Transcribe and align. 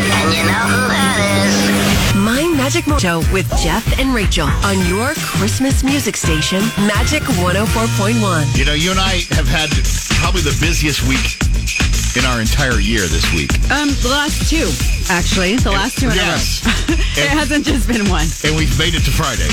and 0.00 0.32
you 0.34 0.42
know 0.44 0.64
who 0.72 0.82
that 0.88 1.18
is. 1.44 2.16
My 2.16 2.42
Magic 2.56 2.86
Mo- 2.86 2.98
Show 2.98 3.20
with 3.32 3.48
Jeff 3.60 3.84
and 3.98 4.14
Rachael 4.14 4.48
on 4.64 4.78
your 4.86 5.12
Christmas 5.16 5.82
music 5.84 6.16
station, 6.16 6.60
Magic 6.86 7.22
104.1. 7.40 8.56
You 8.58 8.64
know, 8.64 8.74
you 8.74 8.90
and 8.90 9.00
I 9.00 9.24
have 9.36 9.48
had 9.48 9.70
probably 10.20 10.42
the 10.42 10.56
busiest 10.60 11.02
week 11.08 11.36
in 12.16 12.24
our 12.26 12.40
entire 12.40 12.80
year 12.80 13.06
this 13.06 13.24
week. 13.32 13.52
Um, 13.70 13.88
the 14.02 14.10
last 14.10 14.48
two, 14.50 14.68
actually. 15.12 15.56
The 15.56 15.70
last 15.70 15.98
two 15.98 16.08
in 16.08 16.14
Yes. 16.16 16.60
a 16.64 16.68
row. 16.68 16.98
it 17.16 17.30
And- 17.30 17.38
hasn't 17.38 17.64
just 17.64 17.86
been 17.88 18.08
one. 18.08 18.26
And 18.44 18.56
we've 18.56 18.76
made 18.78 18.94
it 18.94 19.04
to 19.04 19.12
Friday. 19.12 19.48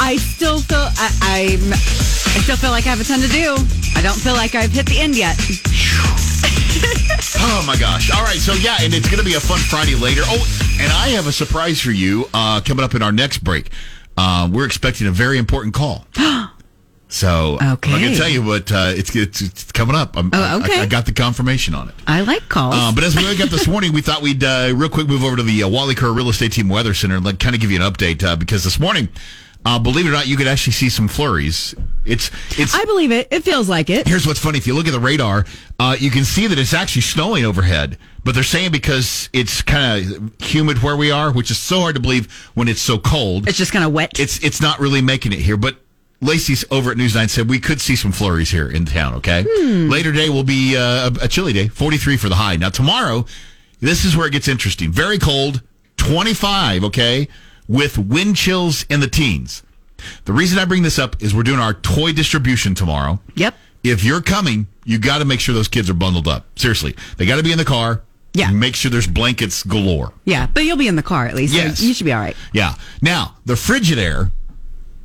I 0.00 0.16
still 0.16 0.58
feel 0.58 0.88
I, 0.98 1.08
I'm. 1.22 1.72
I 1.72 2.38
still 2.42 2.56
feel 2.56 2.70
like 2.70 2.84
I 2.86 2.90
have 2.90 3.00
a 3.00 3.04
ton 3.04 3.20
to 3.20 3.28
do. 3.28 3.54
I 3.94 4.02
don't 4.02 4.18
feel 4.18 4.34
like 4.34 4.56
I've 4.56 4.72
hit 4.72 4.86
the 4.86 4.98
end 4.98 5.16
yet. 5.16 5.38
Oh 6.78 7.64
my 7.66 7.76
gosh. 7.78 8.10
All 8.10 8.22
right. 8.22 8.38
So, 8.38 8.52
yeah, 8.54 8.76
and 8.80 8.92
it's 8.94 9.08
going 9.08 9.18
to 9.18 9.24
be 9.24 9.34
a 9.34 9.40
fun 9.40 9.58
Friday 9.58 9.94
later. 9.94 10.22
Oh, 10.24 10.76
and 10.80 10.90
I 10.92 11.08
have 11.08 11.26
a 11.26 11.32
surprise 11.32 11.80
for 11.80 11.90
you 11.90 12.28
uh, 12.34 12.60
coming 12.64 12.84
up 12.84 12.94
in 12.94 13.02
our 13.02 13.12
next 13.12 13.38
break. 13.38 13.70
Uh, 14.16 14.48
we're 14.50 14.66
expecting 14.66 15.06
a 15.06 15.10
very 15.10 15.38
important 15.38 15.74
call. 15.74 16.06
So, 17.06 17.58
I'm 17.94 18.00
going 18.00 18.12
to 18.14 18.18
tell 18.18 18.28
you, 18.28 18.42
but 18.42 18.72
uh, 18.72 18.86
it's, 18.88 19.14
it's, 19.14 19.40
it's 19.40 19.70
coming 19.70 19.94
up. 19.94 20.16
I'm, 20.16 20.30
Oh, 20.32 20.60
okay. 20.64 20.80
I, 20.80 20.82
I 20.82 20.86
got 20.86 21.06
the 21.06 21.12
confirmation 21.12 21.72
on 21.72 21.88
it. 21.88 21.94
I 22.08 22.22
like 22.22 22.48
calls. 22.48 22.74
Uh, 22.76 22.90
but 22.92 23.04
as 23.04 23.14
we 23.14 23.24
wake 23.24 23.38
up 23.40 23.50
this 23.50 23.68
morning, 23.68 23.92
we 23.92 24.00
thought 24.00 24.20
we'd 24.20 24.42
uh, 24.42 24.72
real 24.74 24.88
quick 24.88 25.06
move 25.06 25.22
over 25.22 25.36
to 25.36 25.44
the 25.44 25.62
uh, 25.62 25.68
Wally 25.68 25.94
Kerr 25.94 26.10
Real 26.12 26.28
Estate 26.28 26.50
Team 26.52 26.68
Weather 26.68 26.92
Center 26.92 27.14
and 27.14 27.24
like, 27.24 27.38
kind 27.38 27.54
of 27.54 27.60
give 27.60 27.70
you 27.70 27.80
an 27.80 27.88
update 27.88 28.24
uh, 28.24 28.34
because 28.34 28.64
this 28.64 28.80
morning, 28.80 29.08
uh, 29.64 29.78
believe 29.78 30.06
it 30.06 30.10
or 30.10 30.12
not, 30.12 30.26
you 30.26 30.36
could 30.36 30.46
actually 30.46 30.74
see 30.74 30.88
some 30.88 31.08
flurries. 31.08 31.74
It's 32.04 32.30
it's. 32.58 32.74
I 32.74 32.84
believe 32.84 33.10
it. 33.12 33.28
It 33.30 33.44
feels 33.44 33.68
like 33.68 33.88
it. 33.88 34.06
Here's 34.06 34.26
what's 34.26 34.38
funny: 34.38 34.58
if 34.58 34.66
you 34.66 34.74
look 34.74 34.86
at 34.86 34.92
the 34.92 35.00
radar, 35.00 35.46
uh, 35.78 35.96
you 35.98 36.10
can 36.10 36.24
see 36.24 36.46
that 36.46 36.58
it's 36.58 36.74
actually 36.74 37.02
snowing 37.02 37.44
overhead. 37.44 37.98
But 38.24 38.34
they're 38.34 38.42
saying 38.42 38.72
because 38.72 39.28
it's 39.32 39.62
kind 39.62 40.12
of 40.12 40.32
humid 40.42 40.82
where 40.82 40.96
we 40.96 41.10
are, 41.10 41.30
which 41.32 41.50
is 41.50 41.58
so 41.58 41.80
hard 41.80 41.94
to 41.94 42.00
believe 42.00 42.32
when 42.54 42.68
it's 42.68 42.80
so 42.80 42.98
cold. 42.98 43.48
It's 43.48 43.58
just 43.58 43.72
kind 43.72 43.84
of 43.84 43.92
wet. 43.92 44.18
It's 44.18 44.42
it's 44.44 44.60
not 44.60 44.78
really 44.80 45.00
making 45.02 45.32
it 45.32 45.40
here, 45.40 45.56
but. 45.56 45.76
Lacey's 46.20 46.64
over 46.70 46.90
at 46.90 46.96
News 46.96 47.14
9 47.14 47.28
said 47.28 47.50
we 47.50 47.58
could 47.58 47.82
see 47.82 47.96
some 47.96 48.10
flurries 48.10 48.50
here 48.50 48.66
in 48.66 48.86
town, 48.86 49.14
okay? 49.16 49.42
Later 49.42 50.10
day 50.10 50.30
will 50.30 50.44
be 50.44 50.74
uh, 50.74 51.10
a, 51.10 51.24
a 51.24 51.28
chilly 51.28 51.52
day, 51.52 51.68
43 51.68 52.16
for 52.16 52.30
the 52.30 52.36
high. 52.36 52.56
Now, 52.56 52.70
tomorrow, 52.70 53.26
this 53.80 54.06
is 54.06 54.16
where 54.16 54.26
it 54.26 54.30
gets 54.30 54.48
interesting. 54.48 54.90
Very 54.90 55.18
cold, 55.18 55.60
25, 55.98 56.84
okay? 56.84 57.28
With 57.68 57.96
wind 57.98 58.36
chills 58.36 58.84
in 58.90 59.00
the 59.00 59.08
teens. 59.08 59.62
The 60.26 60.32
reason 60.32 60.58
I 60.58 60.64
bring 60.66 60.82
this 60.82 60.98
up 60.98 61.22
is 61.22 61.34
we're 61.34 61.42
doing 61.44 61.60
our 61.60 61.72
toy 61.74 62.12
distribution 62.12 62.74
tomorrow. 62.74 63.20
Yep. 63.36 63.54
If 63.82 64.04
you're 64.04 64.20
coming, 64.20 64.66
you 64.84 64.98
got 64.98 65.18
to 65.18 65.24
make 65.24 65.40
sure 65.40 65.54
those 65.54 65.68
kids 65.68 65.88
are 65.88 65.94
bundled 65.94 66.28
up. 66.28 66.46
Seriously. 66.58 66.94
They 67.16 67.26
got 67.26 67.36
to 67.36 67.42
be 67.42 67.52
in 67.52 67.58
the 67.58 67.64
car. 67.64 68.02
Yeah. 68.34 68.50
Make 68.50 68.74
sure 68.74 68.90
there's 68.90 69.06
blankets 69.06 69.62
galore. 69.62 70.12
yeah, 70.24 70.46
but 70.52 70.64
you'll 70.64 70.76
be 70.76 70.88
in 70.88 70.96
the 70.96 71.02
car 71.02 71.26
at 71.26 71.34
least. 71.34 71.54
so 71.54 71.84
you 71.84 71.94
should 71.94 72.04
be 72.04 72.12
all 72.12 72.20
right. 72.20 72.36
Yeah. 72.52 72.74
Now, 73.00 73.36
the 73.46 73.54
Frigidaire 73.54 74.32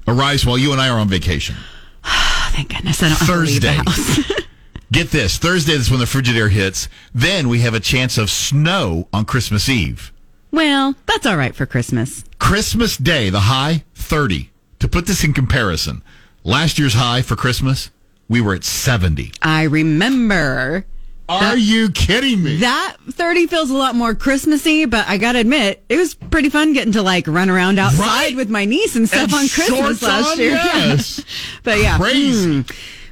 arrives 0.08 0.46
while 0.46 0.58
you 0.58 0.72
and 0.72 0.82
I 0.82 0.90
are 0.90 0.98
on 1.00 1.08
vacation. 1.08 1.56
Thank 2.04 2.70
goodness 2.70 3.04
I 3.04 3.10
don't 3.10 3.18
have 3.20 3.28
to 3.28 3.36
leave 3.38 3.62
the 3.62 3.84
Thursday. 3.86 4.34
Get 4.92 5.12
this 5.12 5.38
Thursday 5.38 5.74
is 5.74 5.92
when 5.92 6.00
the 6.00 6.06
Frigidaire 6.08 6.50
hits. 6.50 6.90
Then 7.14 7.48
we 7.48 7.60
have 7.60 7.76
a 7.76 7.80
chance 7.80 8.18
of 8.18 8.32
snow 8.32 9.08
on 9.14 9.26
Christmas 9.26 9.70
Eve. 9.70 10.12
Well, 10.52 10.96
that's 11.06 11.26
all 11.26 11.38
right 11.38 11.56
for 11.56 11.66
Christmas. 11.66 12.24
Christmas 12.40 12.98
Day, 12.98 13.30
the 13.30 13.42
high 13.42 13.84
30. 13.96 14.50
To 14.80 14.88
put 14.88 15.06
this 15.08 15.24
in 15.24 15.34
comparison, 15.34 16.02
last 16.44 16.80
year's 16.80 16.94
high 16.94 17.22
for 17.22 17.36
Christmas, 17.36 17.92
we 18.30 18.40
were 18.42 18.54
at 18.56 18.64
70. 18.64 19.34
I 19.42 19.64
remember 19.64 20.86
Are 21.28 21.58
you 21.58 21.90
kidding 21.92 22.42
me? 22.44 22.58
that 22.58 22.96
30 23.12 23.48
feels 23.48 23.70
a 23.70 23.76
lot 23.76 23.96
more 23.96 24.16
Christmassy, 24.16 24.86
but 24.86 25.08
I 25.08 25.18
gotta 25.18 25.40
admit, 25.40 25.84
it 25.90 25.98
was 25.98 26.14
pretty 26.16 26.50
fun 26.50 26.74
getting 26.74 26.94
to 26.94 27.02
like 27.02 27.28
run 27.28 27.50
around 27.50 27.78
outside 27.78 28.00
Right. 28.00 28.36
with 28.36 28.50
my 28.50 28.66
niece 28.66 28.96
and 28.96 29.08
stuff 29.08 29.24
And 29.24 29.34
on 29.34 29.48
Christmas 29.50 30.02
last 30.02 30.32
on, 30.32 30.40
year. 30.40 30.52
yes. 30.64 31.22
but 31.64 31.80
yeah. 31.80 31.98
Crazy. 31.98 32.62
hmm. 32.62 32.62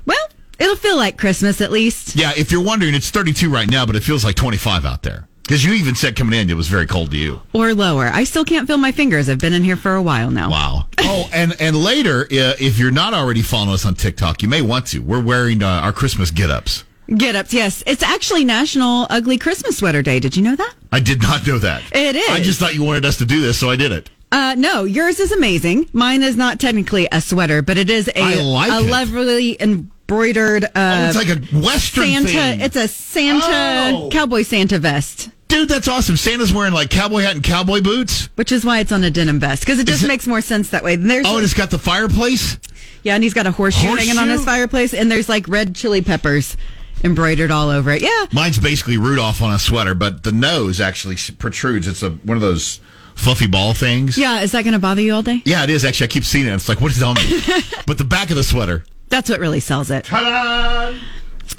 Well, 0.06 0.18
it'll 0.58 0.76
feel 0.78 0.96
like 0.98 1.18
Christmas 1.18 1.60
at 1.60 1.72
least. 1.72 2.16
Yeah, 2.16 2.32
if 2.38 2.52
you're 2.52 2.64
wondering, 2.64 2.96
it's 2.96 3.10
32 3.12 3.50
right 3.52 3.70
now, 3.70 3.86
but 3.86 3.96
it 3.98 4.04
feels 4.04 4.24
like 4.24 4.36
25 4.38 4.86
out 4.86 5.04
there. 5.04 5.27
Because 5.48 5.64
you 5.64 5.72
even 5.74 5.96
said 5.96 6.18
coming 6.18 6.38
in, 6.38 6.50
it 6.50 6.56
was 6.56 6.68
very 6.68 6.86
cold 6.86 7.10
to 7.12 7.18
you. 7.18 7.40
Or 7.54 7.74
lower. 7.74 8.08
I 8.08 8.26
still 8.26 8.44
can't 8.44 8.68
feel 8.68 8.78
my 8.78 8.92
fingers. 8.92 9.30
I've 9.30 9.40
been 9.40 9.54
in 9.54 9.64
here 9.64 9.78
for 9.78 9.96
a 9.96 10.02
while 10.02 10.30
now. 10.30 10.50
Wow. 10.52 10.88
Oh, 11.10 11.30
and 11.32 11.56
and 11.62 11.74
later, 11.78 12.24
uh, 12.24 12.56
if 12.60 12.78
you're 12.78 12.92
not 12.92 13.14
already 13.14 13.42
following 13.42 13.70
us 13.74 13.86
on 13.86 13.96
TikTok, 13.96 14.42
you 14.44 14.50
may 14.50 14.62
want 14.62 14.88
to. 14.88 15.00
We're 15.00 15.24
wearing 15.24 15.64
uh, 15.64 15.68
our 15.68 15.94
Christmas 15.94 16.32
get-ups. 16.32 16.84
Get 17.16 17.34
ups, 17.34 17.54
yes. 17.54 17.82
It's 17.88 18.04
actually 18.04 18.44
National 18.44 19.08
Ugly 19.10 19.38
Christmas 19.38 19.78
Sweater 19.78 20.02
Day. 20.02 20.20
Did 20.20 20.36
you 20.36 20.44
know 20.44 20.58
that? 20.58 20.74
I 20.92 21.00
did 21.00 21.22
not 21.22 21.48
know 21.48 21.60
that. 21.60 21.82
It 21.94 22.18
is. 22.18 22.30
I 22.30 22.42
just 22.42 22.60
thought 22.60 22.76
you 22.76 22.84
wanted 22.84 23.06
us 23.06 23.18
to 23.20 23.26
do 23.26 23.40
this, 23.42 23.58
so 23.58 23.70
I 23.70 23.78
did 23.78 23.94
it. 23.94 24.10
Uh, 24.34 24.56
no, 24.58 24.84
yours 24.84 25.22
is 25.22 25.32
amazing. 25.32 25.88
Mine 25.94 26.24
is 26.24 26.36
not 26.36 26.60
technically 26.60 27.08
a 27.10 27.22
sweater, 27.22 27.62
but 27.62 27.78
it 27.78 27.90
is 27.90 28.12
a, 28.14 28.44
like 28.44 28.70
a 28.70 28.86
it. 28.86 28.92
lovely 28.92 29.56
embroidered 29.62 30.66
uh, 30.66 30.68
oh, 30.76 31.06
it's 31.08 31.16
like 31.16 31.30
a 31.30 31.40
Western 31.58 32.04
Santa. 32.04 32.28
thing. 32.28 32.60
It's 32.62 32.76
a 32.76 32.90
Santa 32.90 33.94
Oh. 33.96 34.10
cowboy 34.12 34.42
Santa 34.44 34.78
vest, 34.80 35.30
Dude, 35.48 35.70
that's 35.70 35.88
awesome. 35.88 36.18
Santa's 36.18 36.54
wearing 36.54 36.74
like 36.74 36.90
cowboy 36.90 37.22
hat 37.22 37.36
and 37.36 37.44
cowboy 37.44 37.82
boots. 37.82 38.30
which 38.36 38.52
is 38.52 38.66
why 38.66 38.80
it's 38.80 38.92
on 38.92 39.04
a 39.04 39.10
denim 39.10 39.40
vest 39.40 39.62
because 39.62 39.80
it 39.80 39.88
just 39.88 40.04
it- 40.04 40.08
makes 40.08 40.28
more 40.28 40.42
sense 40.42 40.70
that 40.72 40.84
way. 40.84 40.96
And 40.96 41.10
there's 41.10 41.26
Oh, 41.28 41.36
and 41.38 41.44
it's 41.44 41.54
got 41.54 41.70
the 41.72 41.80
fireplace. 41.80 42.58
yeah, 43.04 43.16
and 43.16 43.24
he's 43.24 43.34
got 43.34 43.46
a 43.48 43.52
horseshoe, 43.52 43.88
hanging 43.96 44.18
on 44.18 44.28
his 44.30 44.44
fireplace, 44.44 44.94
and 44.94 45.10
there's 45.12 45.30
like 45.30 45.48
red 45.48 45.76
chili 45.76 46.02
peppers 46.02 46.58
embroidered 47.04 47.52
all 47.52 47.70
over 47.70 47.92
it. 47.92 48.02
Yeah, 48.02 48.26
Mine's 48.34 48.58
basically 48.60 48.98
Rudolph 48.98 49.42
on 49.42 49.54
a 49.54 49.60
sweater, 49.60 49.94
but 49.94 50.24
the 50.24 50.32
nose 50.32 50.82
actually 50.82 51.16
protrudes. 51.38 51.88
It's 51.88 52.04
a 52.04 52.10
one 52.10 52.36
of 52.38 52.42
those 52.42 52.80
fluffy 53.16 53.48
ball 53.48 53.74
things. 53.74 54.18
yeah. 54.18 54.42
Is 54.42 54.52
that 54.52 54.64
going 54.64 54.74
to 54.74 54.80
bother 54.80 55.02
you 55.02 55.14
all 55.14 55.24
day? 55.24 55.42
Yeah, 55.46 55.64
it 55.64 55.70
is 55.70 55.86
actually. 55.86 56.06
I 56.06 56.08
keep 56.10 56.24
seeing 56.26 56.46
it. 56.48 56.54
It's 56.54 56.68
like, 56.70 56.82
what 56.82 56.92
is 56.92 57.02
it 57.02 57.04
on 57.06 57.16
me? 57.16 57.42
but 57.88 57.98
the 57.98 58.04
back 58.04 58.30
of 58.32 58.36
the 58.36 58.44
sweater. 58.44 58.84
That's 59.10 59.30
what 59.30 59.40
really 59.40 59.60
sells 59.62 59.90
it. 59.90 60.04
Ta-da! 60.06 60.98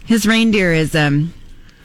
His 0.05 0.27
reindeer 0.27 0.73
is 0.73 0.95
um 0.95 1.33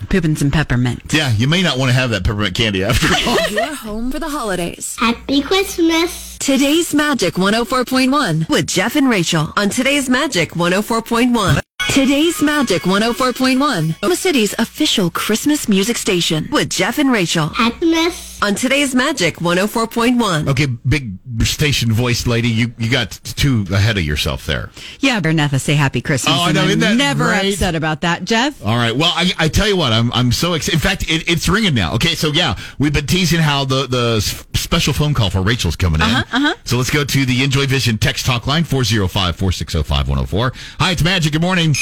pooping 0.10 0.36
some 0.36 0.52
peppermint. 0.52 1.14
Yeah, 1.14 1.32
you 1.34 1.48
may 1.48 1.62
not 1.62 1.78
want 1.78 1.90
to 1.90 1.94
have 1.94 2.10
that 2.12 2.24
peppermint 2.24 2.56
candy 2.56 2.84
after 2.84 3.08
all. 3.30 3.38
You're 3.50 3.76
home 3.76 4.12
for 4.12 4.20
the 4.20 4.30
holidays. 4.30 4.96
Happy 5.00 5.42
Christmas. 5.42 6.38
Today's 6.38 6.94
Magic 6.94 7.36
104.1 7.36 8.50
with 8.50 8.68
Jeff 8.68 8.96
and 8.96 9.10
Rachael 9.10 9.54
on 9.56 9.70
today's 9.70 10.10
Magic 10.10 10.52
104.1. 10.52 11.62
Today's 11.94 12.42
Magic 12.42 12.82
104.1, 12.84 14.00
the 14.00 14.16
city's 14.16 14.56
official 14.58 15.12
Christmas 15.12 15.70
music 15.70 15.96
station 15.98 16.48
with 16.52 16.70
Jeff 16.72 16.98
and 16.98 17.12
Rachael 17.12 17.50
Happiness. 17.50 18.42
on 18.42 18.56
today's 18.56 18.96
Magic 18.96 19.36
104.1. 19.36 20.48
okay, 20.50 20.66
big 20.66 21.18
station 21.44 21.92
voice 21.92 22.26
lady, 22.26 22.48
you 22.48 22.74
you 22.80 22.90
got 22.90 23.12
two 23.24 23.66
ahead 23.72 23.98
of 24.00 24.04
yourself 24.04 24.48
there. 24.48 24.72
Yeah, 25.02 25.20
Bernatha, 25.22 25.60
say 25.62 25.76
Happy 25.76 26.02
Christmas. 26.02 26.34
Oh, 26.36 26.42
I 26.42 26.48
and 26.48 26.56
know, 26.56 26.62
I'm 26.64 26.68
isn't 26.70 26.80
that 26.80 26.96
never 26.98 27.26
great? 27.26 27.54
upset 27.54 27.76
about 27.76 28.02
that, 28.02 28.24
Jeff. 28.26 28.66
All 28.66 28.76
right. 28.78 28.96
Well, 28.96 29.12
I, 29.16 29.32
I 29.38 29.48
tell 29.48 29.68
you 29.68 29.78
what, 29.78 29.94
I'm 29.94 30.12
I'm 30.14 30.32
so 30.32 30.54
excited. 30.54 30.74
In 30.74 30.80
fact, 30.80 31.04
it, 31.04 31.30
it's 31.30 31.48
ringing 31.48 31.76
now. 31.76 31.94
Okay, 31.96 32.16
so 32.16 32.30
yeah, 32.30 32.58
we've 32.80 32.94
been 32.94 33.06
teasing 33.08 33.40
how 33.40 33.66
the 33.66 33.86
the 33.86 34.16
s- 34.18 34.44
special 34.74 34.92
phone 34.92 35.14
call 35.14 35.30
for 35.30 35.44
Rachael's 35.44 35.76
coming 35.76 36.02
in. 36.02 36.08
Uh-huh, 36.08 36.24
uh-huh. 36.36 36.56
So 36.64 36.78
let's 36.78 36.90
go 36.90 37.06
to 37.06 37.26
the 37.28 37.44
Enjoy 37.44 37.68
Vision 37.68 38.00
text 38.00 38.26
talk 38.26 38.48
line 38.48 38.64
405-460-5104. 38.64 40.56
Hi, 40.80 40.92
it's 40.94 41.04
Magic. 41.04 41.34
Good 41.34 41.44
morning. 41.44 41.76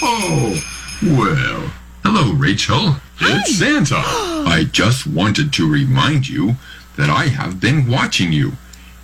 Oh, 0.00 0.62
well. 1.02 1.72
Hello, 2.04 2.34
Rachael. 2.34 2.94
It's 3.20 3.56
Santa. 3.58 3.96
I 3.98 4.66
just 4.70 5.08
wanted 5.08 5.52
to 5.54 5.68
remind 5.68 6.28
you 6.28 6.54
that 6.96 7.10
I 7.10 7.24
have 7.24 7.58
been 7.58 7.90
watching 7.90 8.32
you, 8.32 8.52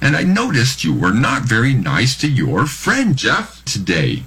and 0.00 0.14
I 0.14 0.22
noticed 0.22 0.84
you 0.84 0.94
were 0.94 1.12
not 1.12 1.42
very 1.42 1.74
nice 1.74 2.16
to 2.18 2.30
your 2.30 2.64
friend 2.64 3.16
Jeff 3.16 3.64
today. 3.64 4.22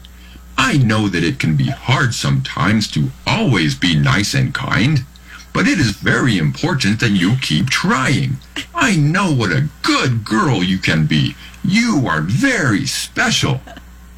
I 0.58 0.75
know 0.75 1.08
that 1.08 1.23
it 1.23 1.40
can 1.40 1.55
be 1.55 1.70
hard 1.70 2.13
sometimes 2.13 2.91
to 2.91 3.11
always 3.25 3.75
be 3.75 3.97
nice 3.97 4.34
and 4.34 4.53
kind, 4.53 5.05
but 5.58 5.68
it 5.68 5.80
is 5.80 5.90
very 5.90 6.38
important 6.38 7.00
that 7.00 7.14
you 7.14 7.36
keep 7.42 7.68
trying. 7.68 8.38
I 8.76 8.96
know 8.96 9.34
what 9.34 9.52
a 9.52 9.68
good 9.82 10.24
girl 10.24 10.62
you 10.62 10.78
can 10.78 11.08
be. 11.08 11.36
You 11.64 12.06
are 12.08 12.22
very 12.22 12.86
special. 12.86 13.62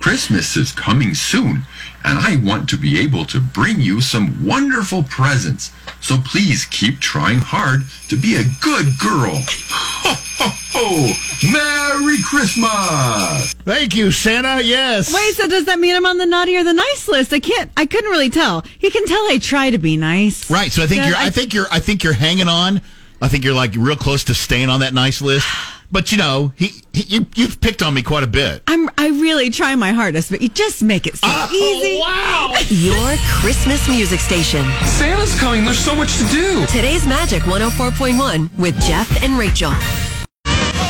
Christmas 0.01 0.57
is 0.57 0.73
coming 0.73 1.13
soon, 1.13 1.61
and 2.03 2.17
I 2.19 2.37
want 2.37 2.69
to 2.69 2.77
be 2.77 2.99
able 2.99 3.25
to 3.25 3.39
bring 3.39 3.79
you 3.81 4.01
some 4.01 4.45
wonderful 4.45 5.03
presents. 5.03 5.71
So 6.01 6.17
please 6.17 6.65
keep 6.65 6.99
trying 6.99 7.39
hard 7.39 7.81
to 8.09 8.15
be 8.15 8.35
a 8.35 8.43
good 8.61 8.85
girl. 8.99 9.35
Ho, 9.35 10.13
ho, 10.37 10.49
ho! 10.71 11.51
Merry 11.51 12.17
Christmas! 12.23 13.53
Thank 13.65 13.95
you, 13.95 14.11
Santa. 14.11 14.61
Yes. 14.63 15.13
Wait, 15.13 15.33
so 15.35 15.47
does 15.47 15.65
that 15.65 15.79
mean 15.79 15.95
I'm 15.95 16.05
on 16.05 16.17
the 16.17 16.25
naughty 16.25 16.55
or 16.57 16.63
the 16.63 16.73
nice 16.73 17.07
list? 17.07 17.33
I 17.33 17.39
can't. 17.39 17.69
I 17.75 17.85
couldn't 17.85 18.09
really 18.09 18.29
tell. 18.29 18.63
He 18.79 18.89
can 18.89 19.05
tell 19.05 19.21
I 19.29 19.37
try 19.41 19.69
to 19.69 19.77
be 19.77 19.97
nice. 19.97 20.49
Right. 20.49 20.71
So 20.71 20.83
I 20.83 20.87
think 20.87 21.01
Yeah, 21.01 21.09
you're. 21.09 21.17
I, 21.17 21.25
I- 21.25 21.29
think 21.29 21.53
you're. 21.53 21.67
I 21.71 21.79
think 21.79 22.03
you're 22.03 22.13
hanging 22.13 22.47
on. 22.47 22.81
I 23.21 23.27
think 23.27 23.43
you're 23.43 23.53
like 23.53 23.73
real 23.75 23.97
close 23.97 24.23
to 24.25 24.33
staying 24.33 24.69
on 24.69 24.79
that 24.79 24.93
nice 24.93 25.21
list. 25.21 25.45
But 25.91 26.11
you 26.11 26.17
know, 26.19 26.53
he, 26.55 26.69
he 26.93 27.01
you, 27.03 27.25
you've 27.35 27.59
picked 27.61 27.81
on 27.81 27.93
me 27.93 28.03
quite 28.03 28.23
a 28.23 28.27
bit. 28.27 28.61
I'm 28.67 28.89
I 28.97 29.07
really 29.09 29.49
try 29.49 29.75
my 29.75 29.91
hardest, 29.91 30.29
but 30.29 30.41
you 30.41 30.49
just 30.49 30.83
make 30.83 31.07
it 31.07 31.17
so 31.17 31.27
easy. 31.51 31.99
wow! 31.99 32.53
Your 32.69 33.15
Christmas 33.27 33.87
music 33.89 34.19
station. 34.19 34.63
Santa's 34.85 35.37
coming. 35.39 35.65
There's 35.65 35.79
so 35.79 35.95
much 35.95 36.17
to 36.17 36.25
do. 36.27 36.65
Today's 36.67 37.07
Magic 37.07 37.41
104.1 37.43 38.55
with 38.57 38.79
Jeff 38.81 39.23
and 39.23 39.37
Rachael. 39.37 39.73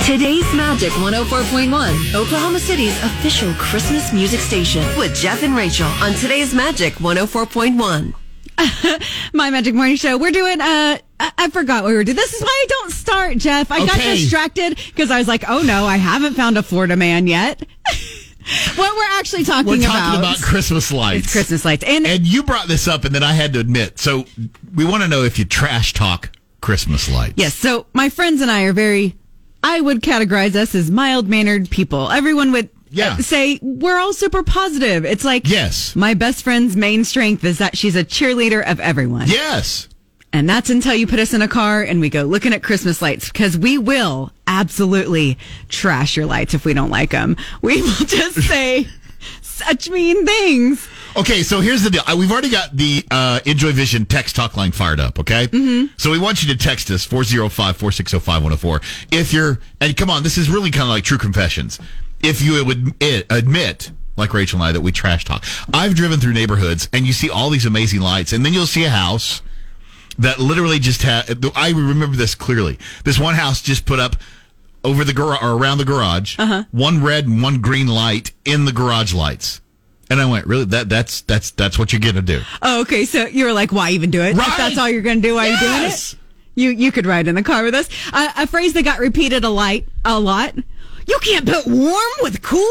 Today's 0.05 0.51
Magic 0.55 0.91
104.1, 0.93 2.15
Oklahoma 2.15 2.59
City's 2.59 2.97
official 3.03 3.53
Christmas 3.53 4.11
music 4.11 4.39
station 4.39 4.83
with 4.97 5.13
Jeff 5.13 5.43
and 5.43 5.55
Rachael 5.55 5.85
on 6.01 6.13
Today's 6.13 6.53
Magic 6.53 6.95
104.1. 6.95 8.13
My 9.33 9.49
Magic 9.51 9.75
Morning 9.75 9.95
Show. 9.95 10.17
We're 10.17 10.31
doing. 10.31 10.59
Uh, 10.59 10.97
I, 11.19 11.31
I 11.37 11.49
forgot 11.49 11.83
what 11.83 11.89
we 11.89 11.95
were 11.95 12.03
doing. 12.03 12.15
This 12.15 12.33
is 12.33 12.41
why 12.41 12.47
I 12.47 12.65
don't 12.69 12.91
start, 12.91 13.37
Jeff. 13.37 13.71
I 13.71 13.85
got 13.85 13.97
distracted 13.97 14.77
because 14.87 15.11
I 15.11 15.17
was 15.17 15.27
like, 15.27 15.43
oh 15.49 15.61
no, 15.61 15.85
I 15.85 15.97
haven't 15.97 16.33
found 16.35 16.57
a 16.57 16.63
Florida 16.63 16.95
man 16.95 17.27
yet. 17.27 17.61
what 18.75 18.95
we're 18.95 19.19
actually 19.19 19.43
talking 19.43 19.67
about? 19.73 19.79
We're 19.79 19.85
talking 19.87 20.19
about 20.19 20.41
Christmas 20.41 20.91
lights. 20.91 21.31
Christmas 21.31 21.65
lights, 21.65 21.83
and, 21.85 22.05
And 22.07 22.25
you 22.25 22.43
brought 22.43 22.67
this 22.67 22.87
up, 22.87 23.03
and 23.05 23.13
then 23.13 23.23
I 23.23 23.33
had 23.33 23.53
to 23.53 23.59
admit. 23.59 23.99
So 23.99 24.25
we 24.75 24.85
want 24.85 25.03
to 25.03 25.09
know 25.09 25.23
if 25.23 25.37
you 25.37 25.45
trash 25.45 25.93
talk 25.93 26.31
Christmas 26.61 27.09
lights. 27.11 27.33
Yes. 27.37 27.53
So 27.53 27.85
my 27.93 28.09
friends 28.09 28.41
and 28.41 28.49
I 28.49 28.63
are 28.63 28.73
very, 28.73 29.15
I 29.63 29.81
would 29.81 30.01
categorize 30.01 30.55
us 30.55 30.73
as 30.73 30.89
mild 30.89 31.27
mannered 31.27 31.69
people. 31.69 32.09
Everyone 32.09 32.51
would 32.53 32.69
Yeah. 32.91 33.13
uh, 33.13 33.17
say 33.17 33.59
we're 33.61 33.97
all 33.97 34.13
super 34.13 34.41
positive. 34.43 35.03
It's 35.05 35.25
like, 35.25 35.47
Yes. 35.49 35.95
my 35.97 36.13
best 36.13 36.43
friend's 36.43 36.75
main 36.77 37.03
strength 37.03 37.43
is 37.43 37.57
that 37.57 37.77
she's 37.77 37.95
a 37.97 38.03
cheerleader 38.05 38.65
of 38.65 38.79
everyone. 38.79 39.27
Yes. 39.27 39.88
And 40.31 40.47
that's 40.47 40.69
until 40.69 40.93
you 40.93 41.07
put 41.07 41.19
us 41.19 41.33
in 41.33 41.41
a 41.41 41.47
car 41.47 41.81
and 41.81 41.99
we 41.99 42.09
go 42.09 42.23
looking 42.23 42.53
at 42.53 42.61
Christmas 42.61 43.01
lights 43.01 43.29
because 43.29 43.57
we 43.57 43.77
will 43.77 44.31
absolutely 44.45 45.37
trash 45.69 46.15
your 46.15 46.27
lights 46.27 46.53
if 46.53 46.65
we 46.65 46.73
don't 46.73 46.91
like 46.91 47.11
them. 47.11 47.35
We 47.61 47.81
will 47.81 47.89
just 48.05 48.41
say 48.43 48.87
such 49.41 49.89
mean 49.89 50.25
things. 50.25 50.87
Okay, 51.17 51.41
so 51.41 51.59
here's 51.59 51.81
the 51.81 51.89
deal. 51.89 52.03
We've 52.15 52.31
already 52.31 52.49
got 52.49 52.75
the 52.75 53.03
uh, 53.09 53.39
Enjoy 53.45 53.71
Vision 53.71 54.05
text 54.05 54.35
talk 54.35 54.55
line 54.55 54.71
fired 54.71 54.99
up, 54.99 55.19
okay? 55.19 55.47
Mm-hmm. 55.47 55.93
So 55.97 56.11
we 56.11 56.19
want 56.19 56.43
you 56.43 56.53
to 56.53 56.57
text 56.57 56.91
us 56.91 57.03
405 57.03 57.77
460 57.77 58.19
5104. 58.19 58.81
If 59.11 59.33
you're, 59.33 59.59
and 59.81 59.97
come 59.97 60.09
on, 60.09 60.21
this 60.21 60.37
is 60.37 60.49
really 60.49 60.69
kind 60.69 60.83
of 60.83 60.89
like 60.89 61.03
true 61.03 61.17
confessions. 61.17 61.79
If 62.21 62.41
you 62.41 62.63
would 62.63 62.93
admit, 63.31 63.91
like 64.15 64.33
Rachael 64.33 64.57
and 64.57 64.69
I, 64.69 64.71
that 64.73 64.81
we 64.81 64.91
trash 64.91 65.25
talk. 65.25 65.43
I've 65.73 65.95
driven 65.95 66.19
through 66.19 66.33
neighborhoods 66.33 66.89
and 66.93 67.07
you 67.07 67.13
see 67.13 67.29
all 67.29 67.49
these 67.49 67.65
amazing 67.65 68.01
lights, 68.01 68.33
and 68.33 68.45
then 68.45 68.53
you'll 68.53 68.67
see 68.67 68.83
a 68.83 68.89
house 68.89 69.41
that 70.19 70.39
literally 70.39 70.79
just 70.79 71.01
had, 71.01 71.43
I 71.55 71.69
remember 71.71 72.15
this 72.15 72.35
clearly. 72.35 72.77
This 73.03 73.17
one 73.19 73.35
house 73.35 73.61
just 73.61 73.85
put 73.85 73.99
up 73.99 74.15
over 74.83 75.03
the 75.03 75.13
garage 75.13 75.41
or 75.41 75.57
around 75.57 75.77
the 75.79 75.85
garage, 75.85 76.37
one 76.71 77.03
red 77.03 77.25
and 77.27 77.41
one 77.41 77.59
green 77.61 77.87
light 77.87 78.31
in 78.45 78.65
the 78.65 78.71
garage 78.71 79.13
lights. 79.13 79.61
And 80.11 80.19
I 80.19 80.25
went, 80.25 80.47
really? 80.47 80.65
That 80.65 80.89
that's 80.89 81.21
that's 81.21 81.51
that's 81.51 81.77
what 81.77 81.93
you're 81.93 81.99
gonna 81.99 82.21
do? 82.23 82.41
Oh, 82.63 82.81
okay. 82.81 83.05
So 83.05 83.27
you 83.27 83.45
were 83.45 83.53
like, 83.53 83.71
why 83.71 83.91
even 83.91 84.09
do 84.09 84.21
it? 84.21 84.31
If 84.31 84.37
Right. 84.37 84.57
that's 84.57 84.77
all 84.77 84.89
you're 84.89 85.03
going 85.03 85.21
to 85.21 85.27
do, 85.27 85.35
why 85.35 85.49
are 85.49 85.51
you 85.51 85.59
doing 85.59 85.71
Yes. 85.83 86.13
it? 86.13 86.19
You, 86.55 86.71
you 86.71 86.91
could 86.91 87.05
ride 87.05 87.27
in 87.27 87.35
the 87.35 87.43
car 87.43 87.63
with 87.63 87.75
us. 87.75 87.87
Uh, 88.11 88.29
a 88.37 88.47
phrase 88.47 88.73
that 88.73 88.83
got 88.83 88.99
repeated 88.99 89.43
a 89.43 89.49
lot, 89.49 89.81
a 90.03 90.19
lot. 90.19 90.55
You 91.07 91.19
can't 91.21 91.45
put 91.45 91.67
warm 91.67 92.11
with 92.21 92.41
cool. 92.41 92.65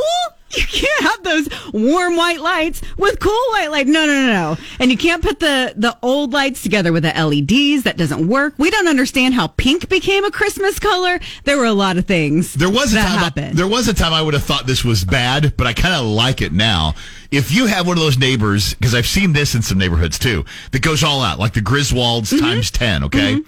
You 0.51 0.65
can't 0.65 1.03
have 1.03 1.23
those 1.25 1.49
warm 1.75 2.17
white 2.17 2.41
lights 2.41 2.81
with 2.97 3.21
cool 3.21 3.39
white 3.51 3.69
light. 3.71 3.87
No, 3.87 4.07
no, 4.07 4.27
no, 4.27 4.33
no. 4.33 4.57
And 4.81 4.91
you 4.91 4.97
can't 4.97 5.23
put 5.23 5.41
the, 5.41 5.75
the 5.77 5.97
old 6.03 6.33
lights 6.33 6.63
together 6.63 6.91
with 6.93 7.03
the 7.03 7.11
LEDs. 7.11 7.83
That 7.85 7.99
doesn't 7.99 8.27
work. 8.27 8.55
We 8.57 8.71
don't 8.71 8.89
understand 8.89 9.35
how 9.35 9.49
pink 9.49 9.89
became 9.91 10.25
a 10.25 10.31
Christmas 10.31 10.79
color. 10.79 11.21
There 11.45 11.59
were 11.59 11.67
a 11.67 11.73
lot 11.75 11.99
of 11.99 12.07
things 12.07 12.55
There 12.55 12.71
was 12.71 12.93
a 12.93 12.97
that 12.97 13.09
time. 13.09 13.19
I, 13.19 13.23
happened. 13.25 13.59
there 13.59 13.69
was 13.69 13.89
a 13.89 13.95
time 13.95 14.15
I 14.15 14.23
would 14.23 14.33
have 14.35 14.43
thought 14.45 14.67
this 14.67 14.85
was 14.85 15.05
bad, 15.05 15.55
but 15.59 15.67
I 15.67 15.75
kind 15.75 15.95
of 15.95 16.07
like 16.07 16.41
it 16.41 16.53
now. 16.53 16.95
If 17.31 17.53
you 17.53 17.67
have 17.67 17.87
one 17.87 17.99
of 17.99 18.03
those 18.03 18.17
neighbors, 18.17 18.73
because 18.73 18.95
I've 18.95 19.07
seen 19.07 19.35
this 19.35 19.55
in 19.55 19.61
some 19.61 19.77
neighborhoods 19.77 20.19
too, 20.19 20.47
that 20.71 20.81
goes 20.81 21.05
all 21.05 21.21
out, 21.21 21.39
like 21.39 21.53
the 21.53 21.61
Griswolds 21.61 22.33
Mm-hmm. 22.33 22.39
times 22.39 22.71
ten. 22.71 23.05
Okay. 23.05 23.43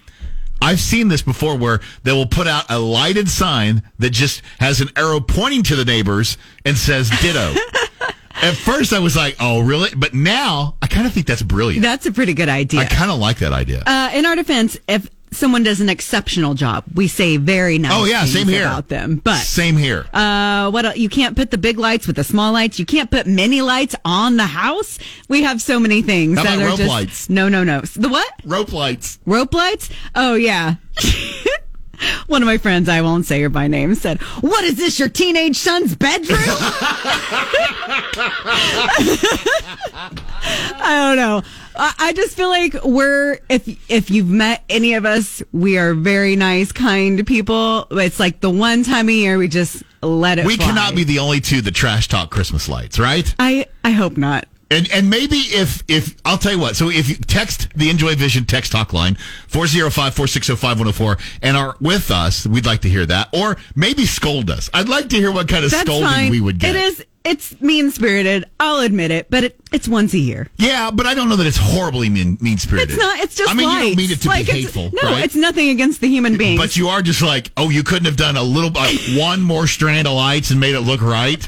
I've 0.63 0.81
seen 0.81 1.09
this 1.09 1.23
before 1.23 1.57
where 1.57 1.81
they 2.03 2.13
will 2.13 2.27
put 2.27 2.47
out 2.47 2.65
a 2.69 2.79
lighted 2.79 3.29
sign 3.29 3.83
that 3.99 4.11
just 4.11 4.43
has 4.59 4.81
an 4.81 4.89
arrow 4.97 5.21
pointing 5.21 5.63
to 5.65 5.77
the 5.77 5.85
neighbors 5.85 6.37
and 6.65 6.77
says 6.77 7.11
ditto. 7.21 7.55
At 8.43 8.55
first, 8.57 8.93
I 8.95 9.01
was 9.01 9.17
like, 9.17 9.37
"Oh, 9.39 9.61
really?" 9.61 9.91
But 9.95 10.15
now, 10.15 10.77
I 10.81 10.87
kind 10.87 11.07
of 11.07 11.13
think 11.13 11.27
that's 11.27 11.43
brilliant. 11.43 11.83
That's 11.83 12.07
a 12.07 12.13
pretty 12.13 12.33
good 12.33 12.49
idea. 12.49 12.81
I 12.81 12.85
kind 12.87 13.11
of 13.11 13.19
like 13.19 13.39
that 13.39 13.53
idea. 13.53 13.83
Uh, 13.87 14.11
in 14.15 14.25
our 14.25 14.35
defense, 14.35 14.79
if 14.89 15.11
someone 15.33 15.63
does 15.63 15.81
an 15.81 15.89
exceptional 15.89 16.55
job, 16.55 16.85
we 16.95 17.09
say 17.09 17.37
very 17.37 17.79
nice. 17.79 17.93
oh 17.95 18.05
yeah, 18.05 18.25
same 18.25 18.49
here. 18.49 18.63
about 18.65 18.89
them. 18.89 19.21
But 19.23 19.39
same 19.39 19.77
here. 19.77 20.07
uh, 20.13 20.71
what 20.71 20.99
you 20.99 21.09
can't 21.09 21.37
put 21.37 21.51
the 21.51 21.59
big 21.59 21.79
lights 21.79 22.07
with 22.07 22.17
the 22.17 22.25
small 22.25 22.53
lights. 22.53 22.79
You 22.79 22.87
can't 22.87 23.11
put 23.11 23.27
mini 23.27 23.63
lights 23.63 23.95
on 24.05 24.37
the 24.37 24.47
house. 24.47 24.99
We 25.29 25.43
have 25.43 25.61
so 25.63 25.79
many 25.81 26.03
things 26.03 26.39
How 26.39 26.45
that 26.45 26.55
about 26.57 26.65
are 26.65 26.69
rope 26.69 26.79
just 26.79 26.89
lights? 26.89 27.31
no, 27.31 27.49
no, 27.49 27.65
no. 27.65 27.81
The 27.81 28.09
what? 28.09 28.29
Rope 28.45 28.73
lights. 28.73 29.19
Rope 29.27 29.55
lights? 29.55 29.91
Oh 30.15 30.35
yeah. 30.35 30.75
One 32.29 32.41
of 32.43 32.47
my 32.47 32.57
friends, 32.57 32.89
I 32.89 33.03
won't 33.03 33.27
say 33.27 33.43
her 33.43 33.51
by 33.51 33.67
name, 33.69 33.95
said, 33.95 34.23
"What 34.41 34.65
is 34.65 34.77
this? 34.79 34.99
Your 34.99 35.11
teenage 35.11 35.57
son's 35.57 35.95
bedroom?" 35.95 36.39
I 40.83 41.15
don't 41.15 41.17
know. 41.17 41.43
I, 41.77 42.13
just 42.13 42.37
feel 42.37 42.49
like 42.49 42.75
we're 42.85 43.39
if 43.49 43.91
if 43.91 44.11
you've 44.11 44.29
met 44.29 44.65
any 44.69 44.95
of 44.95 45.05
us, 45.05 45.43
we 45.53 45.79
are 45.79 45.95
very 45.95 46.37
nice, 46.37 46.73
kind 46.73 47.25
people. 47.27 47.87
It's 47.91 48.21
like 48.21 48.41
the 48.41 48.51
one 48.51 48.83
time 48.83 49.09
a 49.09 49.13
year 49.13 49.39
we 49.39 49.49
just 49.49 49.83
let 50.03 50.39
it. 50.39 50.47
We 50.47 50.57
fly. 50.57 50.67
cannot 50.67 50.95
be 50.95 51.05
the 51.05 51.19
only 51.19 51.41
two 51.41 51.61
that 51.63 51.75
trash 51.75 52.09
talk 52.09 52.31
Christmas 52.31 52.69
lights, 52.69 52.99
right? 52.99 53.33
I 53.39 53.67
I 53.85 53.91
hope 53.93 54.17
not. 54.17 54.47
And 54.73 54.89
and 54.93 55.11
maybe 55.11 55.37
if 55.37 55.83
if 55.89 56.15
I'll 56.25 56.39
tell 56.39 56.53
you 56.53 56.59
what, 56.61 56.77
so 56.77 56.89
if 56.91 57.09
you 57.09 57.17
text 57.17 57.69
the 57.75 57.91
Enjoy 57.91 58.15
Vision 58.15 58.45
text 58.45 58.71
talk 58.71 58.93
line 58.93 59.17
405-460-5104 59.49 61.21
and 61.43 61.57
are 61.57 61.77
with 61.81 62.11
us, 62.11 62.47
we'd 62.47 62.67
like 62.67 62.81
to 62.83 62.89
hear 62.89 63.07
that. 63.07 63.29
Or 63.33 63.57
maybe 63.75 64.07
scold 64.07 64.51
us. 64.51 64.71
I'd 64.73 64.89
like 64.89 65.09
to 65.11 65.17
hear 65.17 65.33
what 65.33 65.49
kind 65.49 65.65
of 65.65 65.71
That's 65.71 65.83
scolding 65.83 66.09
fine. 66.09 66.31
we 66.31 66.41
would 66.41 66.59
get. 66.59 66.77
It 66.77 66.83
is. 66.83 67.05
It's 67.23 67.61
mean 67.61 67.91
spirited. 67.91 68.47
I'll 68.59 68.81
admit 68.81 69.11
it, 69.11 69.29
but 69.29 69.45
it, 69.45 69.61
it's 69.73 69.87
once 69.87 70.15
a 70.15 70.19
year. 70.19 70.49
Yeah, 70.57 70.91
but 70.91 71.05
I 71.05 71.13
don't 71.15 71.29
know 71.29 71.37
that 71.37 71.47
it's 71.47 71.59
horribly 71.59 72.09
mean 72.09 72.39
mean 72.41 72.57
spirited. 72.57 72.91
It's 72.93 72.99
not. 72.99 73.19
It's 73.19 73.35
just. 73.35 73.51
I 73.51 73.55
mean, 73.55 73.69
you 73.69 73.79
don't 73.89 73.97
mean 73.97 74.11
it 74.11 74.23
to 74.23 74.29
Like, 74.29 74.47
be 74.47 74.53
hateful, 74.53 74.91
No, 74.91 75.03
right? 75.03 75.23
it's 75.25 75.35
nothing 75.37 75.69
against 75.69 76.01
the 76.01 76.09
human 76.09 76.39
being. 76.39 76.57
But 76.57 76.79
you 76.79 76.89
are 76.89 77.03
just 77.03 77.21
like, 77.21 77.51
oh, 77.59 77.69
you 77.69 77.83
couldn't 77.83 78.07
have 78.07 78.17
done 78.17 78.39
a 78.39 78.43
little, 78.43 78.71
uh, 78.75 78.91
one 79.19 79.43
more 79.43 79.67
strand 79.67 80.07
of 80.09 80.15
lights 80.15 80.51
and 80.51 80.59
made 80.61 80.75
it 80.75 80.81
look 80.81 81.03
right. 81.03 81.47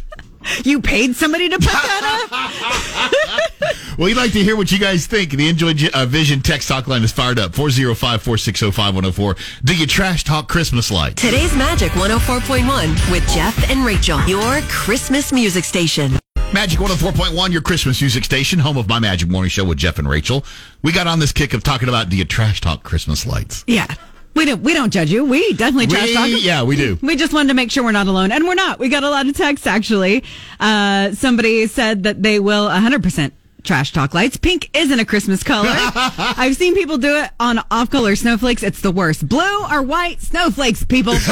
You 0.65 0.81
paid 0.81 1.17
somebody 1.17 1.49
to 1.49 1.57
put 1.57 1.73
that 1.73 2.29
up. 2.31 3.43
Well, 3.99 4.07
we'd 4.07 4.17
like 4.17 4.33
to 4.33 4.43
hear 4.43 4.57
what 4.57 4.73
you 4.73 4.79
guys 4.79 5.07
think. 5.07 5.33
The 5.33 5.49
Enjoy 5.51 5.75
uh, 5.93 6.07
Vision 6.07 6.41
text 6.41 6.69
talk 6.69 6.89
line 6.89 7.03
is 7.03 7.13
fired 7.13 7.39
up 7.39 7.55
405 7.55 8.23
460 8.23 8.71
5104. 8.71 9.37
Do 9.65 9.77
you 9.77 9.87
trash 9.87 10.25
talk 10.25 10.49
Christmas 10.49 10.91
lights? 10.91 11.21
Today's 11.21 11.55
Magic 11.55 11.93
104.1 11.93 13.13
with 13.13 13.29
Jeff 13.29 13.71
and 13.71 13.85
Rachael. 13.85 14.27
Your 14.27 14.63
Christmas 14.63 15.31
music 15.31 15.65
station. 15.65 16.19
Magic 16.55 16.79
104.1, 16.81 17.53
your 17.53 17.61
Christmas 17.63 18.01
music 18.01 18.25
station, 18.25 18.59
home 18.59 18.79
of 18.79 18.89
my 18.89 18.99
Magic 18.99 19.29
Morning 19.29 19.51
Show 19.51 19.65
with 19.65 19.77
Jeff 19.79 19.99
and 19.99 20.09
Rachael. 20.09 20.43
We 20.83 20.93
got 20.93 21.07
on 21.07 21.19
this 21.19 21.33
kick 21.33 21.53
of 21.53 21.63
talking 21.63 21.89
about 21.89 22.09
do 22.09 22.17
you 22.17 22.25
trash 22.25 22.63
talk 22.63 22.83
Christmas 22.83 23.27
lights? 23.27 23.63
yeah, 23.67 23.95
we 24.35 24.45
don't. 24.45 24.63
We 24.63 24.75
don't 24.75 24.93
judge 24.93 25.11
you. 25.11 25.25
We 25.25 25.53
definitely 25.55 25.87
trash 25.89 26.09
We- 26.09 26.15
talk. 26.15 26.29
yeah, 26.43 26.63
we 26.63 26.77
do. 26.77 26.99
We 27.03 27.17
just 27.17 27.33
wanted 27.33 27.49
to 27.49 27.55
make 27.55 27.71
sure 27.71 27.85
we're 27.85 27.93
not 27.93 28.07
alone, 28.07 28.33
and 28.33 28.45
we're 28.45 28.55
not. 28.55 28.79
We 28.79 28.89
got 28.89 29.03
a 29.05 29.11
lot 29.11 29.27
of 29.27 29.37
texts 29.37 29.67
actually. 29.67 30.25
Uh, 30.61 31.13
somebody 31.13 31.67
said 31.67 32.03
that 32.05 32.23
they 32.23 32.39
will 32.41 32.65
100 32.67 33.03
percent 33.03 33.35
trash 33.63 33.93
talk 33.93 34.13
lights. 34.13 34.37
Pink 34.37 34.69
isn't 34.77 34.99
a 34.99 35.05
Christmas 35.05 35.45
color. 35.45 35.69
I've 35.73 36.57
seen 36.57 36.75
people 36.75 36.99
do 36.99 37.17
it 37.23 37.31
on 37.39 37.61
off-color 37.71 38.17
snowflakes. 38.17 38.65
It's 38.65 38.81
the 38.81 38.91
worst. 38.91 39.29
Blue 39.29 39.65
or 39.71 39.81
white 39.83 40.21
snowflakes, 40.21 40.83
people. 40.83 41.15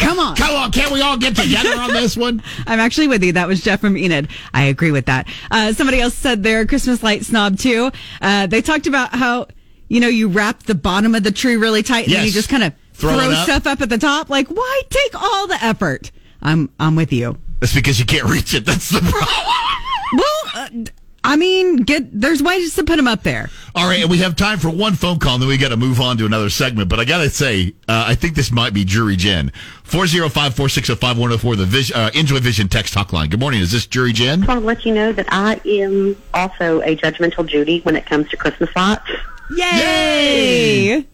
Come 0.00 0.18
on. 0.18 0.34
Come 0.34 0.56
on, 0.56 0.72
can't 0.72 0.90
we 0.90 1.00
all 1.00 1.16
get 1.16 1.36
together 1.36 1.78
on 1.78 1.92
this 1.92 2.16
one? 2.16 2.42
I'm 2.66 2.80
actually 2.80 3.06
with 3.06 3.22
you. 3.22 3.32
That 3.34 3.46
was 3.46 3.60
Jeff 3.62 3.80
from 3.80 3.96
Enid. 3.96 4.26
I 4.52 4.64
agree 4.64 4.90
with 4.90 5.06
that. 5.06 5.28
Uh, 5.48 5.72
somebody 5.72 6.00
else 6.00 6.14
said 6.14 6.42
they're 6.42 6.62
a 6.62 6.66
Christmas 6.66 7.04
light 7.04 7.24
snob 7.24 7.56
too. 7.56 7.92
Uh, 8.20 8.48
they 8.48 8.60
talked 8.60 8.88
about 8.88 9.14
how, 9.14 9.46
you 9.94 10.00
know, 10.00 10.08
you 10.08 10.26
wrap 10.28 10.64
the 10.64 10.74
bottom 10.74 11.14
of 11.14 11.22
the 11.22 11.30
tree 11.30 11.56
really 11.56 11.82
tight 11.84 12.06
and 12.06 12.14
then 12.16 12.24
you 12.26 12.32
just 12.32 12.48
kind 12.48 12.64
of 12.64 12.72
Throw 12.94 13.12
throw, 13.16 13.30
up. 13.30 13.44
stuff 13.44 13.66
up 13.66 13.80
at 13.80 13.88
the 13.88 13.98
top. 13.98 14.28
Like, 14.28 14.48
why 14.48 14.82
take 14.90 15.14
all 15.20 15.46
the 15.46 15.62
effort? 15.64 16.10
I'm, 16.42 16.68
I'm 16.78 16.94
with 16.96 17.12
you. 17.12 17.38
That's 17.60 17.74
because 17.74 17.98
you 17.98 18.04
can't 18.04 18.24
reach 18.28 18.54
it. 18.54 18.64
That's 18.66 18.90
the 18.90 19.00
problem. 19.00 19.54
Well, 20.12 20.52
uh, 20.54 20.68
d- 20.68 20.92
I 21.24 21.34
mean, 21.36 21.76
get, 21.78 22.20
there's 22.20 22.40
ways 22.42 22.74
to 22.76 22.84
put 22.84 22.96
them 22.96 23.08
up 23.08 23.22
there. 23.24 23.48
All 23.74 23.88
right, 23.88 24.00
and 24.02 24.10
we 24.10 24.18
have 24.18 24.36
time 24.36 24.58
for 24.58 24.68
one 24.68 24.92
phone 24.94 25.18
call, 25.18 25.34
and 25.34 25.42
then 25.42 25.48
we 25.48 25.56
got 25.56 25.70
to 25.70 25.76
move 25.76 26.00
on 26.00 26.18
to 26.18 26.26
another 26.26 26.50
segment. 26.50 26.88
But 26.88 27.00
I 27.00 27.04
got 27.04 27.18
to 27.22 27.30
say, 27.30 27.72
uh, 27.88 28.04
I 28.06 28.14
think 28.14 28.34
this 28.36 28.52
might 28.52 28.74
be 28.74 28.84
Jury 28.84 29.16
Jen. 29.16 29.50
405 29.84 30.54
460 30.54 30.94
5104, 30.94 31.56
the 31.56 31.64
Vis- 31.64 31.90
uh, 31.92 32.10
Enjoy 32.14 32.38
Vision 32.38 32.68
text 32.68 32.92
talk 32.94 33.12
line. 33.12 33.28
Good 33.30 33.40
morning. 33.40 33.60
Is 33.60 33.72
this 33.72 33.86
Jury 33.86 34.12
Jen? 34.12 34.44
I 34.44 34.46
want 34.46 34.60
to 34.60 34.66
let 34.66 34.84
you 34.84 34.94
know 34.94 35.12
that 35.12 35.26
I 35.30 35.60
am 35.64 36.14
also 36.34 36.80
a 36.82 36.94
judgmental 36.96 37.44
Judy 37.46 37.80
when 37.80 37.96
it 37.96 38.06
comes 38.06 38.28
to 38.28 38.36
Christmas 38.36 38.70
lights. 38.76 39.02
Yay! 39.50 40.86
Yay! 40.86 41.06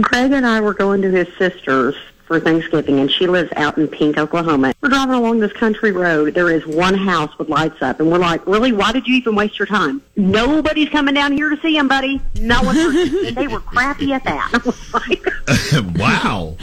Greg 0.00 0.32
and 0.32 0.46
I 0.46 0.60
were 0.60 0.74
going 0.74 1.02
to 1.02 1.10
his 1.10 1.28
sister's 1.38 1.94
for 2.26 2.40
Thanksgiving, 2.40 2.98
and 2.98 3.10
she 3.10 3.26
lives 3.26 3.52
out 3.56 3.78
in 3.78 3.86
Pink, 3.86 4.18
Oklahoma. 4.18 4.74
We're 4.80 4.88
driving 4.88 5.14
along 5.14 5.38
this 5.38 5.52
country 5.52 5.92
road. 5.92 6.34
There 6.34 6.50
is 6.50 6.66
one 6.66 6.94
house 6.94 7.36
with 7.38 7.48
lights 7.48 7.80
up, 7.82 8.00
and 8.00 8.10
we're 8.10 8.18
like, 8.18 8.44
really? 8.46 8.72
Why 8.72 8.92
did 8.92 9.06
you 9.06 9.14
even 9.14 9.36
waste 9.36 9.58
your 9.58 9.66
time? 9.66 10.02
Nobody's 10.16 10.88
coming 10.88 11.14
down 11.14 11.32
here 11.32 11.48
to 11.50 11.60
see 11.60 11.76
him, 11.76 11.86
buddy. 11.86 12.20
No 12.40 12.62
one. 12.62 12.76
and 12.76 13.36
they 13.36 13.46
were 13.46 13.60
crappy 13.60 14.12
at 14.12 14.24
that. 14.24 14.50
I 14.52 14.58
was 14.66 14.94
like, 14.94 15.96
wow. 15.96 16.56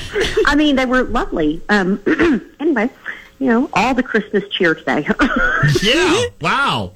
I 0.46 0.56
mean, 0.56 0.76
they 0.76 0.86
were 0.86 1.04
lovely. 1.04 1.62
Um, 1.70 2.02
anyway, 2.60 2.90
you 3.40 3.48
know, 3.48 3.70
all 3.74 3.94
the 3.94 4.04
Christmas 4.04 4.44
cheer 4.50 4.76
today. 4.76 5.08
Yeah. 5.82 6.26
Wow. 6.42 6.92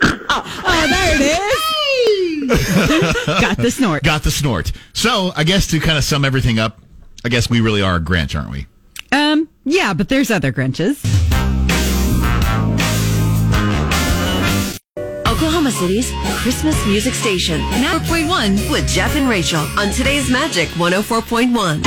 Oh, 0.34 0.86
there 0.88 1.14
it 1.16 1.20
is. 2.48 3.26
Got 3.40 3.58
the 3.58 3.70
snort. 3.70 4.02
Got 4.02 4.22
the 4.22 4.30
snort. 4.30 4.72
So 4.94 5.30
I 5.36 5.44
guess 5.44 5.66
to 5.68 5.78
kind 5.80 5.98
of 5.98 6.04
sum 6.04 6.24
everything 6.24 6.58
up, 6.58 6.80
I 7.24 7.28
guess 7.28 7.50
we 7.50 7.60
really 7.60 7.82
are 7.82 7.96
a 7.96 8.00
Grinch, 8.00 8.34
aren't 8.38 8.50
we? 8.50 8.66
Um, 9.12 9.48
yeah, 9.64 9.92
but 9.92 10.08
there's 10.08 10.30
other 10.30 10.52
Grinches. 10.52 11.04
Oklahoma 15.26 15.70
City's 15.70 16.10
Christmas 16.38 16.86
music 16.86 17.14
station. 17.14 17.60
Now 17.82 17.98
4.1 17.98 18.70
with 18.70 18.88
Jeff 18.88 19.14
and 19.16 19.28
Rachael 19.28 19.66
on 19.78 19.90
today's 19.90 20.30
Magic 20.30 20.68
104.1. 20.70 21.82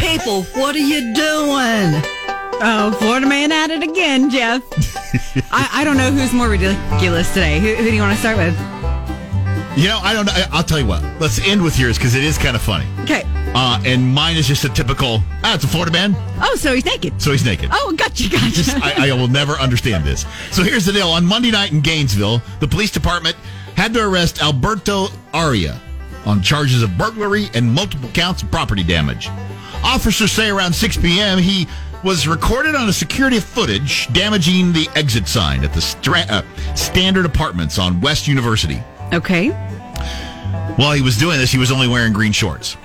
People, 0.00 0.42
what 0.60 0.74
are 0.74 0.78
you 0.78 1.14
doing? 1.14 2.17
Oh, 2.60 2.96
Florida 2.98 3.26
man 3.26 3.52
at 3.52 3.70
it 3.70 3.82
again, 3.82 4.30
Jeff. 4.30 4.62
I, 5.52 5.68
I 5.72 5.84
don't 5.84 5.96
know 5.96 6.10
who's 6.10 6.32
more 6.32 6.48
ridiculous 6.48 7.28
today. 7.32 7.60
Who, 7.60 7.74
who 7.74 7.84
do 7.90 7.94
you 7.94 8.02
want 8.02 8.14
to 8.14 8.18
start 8.18 8.36
with? 8.36 8.54
You 9.78 9.86
know, 9.86 10.00
I 10.02 10.12
don't 10.12 10.26
know. 10.26 10.32
I'll 10.50 10.64
tell 10.64 10.80
you 10.80 10.86
what. 10.86 11.02
Let's 11.20 11.38
end 11.46 11.62
with 11.62 11.78
yours 11.78 11.96
because 11.98 12.16
it 12.16 12.24
is 12.24 12.36
kind 12.36 12.56
of 12.56 12.62
funny. 12.62 12.84
Okay. 13.02 13.22
Uh, 13.54 13.80
and 13.86 14.12
mine 14.12 14.36
is 14.36 14.48
just 14.48 14.64
a 14.64 14.68
typical, 14.70 15.20
ah, 15.44 15.54
it's 15.54 15.62
a 15.64 15.68
Florida 15.68 15.92
man, 15.92 16.14
Oh, 16.42 16.56
so 16.56 16.74
he's 16.74 16.84
naked. 16.84 17.20
so 17.22 17.30
he's 17.30 17.44
naked. 17.44 17.70
Oh, 17.72 17.94
gotcha, 17.96 18.28
gotcha. 18.28 18.50
Just, 18.50 18.76
I, 18.76 19.08
I 19.08 19.12
will 19.12 19.28
never 19.28 19.52
understand 19.52 20.04
this. 20.04 20.26
So 20.50 20.62
here's 20.64 20.84
the 20.84 20.92
deal. 20.92 21.08
On 21.08 21.24
Monday 21.24 21.50
night 21.52 21.70
in 21.72 21.80
Gainesville, 21.80 22.42
the 22.60 22.66
police 22.68 22.90
department 22.90 23.36
had 23.76 23.94
to 23.94 24.04
arrest 24.06 24.42
Alberto 24.42 25.06
Aria 25.32 25.80
on 26.26 26.42
charges 26.42 26.82
of 26.82 26.98
burglary 26.98 27.46
and 27.54 27.72
multiple 27.72 28.10
counts 28.12 28.42
of 28.42 28.50
property 28.50 28.82
damage. 28.82 29.28
Officers 29.84 30.32
say 30.32 30.50
around 30.50 30.72
6 30.74 30.96
p.m. 30.98 31.38
he 31.38 31.66
was 32.04 32.28
recorded 32.28 32.74
on 32.74 32.88
a 32.88 32.92
security 32.92 33.40
footage 33.40 34.12
damaging 34.12 34.72
the 34.72 34.88
exit 34.94 35.26
sign 35.26 35.64
at 35.64 35.72
the 35.72 35.80
Stra- 35.80 36.26
uh, 36.28 36.42
Standard 36.74 37.26
Apartments 37.26 37.78
on 37.78 38.00
West 38.00 38.28
University. 38.28 38.82
okay. 39.12 39.50
While 40.76 40.92
he 40.92 41.02
was 41.02 41.16
doing 41.16 41.38
this, 41.38 41.50
he 41.50 41.58
was 41.58 41.72
only 41.72 41.88
wearing 41.88 42.12
green 42.12 42.30
shorts. 42.30 42.76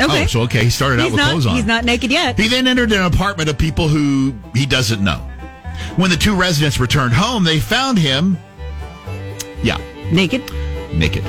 Okay. 0.00 0.24
Oh, 0.24 0.26
so 0.26 0.40
okay, 0.42 0.64
he 0.64 0.70
started 0.70 1.00
out 1.00 1.04
he's 1.04 1.12
with 1.12 1.20
not, 1.20 1.30
clothes 1.30 1.46
on. 1.46 1.56
He's 1.56 1.64
not 1.64 1.84
naked 1.84 2.10
yet. 2.10 2.38
He 2.38 2.48
then 2.48 2.66
entered 2.66 2.92
an 2.92 3.02
apartment 3.02 3.48
of 3.48 3.56
people 3.56 3.88
who 3.88 4.34
he 4.52 4.66
doesn't 4.66 5.02
know. 5.02 5.18
When 5.96 6.10
the 6.10 6.16
two 6.16 6.34
residents 6.34 6.78
returned 6.78 7.14
home, 7.14 7.44
they 7.44 7.60
found 7.60 7.98
him, 7.98 8.36
yeah, 9.62 9.78
naked. 10.12 10.42
naked, 10.92 11.24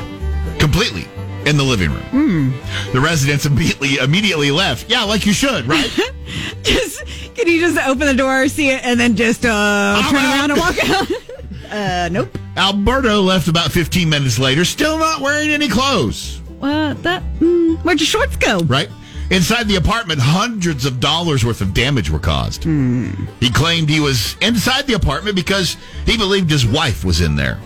completely 0.60 1.08
in 1.46 1.58
the 1.58 1.64
living 1.64 1.92
room. 1.92 2.54
The 2.92 3.00
residents 3.00 3.46
immediately 3.46 3.98
immediately 3.98 4.52
left. 4.52 4.90
Yeah, 4.90 5.04
like 5.04 5.26
you 5.26 5.34
should, 5.34 5.66
right? 5.66 5.90
Just 6.64 7.04
can 7.36 7.48
you 7.48 7.60
just 7.60 7.78
open 7.88 8.08
the 8.08 8.14
door, 8.14 8.48
see 8.48 8.70
it, 8.70 8.84
and 8.84 9.00
then 9.00 9.16
just 9.16 9.46
uh, 9.46 10.02
turn 10.10 10.16
out. 10.16 10.50
around 10.50 10.52
and 10.52 10.60
walk 10.60 10.90
out? 10.90 11.72
uh, 11.72 12.10
nope. 12.12 12.36
Alberto 12.58 13.22
left 13.22 13.48
about 13.48 13.72
15 13.72 14.10
minutes 14.10 14.40
later, 14.40 14.66
still 14.66 14.98
not 14.98 15.22
wearing 15.22 15.50
any 15.50 15.68
clothes. 15.70 16.42
Uh, 16.62 16.94
that 16.96 17.22
mm, 17.40 17.78
where'd 17.84 18.00
your 18.00 18.08
shorts 18.08 18.38
go? 18.38 18.60
Right? 18.60 18.90
Inside 19.30 19.68
the 19.68 19.76
apartment, 19.76 20.20
hundreds 20.22 20.86
of 20.86 21.00
dollars 21.00 21.44
worth 21.46 21.60
of 21.62 21.74
damage 21.74 22.10
were 22.10 22.20
caused. 22.20 22.64
He 22.64 23.50
claimed 23.52 23.90
he 23.90 24.00
was 24.00 24.36
inside 24.42 24.88
the 24.88 24.94
apartment 24.94 25.36
because 25.36 25.78
he 26.06 26.16
believed 26.18 26.50
his 26.50 26.66
wife 26.66 27.04
was 27.04 27.22
in 27.22 27.36
there. 27.36 27.60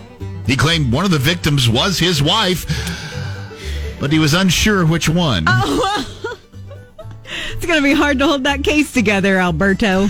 He 0.46 0.56
claimed 0.58 0.92
one 0.92 1.06
of 1.06 1.12
the 1.12 1.20
victims 1.20 1.70
was 1.70 2.00
his 2.00 2.24
wife, 2.24 2.66
but 4.00 4.12
he 4.12 4.20
was 4.20 4.34
unsure 4.34 4.86
which 4.86 5.10
one. 5.10 5.46
It's 7.52 7.66
gonna 7.66 7.82
be 7.82 7.94
hard 7.94 8.18
to 8.20 8.26
hold 8.28 8.46
that 8.46 8.64
case 8.64 8.92
together, 8.92 9.38
Alberto. 9.38 10.08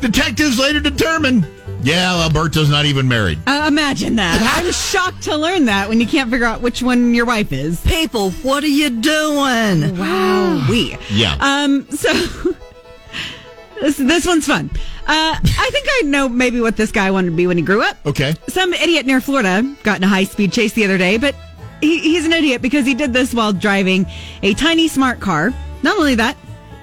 Detectives 0.00 0.58
later 0.58 0.80
determined, 0.80 1.46
yeah, 1.82 2.14
Alberto's 2.22 2.68
not 2.70 2.84
even 2.86 3.06
married. 3.06 3.38
Uh, 3.46 3.66
imagine 3.68 4.16
that. 4.16 4.40
I'm 4.56 4.72
shocked 4.72 5.22
to 5.24 5.36
learn 5.36 5.66
that 5.66 5.88
when 5.88 6.00
you 6.00 6.06
can't 6.06 6.30
figure 6.30 6.46
out 6.46 6.60
which 6.60 6.82
one 6.82 7.14
your 7.14 7.26
wife 7.26 7.52
is. 7.52 7.80
People, 7.82 8.30
what 8.42 8.64
are 8.64 8.68
you 8.68 8.90
doing? 8.90 9.96
Wow. 9.98 10.66
We. 10.68 10.96
Yeah. 11.10 11.36
Um. 11.40 11.86
So 11.90 12.12
this 13.80 13.96
this 13.98 14.26
one's 14.26 14.46
fun. 14.46 14.70
Uh, 15.06 15.36
I 15.40 15.70
think 15.72 15.86
I 15.88 16.02
know 16.06 16.28
maybe 16.28 16.60
what 16.60 16.76
this 16.76 16.90
guy 16.90 17.10
wanted 17.12 17.30
to 17.30 17.36
be 17.36 17.46
when 17.46 17.56
he 17.56 17.62
grew 17.62 17.82
up. 17.82 17.96
okay. 18.06 18.34
Some 18.48 18.72
idiot 18.74 19.06
near 19.06 19.20
Florida 19.20 19.76
got 19.84 19.98
in 19.98 20.04
a 20.04 20.08
high 20.08 20.24
speed 20.24 20.52
chase 20.52 20.72
the 20.72 20.84
other 20.84 20.98
day, 20.98 21.18
but 21.18 21.34
he, 21.80 21.98
he's 22.00 22.24
an 22.24 22.32
idiot 22.32 22.62
because 22.62 22.86
he 22.86 22.94
did 22.94 23.12
this 23.12 23.32
while 23.34 23.52
driving 23.52 24.06
a 24.42 24.54
tiny 24.54 24.88
smart 24.88 25.20
car. 25.20 25.52
Not 25.82 25.96
only 25.98 26.16
that, 26.16 26.36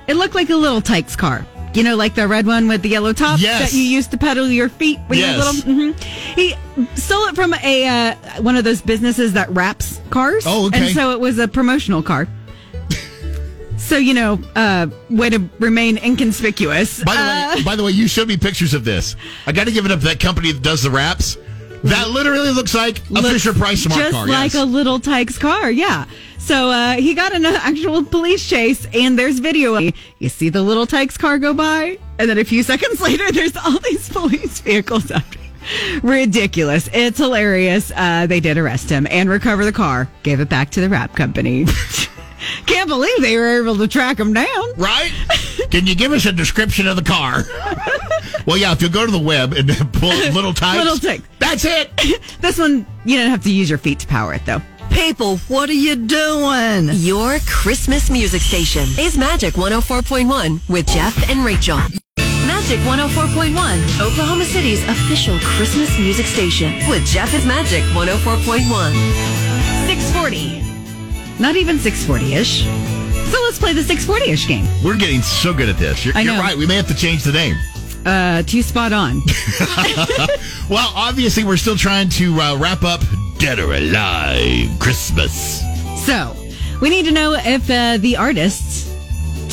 it 0.08 0.16
looked 0.16 0.36
like 0.36 0.50
a 0.50 0.56
little 0.56 0.82
Tikes 0.82 1.16
car. 1.16 1.46
You 1.74 1.84
know, 1.84 1.98
like 1.98 2.16
the 2.16 2.26
red 2.28 2.46
one 2.48 2.70
with 2.70 2.84
the 2.84 2.90
yellow 2.90 3.12
top 3.12 3.42
Yes. 3.42 3.72
that 3.72 3.78
you 3.78 3.84
used 3.84 4.12
to 4.12 4.18
pedal 4.18 4.48
your 4.48 4.70
feet 4.70 4.98
when 5.08 5.20
Yes. 5.20 5.34
you 5.66 5.74
were 5.76 5.78
little. 5.84 5.94
hmm 5.94 6.40
He 6.40 6.56
stole 6.96 7.26
it 7.28 7.36
from 7.36 7.54
a 7.56 7.88
uh, 7.88 8.16
one 8.42 8.56
of 8.56 8.64
those 8.64 8.82
businesses 8.82 9.34
that 9.34 9.50
wraps 9.50 10.00
cars. 10.10 10.46
Oh, 10.48 10.68
okay. 10.68 10.86
And 10.88 10.96
so 10.96 11.12
it 11.12 11.20
was 11.20 11.38
a 11.38 11.50
promotional 11.50 12.02
car. 12.02 12.30
so 13.78 13.98
you 13.98 14.14
know, 14.14 14.40
uh, 14.56 14.88
way 15.10 15.30
to 15.30 15.50
remain 15.60 15.98
inconspicuous. 15.98 17.04
By 17.04 17.14
the 17.16 17.20
Uh, 17.22 17.56
way, 17.58 17.64
by 17.64 17.76
the 17.76 17.84
way, 17.84 17.92
you 17.92 18.08
showed 18.08 18.30
me 18.30 18.38
pictures 18.38 18.74
of 18.74 18.86
this. 18.86 19.18
I 19.46 19.52
got 19.52 19.66
to 19.66 19.72
give 19.74 19.86
it 19.86 19.92
up 19.92 20.00
to 20.00 20.06
that 20.06 20.20
company 20.22 20.54
that 20.54 20.62
does 20.64 20.84
the 20.84 20.90
wraps. 20.90 21.38
That 21.84 22.10
literally 22.10 22.52
looks 22.52 22.74
like 22.74 23.08
a 23.10 23.14
looks 23.14 23.30
Fisher 23.30 23.54
Price 23.54 23.84
smart 23.84 24.00
just 24.02 24.14
car. 24.14 24.28
like 24.28 24.54
yes. 24.54 24.62
a 24.62 24.66
little 24.66 25.00
Tikes 25.00 25.38
car. 25.38 25.70
Yeah. 25.72 26.06
So 26.38 26.70
uh, 26.70 26.94
he 26.94 27.14
got 27.16 27.34
an 27.34 27.46
actual 27.46 28.04
police 28.04 28.48
chase, 28.48 28.86
and 28.94 29.18
there's 29.18 29.40
video. 29.40 29.78
You 30.20 30.30
see 30.30 30.50
the 30.50 30.62
little 30.62 30.86
Tikes 30.86 31.18
car 31.18 31.40
go 31.40 31.54
by, 31.54 31.98
and 32.20 32.30
then 32.30 32.38
a 32.38 32.44
few 32.44 32.62
seconds 32.64 33.02
later, 33.02 33.32
there's 33.32 33.56
all 33.58 33.80
these 33.80 34.10
police 34.10 34.60
vehicles 34.62 35.10
after. 35.12 35.40
Ridiculous. 36.04 36.88
It's 36.94 37.18
hilarious. 37.18 37.92
Uh, 37.96 38.28
they 38.28 38.40
did 38.40 38.58
arrest 38.58 38.90
him 38.90 39.08
and 39.10 39.30
recover 39.30 39.66
the 39.66 39.72
car, 39.72 40.08
gave 40.24 40.40
it 40.40 40.50
back 40.50 40.70
to 40.72 40.82
the 40.82 40.90
wrap 40.90 41.16
company. 41.16 41.66
Can't 42.68 42.88
believe 42.88 43.22
they 43.22 43.38
were 43.38 43.62
able 43.64 43.78
to 43.78 43.88
track 43.88 44.20
him 44.20 44.34
down. 44.34 44.74
right? 44.78 45.12
Can 45.72 45.88
you 45.88 45.96
give 45.96 46.12
us 46.12 46.26
a 46.26 46.32
description 46.32 46.86
of 46.88 46.96
the 46.96 47.02
car? 47.02 47.42
well, 48.46 48.58
yeah, 48.58 48.72
if 48.72 48.82
you 48.82 48.90
go 48.90 49.06
to 49.06 49.12
the 49.12 49.20
web 49.20 49.54
and 49.54 49.70
pull 49.94 50.10
little 50.34 50.54
types. 50.54 50.84
Little 50.84 50.98
Tikes. 50.98 51.24
That's 51.40 51.66
it. 51.66 51.92
This 52.42 52.60
one, 52.60 52.86
you 53.06 53.18
don't 53.18 53.30
have 53.32 53.44
to 53.44 53.52
use 53.52 53.70
your 53.70 53.80
feet 53.80 54.00
to 54.00 54.08
power 54.08 54.34
it, 54.34 54.46
though. 54.46 54.62
People, 54.92 55.38
what 55.48 55.68
are 55.70 55.74
you 55.74 55.96
doing? 55.96 56.90
Your 56.94 57.40
Christmas 57.48 58.10
music 58.12 58.42
station 58.42 58.84
is 59.00 59.18
Magic 59.18 59.56
104.1 59.56 60.70
with 60.70 60.88
Jeff 60.88 61.30
and 61.30 61.44
Rachael. 61.44 61.80
Magic 62.46 62.80
104.1, 62.82 64.00
Oklahoma 64.00 64.46
City's 64.46 64.84
official 64.88 65.40
Christmas 65.42 65.98
music 65.98 66.28
station 66.28 66.72
with 66.88 67.04
Jeff 67.06 67.34
is 67.34 67.46
Magic 67.46 67.84
104.1. 67.96 68.62
640. 69.88 70.62
Not 71.42 71.56
even 71.56 71.78
640-ish. 71.78 72.64
So 73.32 73.42
let's 73.44 73.58
play 73.58 73.74
the 73.74 73.82
640-ish 73.82 74.48
game. 74.48 74.68
We're 74.84 74.98
getting 74.98 75.22
so 75.22 75.54
good 75.54 75.70
at 75.70 75.78
this. 75.78 76.06
You're, 76.06 76.16
I 76.16 76.22
you're 76.22 76.38
right. 76.38 76.56
We 76.56 76.68
may 76.68 76.76
have 76.76 76.88
to 76.88 76.96
change 76.96 77.24
the 77.24 77.32
name. 77.32 77.56
Uh, 78.06 78.44
too 78.44 78.62
spot 78.62 78.94
on. 78.94 79.22
Well, 80.70 80.92
obviously, 80.96 81.44
we're 81.44 81.58
still 81.58 81.76
trying 81.76 82.10
to 82.10 82.40
uh, 82.42 82.58
wrap 82.58 82.84
up 82.84 83.02
Dead 83.38 83.60
or 83.60 83.74
Alive 83.74 84.70
Christmas. 84.80 85.62
so, 86.06 86.36
we 86.82 86.90
need 86.90 87.06
to 87.06 87.12
know 87.12 87.34
if 87.38 87.70
uh, 87.70 87.98
the 87.98 88.18
artists 88.18 88.92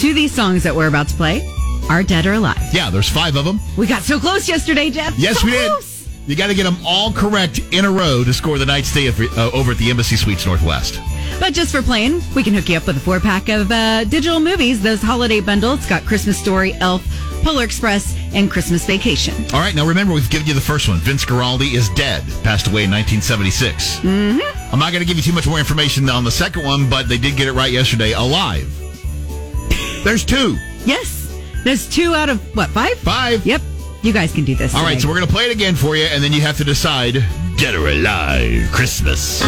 to 0.01 0.15
these 0.15 0.33
songs 0.33 0.63
that 0.63 0.75
we're 0.75 0.89
about 0.89 1.09
to 1.09 1.15
play 1.17 1.47
are 1.91 2.03
dead 2.03 2.25
or 2.25 2.33
alive. 2.33 2.57
Yeah, 2.73 2.89
there's 2.89 3.11
five 3.11 3.37
of 3.37 3.45
them. 3.45 3.61
We 3.77 3.87
got 3.87 4.03
so 4.03 4.19
close 4.19 4.49
yesterday, 4.49 4.89
Jeff. 4.91 5.15
Yes, 5.19 5.41
So 5.41 5.47
we 5.47 5.53
did. 5.53 5.69
close. 5.71 5.92
You 6.27 6.37
got 6.37 6.49
to 6.49 6.55
get 6.55 6.65
them 6.65 6.77
all 6.87 7.13
correct 7.13 7.61
in 7.73 7.85
a 7.85 7.91
row 7.91 8.23
to 8.25 8.33
score 8.33 8.59
the 8.59 8.67
night 8.67 8.85
stay 8.85 9.09
uh, 9.09 9.51
over 9.53 9.73
at 9.73 9.79
the 9.79 9.91
Embassy 9.91 10.17
Suites 10.17 10.47
Northwest. 10.47 11.01
But 11.41 11.53
just 11.53 11.73
for 11.73 11.83
playing, 11.83 12.21
we 12.37 12.45
can 12.45 12.55
hook 12.55 12.69
you 12.69 12.77
up 12.77 12.87
with 12.87 12.97
a 12.97 13.01
four 13.01 13.19
pack 13.19 13.49
of 13.49 13.73
uh, 13.73 14.05
digital 14.05 14.39
movies. 14.39 14.81
Those 14.81 15.03
holiday 15.03 15.41
bundles 15.41 15.81
It's 15.81 15.89
got 15.89 16.05
Christmas 16.05 16.39
Story, 16.39 16.75
Elf, 16.75 17.05
Polar 17.43 17.65
Express, 17.65 18.17
and 18.33 18.49
Christmas 18.49 18.87
Vacation. 18.87 19.35
All 19.53 19.61
right, 19.61 19.75
now 19.75 19.85
remember, 19.85 20.15
we've 20.15 20.31
given 20.31 20.47
you 20.47 20.55
the 20.55 20.61
first 20.61 20.89
one. 20.89 20.99
Vince 20.99 21.25
Guaraldi 21.25 21.75
is 21.75 21.89
dead, 21.91 22.23
passed 22.45 22.69
away 22.69 22.85
in 22.85 22.91
1976. 22.91 23.99
Mm-hmm. 23.99 24.73
I'm 24.73 24.79
not 24.79 24.93
going 24.93 25.03
to 25.03 25.07
give 25.07 25.17
you 25.17 25.23
too 25.23 25.33
much 25.33 25.49
more 25.49 25.59
information 25.59 26.09
on 26.09 26.23
the 26.23 26.31
second 26.31 26.65
one, 26.65 26.89
but 26.89 27.09
they 27.09 27.19
did 27.19 27.37
get 27.37 27.49
it 27.49 27.53
right 27.53 27.73
yesterday. 27.73 28.13
Alive. 28.13 28.71
There's 30.05 30.25
two. 30.25 30.57
Yes, 30.85 31.37
there's 31.65 31.89
two 31.89 32.15
out 32.15 32.29
of 32.29 32.41
what 32.57 32.71
five? 32.71 32.99
Five. 32.99 33.45
Yep, 33.45 33.63
you 34.03 34.13
guys 34.13 34.33
can 34.33 34.45
do 34.45 34.55
this. 34.55 34.75
All 34.75 34.83
right, 34.83 34.91
today. 34.91 35.01
so 35.01 35.09
we're 35.09 35.15
going 35.15 35.27
to 35.27 35.33
play 35.33 35.45
it 35.47 35.53
again 35.53 35.75
for 35.75 35.97
you, 35.97 36.05
and 36.05 36.23
then 36.23 36.33
you 36.33 36.41
have 36.43 36.57
to 36.59 36.65
decide 36.65 37.15
Dead 37.57 37.75
or 37.75 37.89
Alive 37.89 38.71
Christmas. 38.73 39.43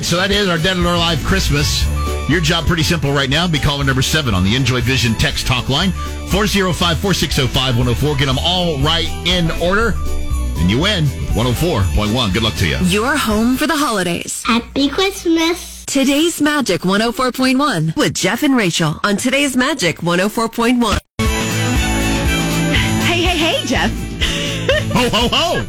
Right, 0.00 0.06
so 0.06 0.16
that 0.16 0.30
is 0.30 0.48
our 0.48 0.56
Dead 0.56 0.78
or 0.78 0.94
Alive 0.94 1.22
Christmas. 1.26 1.84
Your 2.30 2.40
job 2.40 2.64
pretty 2.64 2.82
simple 2.82 3.12
right 3.12 3.28
now. 3.28 3.46
Be 3.46 3.58
calling 3.58 3.86
number 3.86 4.00
seven 4.00 4.32
on 4.32 4.44
the 4.44 4.56
Enjoy 4.56 4.80
Vision 4.80 5.12
text 5.16 5.46
talk 5.46 5.68
line 5.68 5.92
405 6.32 6.72
460 6.72 7.46
5104. 7.48 8.16
Get 8.16 8.24
them 8.24 8.38
all 8.40 8.78
right 8.78 9.04
in 9.28 9.50
order, 9.60 9.92
and 10.56 10.70
you 10.70 10.80
win 10.80 11.04
with 11.04 11.36
104.1. 11.36 12.32
Good 12.32 12.42
luck 12.42 12.54
to 12.54 12.66
you. 12.66 12.78
You're 12.84 13.14
home 13.14 13.58
for 13.58 13.66
the 13.66 13.76
holidays. 13.76 14.42
Happy 14.46 14.88
Christmas. 14.88 15.84
Today's 15.84 16.40
Magic 16.40 16.80
104.1 16.80 17.94
with 17.94 18.14
Jeff 18.14 18.42
and 18.42 18.56
Rachael 18.56 18.98
on 19.04 19.18
today's 19.18 19.54
Magic 19.54 19.98
104.1. 19.98 20.98
Hey, 23.04 23.20
hey, 23.20 23.36
hey, 23.36 23.66
Jeff. 23.66 23.90
Ho, 24.94 25.10
ho, 25.12 25.28
ho! 25.30 25.66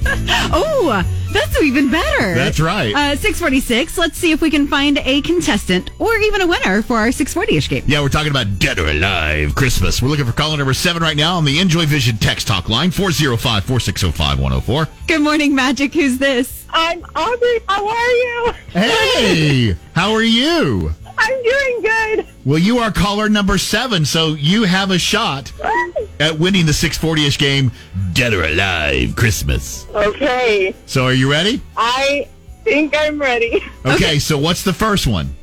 Oh, 0.53 1.20
that's 1.33 1.61
even 1.61 1.89
better. 1.91 2.35
That's 2.35 2.59
right. 2.59 2.93
Uh, 2.93 3.15
646. 3.15 3.97
Let's 3.97 4.17
see 4.17 4.31
if 4.31 4.41
we 4.41 4.49
can 4.49 4.67
find 4.67 4.97
a 4.99 5.21
contestant 5.21 5.91
or 5.99 6.13
even 6.17 6.41
a 6.41 6.47
winner 6.47 6.81
for 6.81 6.97
our 6.97 7.07
640-ish 7.07 7.69
game. 7.69 7.83
Yeah, 7.87 8.01
we're 8.01 8.09
talking 8.09 8.31
about 8.31 8.59
Dead 8.59 8.79
or 8.79 8.87
Alive 8.87 9.55
Christmas. 9.55 10.01
We're 10.01 10.09
looking 10.09 10.25
for 10.25 10.33
caller 10.33 10.57
number 10.57 10.73
seven 10.73 11.01
right 11.01 11.17
now 11.17 11.37
on 11.37 11.45
the 11.45 11.59
Enjoy 11.59 11.85
Vision 11.85 12.17
text 12.17 12.47
talk 12.47 12.69
line 12.69 12.91
405 12.91 13.63
460 13.63 14.11
5104. 14.11 14.87
Good 15.07 15.21
morning, 15.21 15.55
Magic. 15.55 15.93
Who's 15.93 16.17
this? 16.17 16.65
I'm 16.69 17.03
Aubrey. 17.15 17.59
How 17.67 17.87
are 17.87 18.11
you? 18.11 18.53
Hey, 18.69 19.75
how 19.93 20.11
are 20.13 20.23
you? 20.23 20.93
I'm 21.23 21.43
doing 21.43 21.81
good. 21.81 22.27
Well, 22.45 22.57
you 22.59 22.79
are 22.79 22.91
caller 22.91 23.29
number 23.29 23.57
seven, 23.57 24.05
so 24.05 24.29
you 24.33 24.63
have 24.63 24.89
a 24.91 24.97
shot 24.97 25.51
at 26.19 26.39
winning 26.39 26.65
the 26.65 26.73
640 26.73 27.25
ish 27.27 27.37
game, 27.37 27.71
Dead 28.13 28.33
or 28.33 28.43
Alive 28.43 29.15
Christmas. 29.15 29.85
Okay, 29.93 30.73
So, 30.87 31.05
are 31.05 31.13
you 31.13 31.29
ready? 31.31 31.61
I 31.77 32.27
think 32.63 32.95
I'm 32.97 33.19
ready. 33.19 33.61
Okay, 33.85 34.19
so 34.19 34.37
what's 34.37 34.63
the 34.63 34.73
first 34.73 35.05
one? 35.07 35.35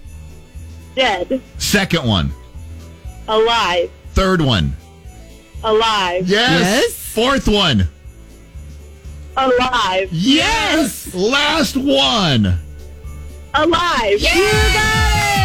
Dead, 0.96 1.40
Second 1.58 2.06
one? 2.06 2.32
alive, 3.28 3.90
Third 4.14 4.40
one? 4.40 4.74
alive, 5.62 6.28
Yes. 6.28 6.60
Yes. 6.60 6.94
Fourth 6.94 7.46
one? 7.48 7.86
alive, 9.36 10.08
Yes. 10.12 11.14
Last 11.14 11.76
one? 11.76 12.58
alive. 13.54 14.20
You 14.20 14.28
got 14.74 15.34
it! 15.34 15.37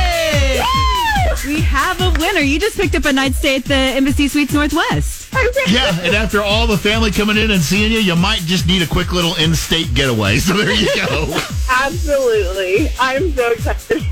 We 1.45 1.59
have 1.61 1.99
a 1.99 2.11
winner. 2.19 2.39
You 2.39 2.57
just 2.57 2.77
picked 2.77 2.95
up 2.95 3.03
a 3.05 3.11
night 3.11 3.33
stay 3.33 3.57
at 3.57 3.65
the 3.65 3.75
Embassy 3.75 4.29
Suites 4.29 4.53
Northwest. 4.53 5.29
Oh, 5.33 5.65
yeah, 5.67 5.99
and 6.01 6.15
after 6.15 6.41
all 6.41 6.67
the 6.67 6.77
family 6.77 7.11
coming 7.11 7.37
in 7.37 7.51
and 7.51 7.61
seeing 7.61 7.91
you, 7.91 7.99
you 7.99 8.15
might 8.15 8.39
just 8.41 8.65
need 8.65 8.81
a 8.81 8.87
quick 8.87 9.11
little 9.11 9.35
in 9.35 9.53
state 9.53 9.93
getaway. 9.93 10.37
So, 10.43 10.53
there 10.53 10.71
you 10.73 10.87
go. 10.95 11.37
Absolutely. 11.69 12.89
I'm 12.99 13.33
so 13.33 13.51
excited. 13.51 14.03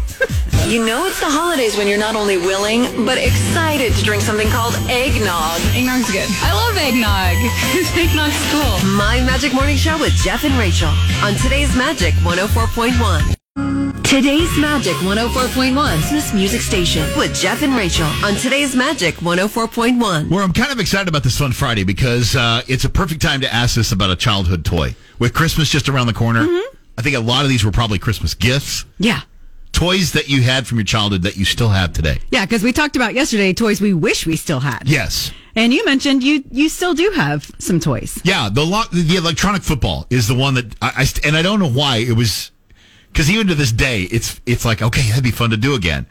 You 0.68 0.86
know 0.86 1.06
it's 1.06 1.20
the 1.20 1.26
holidays 1.26 1.76
when 1.76 1.88
you're 1.88 2.00
not 2.00 2.16
only 2.16 2.38
willing, 2.38 3.06
but 3.06 3.18
excited 3.18 3.94
to 3.94 4.04
drink 4.04 4.22
something 4.22 4.48
called 4.50 4.76
eggnog. 4.90 5.60
Eggnog's 5.74 6.12
good. 6.12 6.30
I 6.44 6.54
love 6.54 6.78
eggnog. 6.78 7.36
Eggnog's 7.98 8.40
cool. 8.52 8.92
My 8.96 9.20
Magic 9.26 9.54
Morning 9.54 9.76
Show 9.76 10.00
with 10.00 10.14
Jeff 10.14 10.44
and 10.44 10.54
Rachael 10.56 10.94
on 11.24 11.34
today's 11.36 11.76
Magic 11.76 12.14
104.1. 12.24 13.41
Today's 14.12 14.50
Magic 14.60 14.92
104.1 14.98 15.74
Christmas 16.00 16.34
Music 16.34 16.60
Station 16.60 17.02
with 17.18 17.34
Jeff 17.34 17.64
and 17.64 17.74
Rachael 17.74 18.08
on 18.26 18.36
today's 18.36 18.76
Magic 18.76 19.16
104.1. 19.16 20.30
Where 20.30 20.44
I'm 20.44 20.52
kind 20.52 20.70
of 20.70 20.82
excited 20.82 21.08
about 21.08 21.24
this 21.24 21.38
Fun 21.38 21.54
Friday 21.54 21.86
because 21.86 22.36
uh, 22.36 22.62
it's 22.68 22.84
a 22.84 22.90
perfect 22.90 23.22
time 23.22 23.40
to 23.40 23.52
ask 23.54 23.78
us 23.78 23.94
about 23.94 24.10
a 24.10 24.18
childhood 24.18 24.66
toy. 24.66 24.96
With 25.18 25.34
Christmas 25.34 25.70
just 25.70 25.88
around 25.88 26.08
the 26.08 26.14
corner, 26.14 26.42
I 26.98 27.02
think 27.02 27.16
a 27.16 27.22
lot 27.22 27.44
of 27.46 27.50
these 27.50 27.64
were 27.64 27.72
probably 27.72 28.00
Christmas 28.00 28.34
gifts, 28.34 28.84
Yeah. 29.00 29.22
toys 29.72 30.12
that 30.12 30.28
you 30.28 30.42
had 30.42 30.68
from 30.68 30.78
your 30.78 30.86
childhood 30.86 31.22
that 31.22 31.38
you 31.38 31.46
still 31.46 31.70
have 31.70 31.94
today. 31.94 32.20
Yeah, 32.32 32.46
because 32.46 32.64
we 32.64 32.74
talked 32.74 32.98
about 32.98 33.14
yesterday 33.14 33.54
toys 33.54 33.80
we 33.80 33.94
wish 33.94 34.26
we 34.26 34.36
still 34.36 34.60
had. 34.60 34.90
Yes. 34.90 35.32
And 35.56 35.74
you 35.74 35.86
mentioned 35.86 36.22
you 36.22 36.44
you 36.52 36.68
still 36.68 36.94
do 36.94 37.12
have 37.16 37.50
some 37.60 37.80
toys. 37.80 38.20
Yeah, 38.26 38.50
the 38.52 38.66
lo- 38.66 38.84
the 38.92 39.16
electronic 39.16 39.64
football 39.64 40.06
is 40.10 40.28
the 40.28 40.36
one 40.36 40.56
that 40.56 40.76
I, 40.82 40.92
I 40.98 41.04
st- 41.06 41.26
and 41.26 41.38
I 41.38 41.42
don't 41.42 41.60
know 41.60 41.70
why 41.70 41.98
it 41.98 42.14
was 42.18 42.52
because 43.12 43.30
even 43.30 43.48
to 43.48 43.56
this 43.56 43.72
day 43.72 44.04
it's 44.04 44.40
it's 44.46 44.66
like 44.66 44.82
okay 44.82 45.02
that'd 45.10 45.24
be 45.24 45.32
fun 45.32 45.50
to 45.52 45.58
do 45.58 45.76
again, 45.76 46.06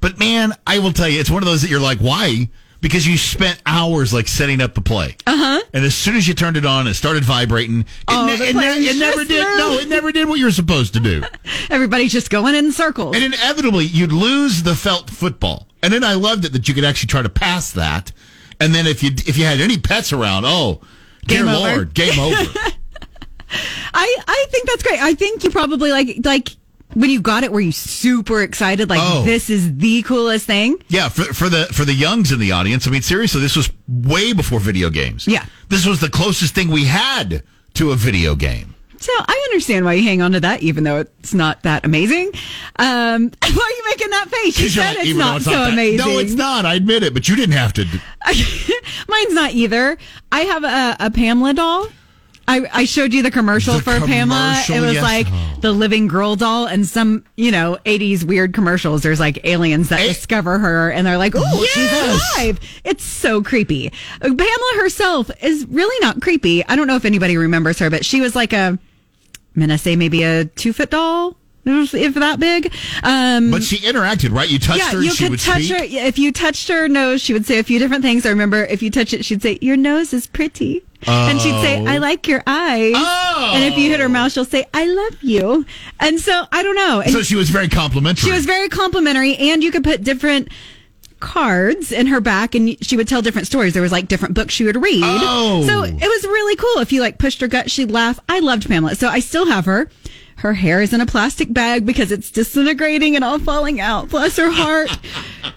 but 0.00 0.18
man 0.18 0.52
I 0.66 0.78
will 0.78 0.92
tell 0.92 1.08
you 1.08 1.20
it's 1.20 1.30
one 1.30 1.42
of 1.42 1.46
those 1.46 1.62
that 1.62 1.70
you're 1.70 1.80
like 1.80 1.98
why? 1.98 2.48
Because 2.80 3.06
you 3.06 3.16
spent 3.16 3.62
hours 3.64 4.12
like 4.12 4.28
setting 4.28 4.60
up 4.60 4.74
the 4.74 4.82
play. 4.82 5.16
Uh 5.26 5.36
huh 5.36 5.60
and 5.72 5.84
as 5.84 5.94
soon 5.94 6.16
as 6.16 6.28
you 6.28 6.34
turned 6.34 6.56
it 6.58 6.66
on 6.66 6.86
it 6.86 6.94
started 6.94 7.24
vibrating. 7.24 7.80
It, 7.80 7.86
Oh, 8.08 8.26
ne- 8.26 8.34
it, 8.50 8.54
ne- 8.54 8.86
it 8.88 8.96
never 8.98 9.24
did 9.24 9.42
no 9.58 9.72
it 9.78 9.88
never 9.88 10.12
did 10.12 10.28
what 10.28 10.38
you 10.38 10.44
were 10.44 10.50
supposed 10.50 10.92
to 10.94 11.00
do. 11.00 11.22
Everybody's 11.70 12.12
just 12.12 12.28
going 12.30 12.54
in 12.54 12.72
circles. 12.72 13.16
and 13.16 13.24
inevitably 13.24 13.86
you'd 13.86 14.12
lose 14.12 14.62
the 14.62 14.74
felt 14.74 15.08
football. 15.10 15.66
And 15.82 15.92
then 15.92 16.04
I 16.04 16.14
loved 16.14 16.44
it 16.44 16.52
that 16.52 16.68
you 16.68 16.74
could 16.74 16.84
actually 16.84 17.08
try 17.08 17.22
to 17.22 17.28
pass 17.28 17.72
that. 17.72 18.12
And 18.60 18.74
then 18.74 18.86
if 18.86 19.02
you 19.02 19.10
if 19.26 19.36
you 19.38 19.44
had 19.44 19.60
any 19.60 19.78
pets 19.78 20.12
around 20.12 20.44
oh 20.46 20.80
Game 21.26 21.46
dear 21.46 21.54
over. 21.54 21.68
lord 21.76 21.94
game 21.94 22.18
over. 22.20 22.50
I 23.94 24.16
I 24.26 24.46
think 24.50 24.66
that's 24.68 24.82
great. 24.82 25.00
I 25.00 25.14
think 25.14 25.44
you 25.44 25.50
probably 25.50 25.90
like 25.90 26.18
like 26.24 26.48
when 26.94 27.10
you 27.10 27.20
got 27.20 27.42
it 27.42 27.50
were 27.50 27.60
you 27.60 27.72
super 27.72 28.40
excited 28.42 28.88
like 28.88 29.00
Oh. 29.02 29.22
this 29.24 29.50
is 29.50 29.76
the 29.78 30.02
coolest 30.02 30.46
thing? 30.46 30.76
Yeah, 30.88 31.08
for, 31.08 31.24
for 31.34 31.48
the 31.48 31.66
for 31.72 31.84
the 31.84 31.94
youngs 31.94 32.30
in 32.32 32.38
the 32.38 32.52
audience, 32.52 32.86
I 32.86 32.90
mean, 32.90 33.02
seriously, 33.02 33.40
this 33.40 33.56
was 33.56 33.70
way 33.88 34.32
before 34.32 34.60
video 34.60 34.90
games. 34.90 35.26
Yeah. 35.26 35.44
this 35.68 35.86
was 35.86 36.00
the 36.00 36.10
closest 36.10 36.54
thing 36.54 36.68
we 36.70 36.84
had 36.84 37.42
to 37.74 37.90
a 37.90 37.96
video 37.96 38.34
game. 38.36 38.74
So 38.96 39.12
I 39.18 39.48
understand 39.50 39.84
why 39.84 39.94
you 39.94 40.02
hang 40.04 40.22
on 40.22 40.32
to 40.32 40.40
that, 40.40 40.62
even 40.62 40.84
though 40.84 41.00
it's 41.00 41.34
not 41.34 41.62
that 41.64 41.84
amazing. 41.84 42.28
Um, 42.76 43.30
why 43.42 43.48
are 43.48 43.76
you 43.76 43.84
making 43.90 44.10
that 44.10 44.28
face? 44.30 44.58
You 44.60 44.68
said 44.70 44.96
like, 44.96 45.06
it's 45.06 45.18
not 45.18 45.42
so 45.42 45.50
that- 45.50 45.72
amazing. 45.74 46.06
No, 46.06 46.18
it's 46.20 46.32
not. 46.34 46.64
I 46.64 46.74
admit 46.74 47.02
it, 47.02 47.12
but 47.12 47.28
you 47.28 47.36
didn't 47.36 47.56
have 47.56 47.72
to. 47.74 47.84
do- 47.84 47.98
Mine's 49.08 49.34
not 49.34 49.50
either. 49.52 49.98
I 50.32 50.40
have 50.42 50.64
a, 50.64 50.96
a 51.06 51.10
Pamela 51.10 51.52
doll. 51.54 51.88
I, 52.46 52.66
I 52.72 52.84
showed 52.84 53.12
you 53.14 53.22
the 53.22 53.30
commercial 53.30 53.74
The 53.74 53.82
for 53.82 54.00
Pamela. 54.00 54.62
It 54.68 54.80
was 54.80 54.94
yes. 54.94 55.02
like 55.02 55.26
Oh. 55.30 55.56
the 55.60 55.72
living 55.72 56.06
girl 56.08 56.36
doll 56.36 56.66
and 56.66 56.86
some, 56.86 57.24
you 57.36 57.50
know, 57.50 57.78
80s 57.86 58.22
weird 58.24 58.52
commercials. 58.52 59.02
There's 59.02 59.18
like 59.20 59.44
aliens 59.46 59.88
that 59.88 60.00
Eh. 60.00 60.08
discover 60.08 60.58
her 60.58 60.90
and 60.90 61.06
they're 61.06 61.16
like, 61.18 61.32
oh, 61.36 61.66
she's 61.72 61.92
alive. 62.38 62.60
It's 62.84 63.02
so 63.04 63.42
creepy. 63.42 63.90
Pamela 64.20 64.72
herself 64.76 65.30
is 65.42 65.66
really 65.68 65.98
not 66.00 66.20
creepy. 66.20 66.64
I 66.66 66.76
don't 66.76 66.86
know 66.86 66.96
if 66.96 67.04
anybody 67.04 67.36
remembers 67.36 67.78
her, 67.78 67.88
but 67.90 68.04
she 68.04 68.20
was 68.20 68.34
like 68.36 68.52
a, 68.52 68.56
I'm 68.56 68.78
going 69.56 69.68
to 69.70 69.78
say 69.78 69.96
maybe 69.96 70.22
a 70.22 70.44
two 70.44 70.72
foot 70.72 70.90
doll, 70.90 71.36
if 71.66 72.14
that 72.14 72.38
big. 72.40 72.74
Um, 73.02 73.50
But 73.50 73.62
she 73.62 73.78
interacted, 73.78 74.32
right? 74.34 74.48
You 74.50 74.58
touched 74.58 74.80
yeah, 74.80 74.90
her, 74.90 74.96
and 74.98 75.06
you 75.06 75.14
could 75.14 75.38
touch 75.40 75.62
speak. 75.64 75.78
her. 75.78 76.06
If 76.06 76.18
you 76.18 76.30
touched 76.30 76.68
her 76.68 76.88
nose, 76.88 77.22
she 77.22 77.32
would 77.32 77.46
say 77.46 77.58
a 77.58 77.62
few 77.62 77.78
different 77.78 78.02
things. 78.02 78.26
I 78.26 78.28
remember 78.30 78.64
if 78.64 78.82
you 78.82 78.90
touch 78.90 79.14
it, 79.14 79.24
she'd 79.24 79.40
say, 79.40 79.58
"Your 79.62 79.76
nose 79.78 80.12
is 80.12 80.26
pretty," 80.26 80.84
and 81.06 81.40
she'd 81.40 81.60
say, 81.60 81.84
"I 81.84 81.96
oh. 81.96 82.00
like 82.00 82.26
your 82.26 82.42
eyes." 82.46 82.94
Oh. 82.96 83.52
And 83.54 83.64
if 83.64 83.78
you 83.78 83.90
hit 83.90 84.00
her 84.00 84.08
mouth, 84.08 84.32
she'll 84.32 84.44
say, 84.44 84.64
"I 84.72 84.86
love 84.86 85.22
you." 85.22 85.64
And 86.00 86.20
so 86.20 86.46
I 86.52 86.62
don't 86.62 86.76
know. 86.76 87.00
And 87.00 87.12
So 87.12 87.22
she 87.22 87.36
was 87.36 87.50
very 87.50 87.68
complimentary. 87.68 88.28
she 88.28 88.34
was 88.34 88.46
very 88.46 88.68
complimentary, 88.68 89.36
and 89.36 89.62
you 89.62 89.70
could 89.70 89.84
put 89.84 90.02
different 90.02 90.48
cards 91.20 91.90
in 91.90 92.06
her 92.08 92.20
back 92.20 92.54
and 92.54 92.76
she 92.84 92.98
would 92.98 93.08
tell 93.08 93.22
different 93.22 93.46
stories 93.46 93.72
there 93.72 93.80
was 93.82 93.92
like 93.92 94.08
different 94.08 94.34
books 94.34 94.52
she 94.52 94.64
would 94.64 94.76
read 94.76 95.00
Oh. 95.02 95.64
so 95.66 95.82
it 95.82 95.94
was 95.94 96.24
really 96.24 96.54
cool 96.56 96.82
if 96.82 96.92
you 96.92 97.00
like 97.00 97.16
pushed 97.16 97.40
her 97.40 97.48
gut 97.48 97.70
she'd 97.70 97.90
laugh 97.90 98.20
i 98.28 98.40
loved 98.40 98.68
pamela 98.68 98.94
so 98.94 99.08
i 99.08 99.20
still 99.20 99.46
have 99.46 99.64
her 99.64 99.88
her 100.44 100.52
hair 100.52 100.82
is 100.82 100.92
in 100.92 101.00
a 101.00 101.06
plastic 101.06 101.50
bag 101.52 101.86
because 101.86 102.12
it's 102.12 102.30
disintegrating 102.30 103.16
and 103.16 103.24
all 103.24 103.38
falling 103.38 103.80
out 103.80 104.10
bless 104.10 104.36
her 104.36 104.50
heart 104.50 104.90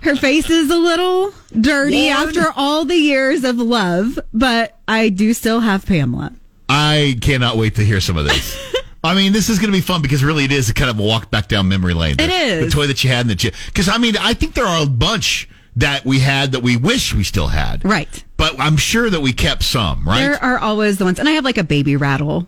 her 0.02 0.16
face 0.16 0.50
is 0.50 0.72
a 0.72 0.78
little 0.78 1.34
dirty 1.60 2.10
Lord. 2.10 2.30
after 2.30 2.54
all 2.56 2.86
the 2.86 2.96
years 2.96 3.44
of 3.44 3.58
love 3.58 4.18
but 4.34 4.78
i 4.88 5.10
do 5.10 5.34
still 5.34 5.60
have 5.60 5.86
pamela 5.86 6.34
I 6.70 7.18
cannot 7.22 7.56
wait 7.58 7.76
to 7.76 7.82
hear 7.86 8.02
some 8.02 8.18
of 8.18 8.26
this. 8.26 8.76
I 9.04 9.16
mean, 9.16 9.32
this 9.32 9.48
is 9.48 9.58
going 9.58 9.72
to 9.72 9.78
be 9.78 9.82
fun 9.82 10.02
because 10.02 10.22
really 10.22 10.44
it 10.44 10.52
is 10.52 10.70
a 10.70 10.74
kind 10.74 10.90
of 10.90 11.00
a 11.00 11.02
walk 11.02 11.32
back 11.32 11.48
down 11.48 11.70
memory 11.70 11.94
lane. 11.94 12.18
The, 12.18 12.26
It 12.26 12.30
is. 12.30 12.66
the 12.66 12.72
toy 12.72 12.88
that 12.88 13.04
you 13.06 13.10
had 13.10 13.22
and 13.22 13.30
that 13.30 13.42
you 13.44 13.52
because 13.68 13.88
I 13.88 13.98
mean 13.98 14.18
I 14.18 14.34
think 14.34 14.54
there 14.54 14.66
are 14.66 14.84
a 14.84 14.86
bunch 14.86 15.48
that 15.78 16.04
we 16.06 16.20
had 16.20 16.52
that 16.52 16.64
we 16.64 16.76
wish 16.76 17.14
we 17.14 17.24
still 17.24 17.48
had. 17.48 17.86
right 17.86 18.24
But 18.36 18.60
I'm 18.60 18.76
sure 18.76 19.10
that 19.10 19.22
we 19.22 19.32
kept 19.32 19.64
some, 19.64 20.06
right? 20.06 20.20
There 20.20 20.44
are 20.44 20.58
always 20.58 20.98
the 20.98 21.06
ones, 21.06 21.20
and 21.20 21.30
I 21.30 21.34
have 21.34 21.46
like 21.46 21.58
a 21.58 21.64
baby 21.64 21.96
rattle. 21.96 22.48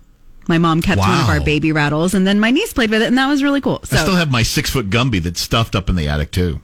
My 0.49 0.57
mom 0.57 0.81
kept 0.81 0.99
one 0.99 1.21
of 1.21 1.29
our 1.29 1.39
baby 1.39 1.71
rattles, 1.71 2.15
and 2.15 2.25
then 2.25 2.39
my 2.39 2.49
niece 2.49 2.73
played 2.73 2.89
with 2.89 3.03
it, 3.03 3.05
and 3.05 3.17
that 3.17 3.27
was 3.27 3.43
really 3.43 3.61
cool. 3.61 3.81
So 3.83 3.97
I 3.97 4.01
still 4.01 4.15
have 4.15 4.31
my 4.31 4.43
six 4.43 4.71
foot 4.71 4.89
Gumby 4.89 5.21
that's 5.21 5.39
stuffed 5.39 5.75
up 5.75 5.89
in 5.89 5.95
the 5.95 6.09
attic 6.09 6.31
too. 6.31 6.59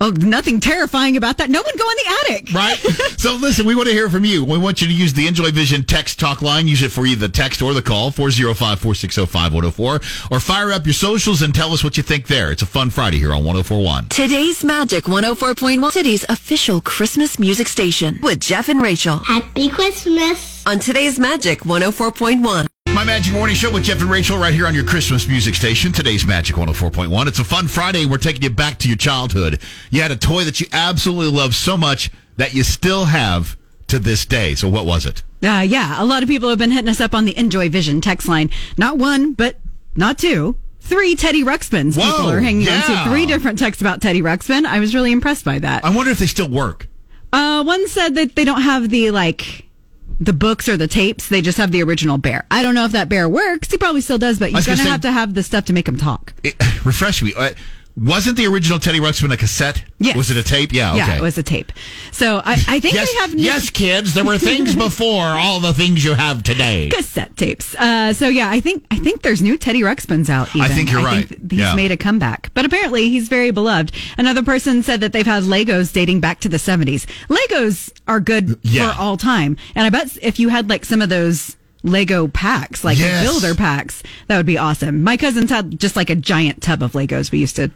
Oh, 0.00 0.10
nothing 0.10 0.60
terrifying 0.60 1.16
about 1.16 1.38
that. 1.38 1.50
No 1.50 1.62
one 1.62 1.72
go 1.78 1.88
in 1.88 1.96
the 1.96 2.16
attic. 2.20 2.52
Right? 2.52 2.76
so 3.18 3.34
listen, 3.34 3.64
we 3.64 3.74
want 3.74 3.88
to 3.88 3.94
hear 3.94 4.10
from 4.10 4.24
you. 4.24 4.44
We 4.44 4.58
want 4.58 4.82
you 4.82 4.88
to 4.88 4.92
use 4.92 5.14
the 5.14 5.26
Enjoy 5.26 5.50
Vision 5.50 5.84
text 5.84 6.20
talk 6.20 6.42
line. 6.42 6.68
Use 6.68 6.82
it 6.82 6.92
for 6.92 7.06
either 7.06 7.26
the 7.26 7.32
text 7.32 7.62
or 7.62 7.72
the 7.74 7.82
call, 7.82 8.10
405-460-5104. 8.10 10.30
Or 10.30 10.40
fire 10.40 10.72
up 10.72 10.84
your 10.84 10.94
socials 10.94 11.42
and 11.42 11.54
tell 11.54 11.72
us 11.72 11.82
what 11.82 11.96
you 11.96 12.02
think 12.02 12.26
there. 12.26 12.52
It's 12.52 12.62
a 12.62 12.66
fun 12.66 12.90
Friday 12.90 13.18
here 13.18 13.32
on 13.32 13.44
1041. 13.44 14.08
Today's 14.10 14.62
Magic 14.62 15.04
104.1, 15.04 15.92
city's 15.92 16.24
official 16.28 16.80
Christmas 16.80 17.38
music 17.38 17.68
station 17.68 18.18
with 18.22 18.40
Jeff 18.40 18.68
and 18.68 18.82
Rachael 18.82 19.18
Happy 19.18 19.68
Christmas. 19.68 20.66
on 20.66 20.80
today's 20.80 21.18
Magic 21.18 21.60
104.1. 21.60 22.66
My 22.94 23.02
Magic 23.02 23.34
Morning 23.34 23.56
Show 23.56 23.72
with 23.72 23.82
Jeff 23.82 24.00
and 24.00 24.08
Rachael 24.08 24.38
right 24.38 24.54
here 24.54 24.68
on 24.68 24.74
your 24.74 24.84
Christmas 24.84 25.26
music 25.26 25.56
station. 25.56 25.90
Today's 25.90 26.24
Magic 26.24 26.54
104.1. 26.54 27.26
It's 27.26 27.40
a 27.40 27.44
fun 27.44 27.66
Friday. 27.66 28.06
We're 28.06 28.18
taking 28.18 28.42
you 28.42 28.50
back 28.50 28.78
to 28.78 28.88
your 28.88 28.96
childhood. 28.96 29.60
You 29.90 30.00
had 30.00 30.12
a 30.12 30.16
toy 30.16 30.44
that 30.44 30.60
you 30.60 30.68
absolutely 30.72 31.36
loved 31.36 31.54
so 31.54 31.76
much 31.76 32.12
that 32.36 32.54
you 32.54 32.62
still 32.62 33.06
have 33.06 33.56
to 33.88 33.98
this 33.98 34.24
day. 34.24 34.54
So 34.54 34.68
what 34.68 34.86
was 34.86 35.06
it? 35.06 35.24
Uh, 35.42 35.64
yeah, 35.66 36.00
a 36.00 36.04
lot 36.04 36.22
of 36.22 36.28
people 36.28 36.48
have 36.50 36.58
been 36.58 36.70
hitting 36.70 36.88
us 36.88 37.00
up 37.00 37.14
on 37.14 37.24
the 37.24 37.36
Enjoy 37.36 37.68
Vision 37.68 38.00
text 38.00 38.28
line. 38.28 38.48
Not 38.78 38.96
one, 38.96 39.32
but 39.32 39.58
not 39.96 40.16
two. 40.16 40.56
Three 40.78 41.16
Teddy 41.16 41.42
Ruxpins. 41.42 41.98
Whoa, 41.98 42.08
people 42.08 42.30
are 42.30 42.40
hanging 42.40 42.68
on 42.68 42.80
to 42.80 43.10
three 43.10 43.26
different 43.26 43.58
texts 43.58 43.80
about 43.80 44.02
Teddy 44.02 44.22
Ruxpin. 44.22 44.66
I 44.66 44.78
was 44.78 44.94
really 44.94 45.10
impressed 45.10 45.44
by 45.44 45.58
that. 45.58 45.84
I 45.84 45.90
wonder 45.90 46.12
if 46.12 46.20
they 46.20 46.26
still 46.26 46.48
work. 46.48 46.86
Uh, 47.32 47.64
one 47.64 47.88
said 47.88 48.14
that 48.14 48.36
they 48.36 48.44
don't 48.44 48.62
have 48.62 48.88
the 48.90 49.10
like 49.10 49.63
the 50.20 50.32
books 50.32 50.68
or 50.68 50.76
the 50.76 50.88
tapes. 50.88 51.28
They 51.28 51.42
just 51.42 51.58
have 51.58 51.72
the 51.72 51.82
original 51.82 52.18
bear. 52.18 52.46
I 52.50 52.62
don't 52.62 52.74
know 52.74 52.84
if 52.84 52.92
that 52.92 53.08
bear 53.08 53.28
works. 53.28 53.70
He 53.70 53.78
probably 53.78 54.00
still 54.00 54.18
does, 54.18 54.38
but 54.38 54.52
you're 54.52 54.62
gonna 54.62 54.78
gonna 54.78 54.90
have 54.90 55.00
to 55.02 55.12
have 55.12 55.34
the 55.34 55.42
stuff 55.42 55.64
to 55.66 55.72
make 55.72 55.88
him 55.88 55.96
talk. 55.96 56.32
It, 56.42 56.54
refresh 56.84 57.22
me. 57.22 57.32
Uh, 57.36 57.50
wasn't 57.96 58.36
the 58.36 58.46
original 58.46 58.78
Teddy 58.80 58.98
Ruxpin 58.98 59.32
a 59.32 59.36
cassette? 59.36 59.84
Yes. 59.98 60.16
Was 60.16 60.30
it 60.30 60.36
a 60.36 60.42
tape? 60.42 60.72
Yeah. 60.72 60.90
Okay. 60.90 60.98
Yeah, 60.98 61.16
it 61.16 61.20
was 61.22 61.38
a 61.38 61.42
tape. 61.44 61.70
So 62.10 62.38
I, 62.44 62.52
I 62.66 62.80
think 62.80 62.94
yes, 62.94 63.10
they 63.12 63.18
have 63.20 63.34
new 63.34 63.42
yes, 63.42 63.70
kids. 63.70 64.14
There 64.14 64.24
were 64.24 64.36
things 64.38 64.74
before 64.86 65.22
all 65.24 65.60
the 65.60 65.72
things 65.72 66.04
you 66.04 66.14
have 66.14 66.42
today. 66.42 66.90
cassette 66.92 67.36
tapes. 67.36 67.74
Uh, 67.76 68.12
so 68.12 68.28
yeah, 68.28 68.50
I 68.50 68.58
think 68.60 68.84
I 68.90 68.98
think 68.98 69.22
there's 69.22 69.40
new 69.40 69.56
Teddy 69.56 69.82
Ruxpins 69.82 70.28
out. 70.28 70.48
Even. 70.56 70.62
I 70.62 70.68
think 70.68 70.90
you're 70.90 71.02
right. 71.04 71.28
th- 71.28 71.40
he's 71.50 71.60
Yeah. 71.60 71.74
made 71.76 71.92
a 71.92 71.96
comeback, 71.96 72.50
but 72.54 72.64
apparently 72.64 73.08
he's 73.10 73.28
very 73.28 73.52
beloved. 73.52 73.92
Another 74.18 74.42
person 74.42 74.82
said 74.82 75.00
that 75.00 75.12
they've 75.12 75.24
had 75.24 75.44
Legos 75.44 75.92
dating 75.92 76.20
back 76.20 76.40
to 76.40 76.48
the 76.48 76.56
70s. 76.56 77.06
Legos 77.28 77.92
are 78.08 78.18
good 78.20 78.58
Yeah. 78.62 78.92
for 78.92 79.00
all 79.00 79.16
time, 79.16 79.56
and 79.76 79.86
I 79.86 79.90
bet 79.90 80.18
if 80.20 80.38
you 80.40 80.48
had 80.48 80.68
like 80.68 80.84
some 80.84 81.00
of 81.00 81.08
those. 81.08 81.56
Lego 81.86 82.28
packs, 82.28 82.82
like 82.82 82.98
Yes. 82.98 83.22
builder 83.26 83.54
packs, 83.54 84.02
that 84.28 84.38
would 84.38 84.46
be 84.46 84.56
awesome. 84.56 85.02
My 85.02 85.18
cousins 85.18 85.50
had 85.50 85.78
just 85.78 85.96
like 85.96 86.08
a 86.08 86.14
giant 86.14 86.62
tub 86.62 86.82
of 86.82 86.92
Legos 86.92 87.30
we 87.30 87.40
used 87.40 87.56
to 87.56 87.70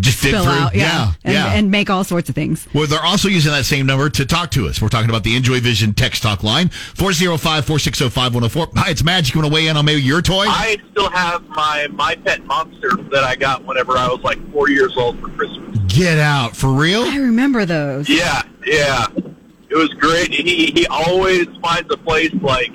Just 0.00 0.22
dig 0.22 0.30
spill 0.30 0.44
through. 0.44 0.52
out, 0.52 0.74
yeah, 0.74 1.12
and, 1.24 1.34
yeah. 1.34 1.52
and 1.52 1.70
make 1.70 1.90
all 1.90 2.04
sorts 2.04 2.30
of 2.30 2.34
things. 2.34 2.66
Well, 2.72 2.86
they're 2.86 3.04
also 3.04 3.28
using 3.28 3.52
that 3.52 3.66
same 3.66 3.84
number 3.84 4.08
to 4.08 4.24
talk 4.24 4.50
to 4.52 4.66
us. 4.66 4.80
We're 4.80 4.88
talking 4.88 5.10
about 5.10 5.24
the 5.24 5.36
Enjoy 5.36 5.60
Vision 5.60 5.92
text 5.92 6.22
talk 6.22 6.42
line, 6.42 6.68
405-460-5104. 6.68 8.68
Hi, 8.76 8.90
it's 8.90 9.04
Magic. 9.04 9.34
You 9.34 9.42
want 9.42 9.52
to 9.52 9.54
weigh 9.54 9.66
in 9.66 9.76
on 9.76 9.84
maybe 9.84 10.00
your 10.00 10.22
toy? 10.22 10.46
I 10.48 10.78
still 10.90 11.10
have 11.10 11.46
my 11.48 11.86
my 11.92 12.14
pet 12.14 12.42
monster 12.46 12.96
that 13.10 13.24
I 13.24 13.36
got 13.36 13.62
whenever 13.66 13.98
I 13.98 14.08
was 14.08 14.22
like 14.22 14.38
four 14.52 14.70
years 14.70 14.96
old 14.96 15.20
for 15.20 15.28
Christmas. 15.28 15.78
Get 15.86 16.18
out. 16.18 16.56
For 16.56 16.72
real? 16.72 17.02
I 17.02 17.18
remember 17.18 17.66
those. 17.66 18.08
Yeah, 18.08 18.42
yeah, 18.64 19.06
it 19.14 19.76
was 19.76 19.90
great. 19.90 20.32
He 20.32 20.70
he 20.72 20.86
always 20.86 21.46
finds 21.60 21.92
a 21.92 21.98
place 21.98 22.32
like 22.40 22.72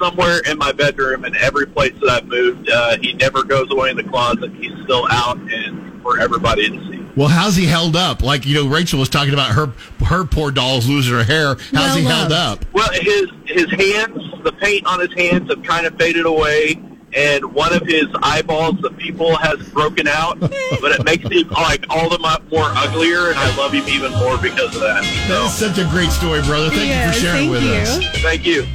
somewhere 0.00 0.40
in 0.50 0.56
my 0.56 0.72
bedroom, 0.72 1.24
and 1.24 1.36
every 1.36 1.66
place 1.66 1.92
that 2.00 2.08
I've 2.08 2.26
moved, 2.26 2.70
uh, 2.70 2.96
he 2.98 3.12
never 3.12 3.44
goes 3.44 3.70
away 3.70 3.90
in 3.90 3.98
the 3.98 4.04
closet. 4.04 4.50
He's 4.54 4.72
still 4.84 5.06
out 5.10 5.36
and 5.36 5.89
for 6.02 6.18
everybody 6.20 6.68
to 6.70 6.90
see. 6.90 7.06
Well, 7.16 7.28
how's 7.28 7.56
he 7.56 7.66
held 7.66 7.96
up? 7.96 8.22
Like, 8.22 8.46
you 8.46 8.54
know, 8.54 8.68
Rachael 8.68 8.98
was 9.00 9.08
talking 9.08 9.32
about 9.34 9.50
her 9.52 9.66
her 10.04 10.24
poor 10.24 10.50
dolls 10.50 10.88
losing 10.88 11.14
her 11.14 11.24
hair. 11.24 11.54
How's 11.56 11.72
Well 11.72 11.96
he 11.96 12.04
held 12.04 12.30
loved. 12.30 12.64
up? 12.64 12.72
Well, 12.72 12.88
his 12.92 13.26
his 13.46 13.70
hands, 13.70 14.18
the 14.44 14.52
paint 14.60 14.86
on 14.86 15.00
his 15.00 15.12
hands 15.14 15.50
have 15.50 15.62
kind 15.64 15.86
of 15.86 15.96
faded 15.98 16.24
away, 16.24 16.80
and 17.14 17.44
one 17.52 17.72
of 17.74 17.82
his 17.84 18.06
eyeballs, 18.22 18.76
the 18.80 18.90
pupil, 18.90 19.36
has 19.36 19.58
broken 19.70 20.06
out. 20.06 20.38
but 20.40 20.92
it 20.92 21.04
makes 21.04 21.28
him 21.28 21.48
like 21.50 21.84
all 21.90 22.08
the 22.08 22.18
mo- 22.20 22.36
more 22.52 22.70
uglier, 22.76 23.28
and 23.30 23.38
I 23.38 23.54
love 23.56 23.72
him 23.72 23.86
even 23.88 24.12
more 24.12 24.38
because 24.38 24.74
of 24.76 24.80
that. 24.82 25.02
That 25.28 25.46
is 25.46 25.52
such 25.52 25.78
a 25.78 25.88
great 25.90 26.10
story, 26.10 26.42
brother. 26.42 26.70
Thank 26.70 26.94
you 26.94 27.12
for 27.12 27.18
sharing 27.26 27.50
with 27.50 27.62
you. 27.64 27.72
us. 27.72 27.98
Thank 28.22 28.46
you. 28.46 28.66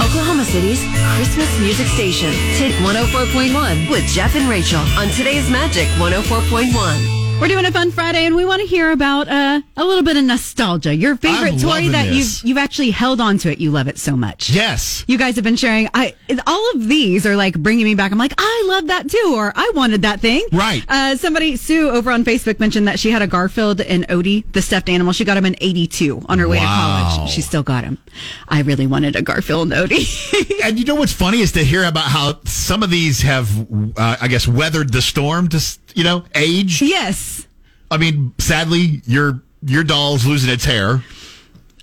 Oklahoma 0.00 0.44
City's 0.44 0.84
Christmas 1.16 1.58
music 1.60 1.86
station. 1.86 2.30
Tid 2.56 2.72
104.1 2.82 3.90
with 3.90 4.06
Jeff 4.06 4.34
and 4.36 4.48
Rachael 4.48 4.84
on 4.98 5.08
today's 5.08 5.50
Magic 5.50 5.88
104.1. 5.98 7.25
We're 7.38 7.48
doing 7.48 7.66
a 7.66 7.70
fun 7.70 7.90
Friday, 7.90 8.24
and 8.24 8.34
we 8.34 8.46
want 8.46 8.62
to 8.62 8.66
hear 8.66 8.90
about 8.92 9.28
uh, 9.28 9.60
a 9.76 9.84
little 9.84 10.02
bit 10.02 10.16
of 10.16 10.24
nostalgia. 10.24 10.94
Your 10.94 11.16
favorite 11.16 11.52
I'm 11.52 11.58
toy 11.58 11.88
that 11.90 12.06
this. 12.06 12.42
you've 12.42 12.48
you've 12.48 12.58
actually 12.58 12.90
held 12.90 13.20
on 13.20 13.36
to 13.38 13.52
it. 13.52 13.58
You 13.60 13.70
love 13.70 13.88
it 13.88 13.98
so 13.98 14.16
much. 14.16 14.48
Yes. 14.50 15.04
You 15.06 15.18
guys 15.18 15.34
have 15.36 15.44
been 15.44 15.54
sharing. 15.56 15.88
I 15.92 16.14
all 16.46 16.70
of 16.74 16.88
these 16.88 17.26
are 17.26 17.36
like 17.36 17.54
bringing 17.58 17.84
me 17.84 17.94
back. 17.94 18.10
I'm 18.10 18.16
like, 18.18 18.32
I 18.38 18.64
love 18.68 18.86
that 18.86 19.10
too, 19.10 19.34
or 19.36 19.52
I 19.54 19.70
wanted 19.74 20.02
that 20.02 20.20
thing. 20.20 20.44
Right. 20.50 20.82
Uh, 20.88 21.16
somebody 21.16 21.56
Sue 21.56 21.90
over 21.90 22.10
on 22.10 22.24
Facebook 22.24 22.58
mentioned 22.58 22.88
that 22.88 22.98
she 22.98 23.10
had 23.10 23.20
a 23.20 23.26
Garfield 23.26 23.82
and 23.82 24.08
Odie, 24.08 24.50
the 24.52 24.62
stuffed 24.62 24.88
animal. 24.88 25.12
She 25.12 25.26
got 25.26 25.36
him 25.36 25.44
in 25.44 25.56
'82 25.60 26.22
on 26.28 26.38
her 26.38 26.48
way 26.48 26.58
to 26.58 26.64
college. 26.64 27.30
She 27.30 27.42
still 27.42 27.62
got 27.62 27.84
him. 27.84 27.98
I 28.48 28.62
really 28.62 28.86
wanted 28.86 29.14
a 29.14 29.20
Garfield 29.22 29.70
and 29.72 29.90
Odie. 29.90 30.06
And 30.66 30.80
you 30.80 30.84
know 30.84 30.96
what's 30.96 31.12
funny 31.12 31.42
is 31.42 31.52
to 31.52 31.62
hear 31.62 31.84
about 31.84 32.06
how 32.06 32.40
some 32.44 32.82
of 32.82 32.90
these 32.90 33.20
have, 33.22 33.48
uh, 33.96 34.16
I 34.20 34.26
guess, 34.26 34.48
weathered 34.48 34.90
the 34.90 35.00
storm 35.00 35.48
to, 35.50 35.62
you 35.94 36.02
know, 36.02 36.24
age. 36.34 36.82
yes. 36.82 37.25
I 37.90 37.96
mean, 37.98 38.34
sadly, 38.38 39.02
your 39.06 39.42
your 39.62 39.84
doll's 39.84 40.26
losing 40.26 40.50
its 40.50 40.64
hair. 40.64 41.02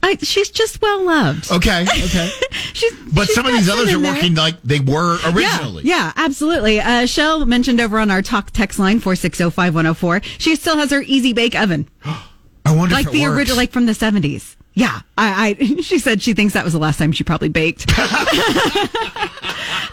I, 0.05 0.17
she's 0.17 0.49
just 0.49 0.81
well 0.81 1.01
loved. 1.03 1.49
Okay, 1.49 1.83
okay. 1.83 2.29
She's, 2.73 2.93
But 3.13 3.25
she's 3.27 3.35
some 3.35 3.45
of 3.45 3.53
these 3.53 3.69
others 3.69 3.93
are 3.93 3.95
in 3.95 4.01
there. 4.01 4.13
working 4.13 4.35
like 4.35 4.61
they 4.61 4.81
were 4.81 5.15
originally. 5.25 5.83
Yeah, 5.83 5.95
yeah, 6.07 6.13
absolutely. 6.17 6.81
Uh, 6.81 7.05
Shell 7.05 7.45
mentioned 7.45 7.79
over 7.79 7.97
on 7.99 8.11
our 8.11 8.21
talk 8.21 8.51
text 8.51 8.79
line 8.79 8.99
four 8.99 9.15
six 9.15 9.37
zero 9.37 9.49
five 9.49 9.73
one 9.75 9.85
zero 9.85 9.93
four. 9.93 10.21
She 10.39 10.55
still 10.57 10.75
has 10.77 10.91
her 10.91 11.01
easy 11.03 11.31
bake 11.31 11.55
oven, 11.59 11.87
I 12.65 12.75
wonder 12.75 12.93
like 12.95 13.11
the 13.11 13.21
works. 13.21 13.37
original, 13.37 13.57
like 13.57 13.71
from 13.71 13.85
the 13.85 13.93
seventies. 13.93 14.57
Yeah, 14.75 15.01
I, 15.17 15.55
I. 15.59 15.63
She 15.83 15.99
said 15.99 16.21
she 16.21 16.33
thinks 16.33 16.53
that 16.53 16.63
was 16.63 16.73
the 16.73 16.79
last 16.79 16.97
time 16.97 17.11
she 17.11 17.23
probably 17.23 17.49
baked. 17.49 17.91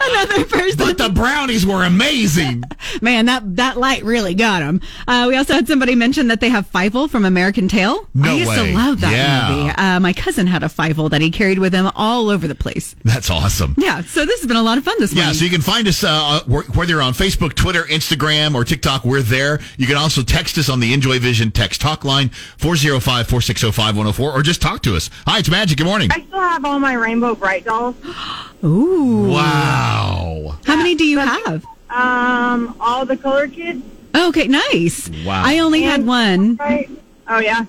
Another 0.03 0.45
person. 0.45 0.77
But 0.77 0.97
the 0.97 1.09
brownies 1.13 1.65
were 1.65 1.83
amazing. 1.83 2.63
Man, 3.01 3.25
that 3.27 3.55
that 3.57 3.77
light 3.77 4.03
really 4.03 4.33
got 4.33 4.61
him. 4.63 4.81
Uh, 5.07 5.25
we 5.29 5.35
also 5.37 5.53
had 5.53 5.67
somebody 5.67 5.93
mention 5.95 6.27
that 6.29 6.39
they 6.41 6.49
have 6.49 6.69
Fievel 6.71 7.09
from 7.09 7.23
American 7.25 7.67
Tail. 7.67 8.07
No 8.15 8.31
I 8.31 8.33
used 8.33 8.49
way. 8.49 8.71
to 8.71 8.75
love 8.77 9.01
that 9.01 9.11
Yeah. 9.11 9.55
movie. 9.55 9.69
Uh, 9.69 9.99
my 9.99 10.13
cousin 10.13 10.47
had 10.47 10.63
a 10.63 10.67
Fievel 10.67 11.09
that 11.11 11.21
he 11.21 11.29
carried 11.29 11.59
with 11.59 11.73
him 11.73 11.89
all 11.95 12.29
over 12.29 12.47
the 12.47 12.55
place. 12.55 12.95
That's 13.03 13.29
awesome. 13.29 13.75
Yeah, 13.77 14.01
so 14.01 14.25
this 14.25 14.39
has 14.41 14.47
been 14.47 14.57
a 14.57 14.63
lot 14.63 14.77
of 14.79 14.83
fun 14.83 14.95
this 14.99 15.11
month. 15.11 15.17
Yeah, 15.17 15.23
morning. 15.25 15.37
so 15.39 15.45
you 15.45 15.51
can 15.51 15.61
find 15.61 15.87
us 15.87 16.03
uh, 16.03 16.41
whether 16.47 16.89
you're 16.91 17.01
on 17.01 17.13
Facebook, 17.13 17.53
Twitter, 17.53 17.83
Instagram, 17.83 18.55
or 18.55 18.63
TikTok. 18.63 19.05
We're 19.05 19.21
there. 19.21 19.59
You 19.77 19.85
can 19.87 19.97
also 19.97 20.23
text 20.23 20.57
us 20.57 20.67
on 20.69 20.79
the 20.79 20.93
Enjoy 20.93 21.19
Vision 21.19 21.51
text 21.51 21.79
talk 21.81 22.03
line 22.03 22.29
405 22.57 23.27
460 23.27 23.67
5104 23.71 24.31
or 24.31 24.41
just 24.41 24.61
talk 24.61 24.70
to 24.79 24.95
us. 24.95 25.09
Hi, 25.27 25.39
it's 25.39 25.49
Magic. 25.49 25.77
Good 25.77 25.85
morning. 25.87 26.09
I 26.11 26.21
still 26.21 26.39
have 26.39 26.65
all 26.65 26.79
my 26.79 26.93
Rainbow 26.93 27.35
Brite 27.35 27.65
dolls. 27.65 27.95
Ooh. 28.63 29.29
Wow. 29.31 30.57
How 30.65 30.75
many 30.75 30.95
do 30.95 31.05
you 31.05 31.19
have? 31.19 31.65
Um, 31.89 32.75
all 32.79 33.05
the 33.05 33.17
color 33.17 33.47
kids. 33.47 33.83
Okay, 34.15 34.47
nice. 34.47 35.09
Wow. 35.25 35.43
I 35.45 35.59
only 35.59 35.81
had 35.83 36.01
And- 36.01 36.07
one. 36.07 36.55
Right. 36.57 36.89
Oh 37.27 37.39
yeah. 37.39 37.65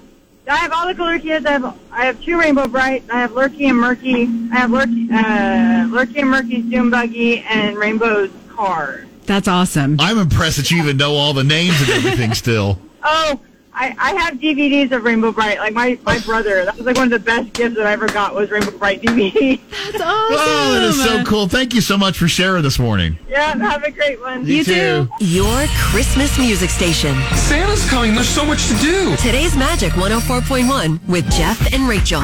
I 0.48 0.56
have 0.56 0.72
all 0.72 0.86
the 0.88 0.94
color 0.94 1.18
kids. 1.20 1.46
I 1.46 1.52
have 1.52 1.76
I 1.92 2.04
have 2.06 2.20
two 2.20 2.38
Rainbow 2.38 2.66
Brite. 2.66 3.04
I 3.10 3.20
have 3.20 3.32
Lurky 3.32 3.66
and 3.66 3.78
Murky. 3.78 4.24
I 4.52 4.56
have 4.56 4.70
Lurky, 4.70 5.08
uh, 5.12 5.86
Lurky 5.88 6.18
and 6.20 6.30
Murky's 6.30 6.64
Doom 6.64 6.90
Buggy 6.90 7.40
and 7.48 7.76
Rainbow's 7.78 8.30
car. 8.50 9.06
That's 9.24 9.46
awesome. 9.46 9.96
I'm 10.00 10.18
impressed 10.18 10.56
that 10.56 10.70
you 10.70 10.78
even 10.82 10.96
know 10.96 11.14
all 11.14 11.32
the 11.32 11.44
names 11.44 11.80
and 11.80 11.90
everything 11.90 12.34
still. 12.34 12.78
Oh, 13.04 13.40
I, 13.74 13.94
I 13.98 14.14
have 14.20 14.34
DVDs 14.34 14.92
of 14.92 15.02
Rainbow 15.02 15.32
Brite. 15.32 15.58
Like 15.58 15.72
my, 15.72 15.98
my 16.04 16.18
brother, 16.20 16.64
that 16.64 16.76
was 16.76 16.84
like 16.84 16.96
one 16.96 17.04
of 17.04 17.10
the 17.10 17.18
best 17.18 17.52
gifts 17.54 17.76
that 17.76 17.86
I 17.86 17.92
ever 17.92 18.06
got 18.06 18.34
was 18.34 18.50
Rainbow 18.50 18.70
Brite 18.72 19.00
DVD. 19.02 19.60
That's 19.70 20.02
awesome. 20.02 20.04
Oh, 20.04 20.72
that 20.74 20.82
is 20.82 21.02
so 21.02 21.24
cool. 21.24 21.48
Thank 21.48 21.72
you 21.74 21.80
so 21.80 21.96
much 21.96 22.18
for 22.18 22.28
sharing 22.28 22.62
this 22.62 22.78
morning. 22.78 23.18
yeah, 23.28 23.56
have 23.56 23.82
a 23.82 23.90
great 23.90 24.20
one. 24.20 24.46
You 24.46 24.62
too. 24.62 25.08
Your 25.20 25.64
Christmas 25.78 26.38
music 26.38 26.68
station. 26.70 27.14
Santa's 27.34 27.88
coming. 27.88 28.14
There's 28.14 28.28
so 28.28 28.44
much 28.44 28.66
to 28.68 28.74
do. 28.74 29.16
Today's 29.16 29.56
Magic 29.56 29.92
104.1 29.92 31.08
with 31.08 31.30
Jeff 31.30 31.72
and 31.72 31.88
Rachael. 31.88 32.22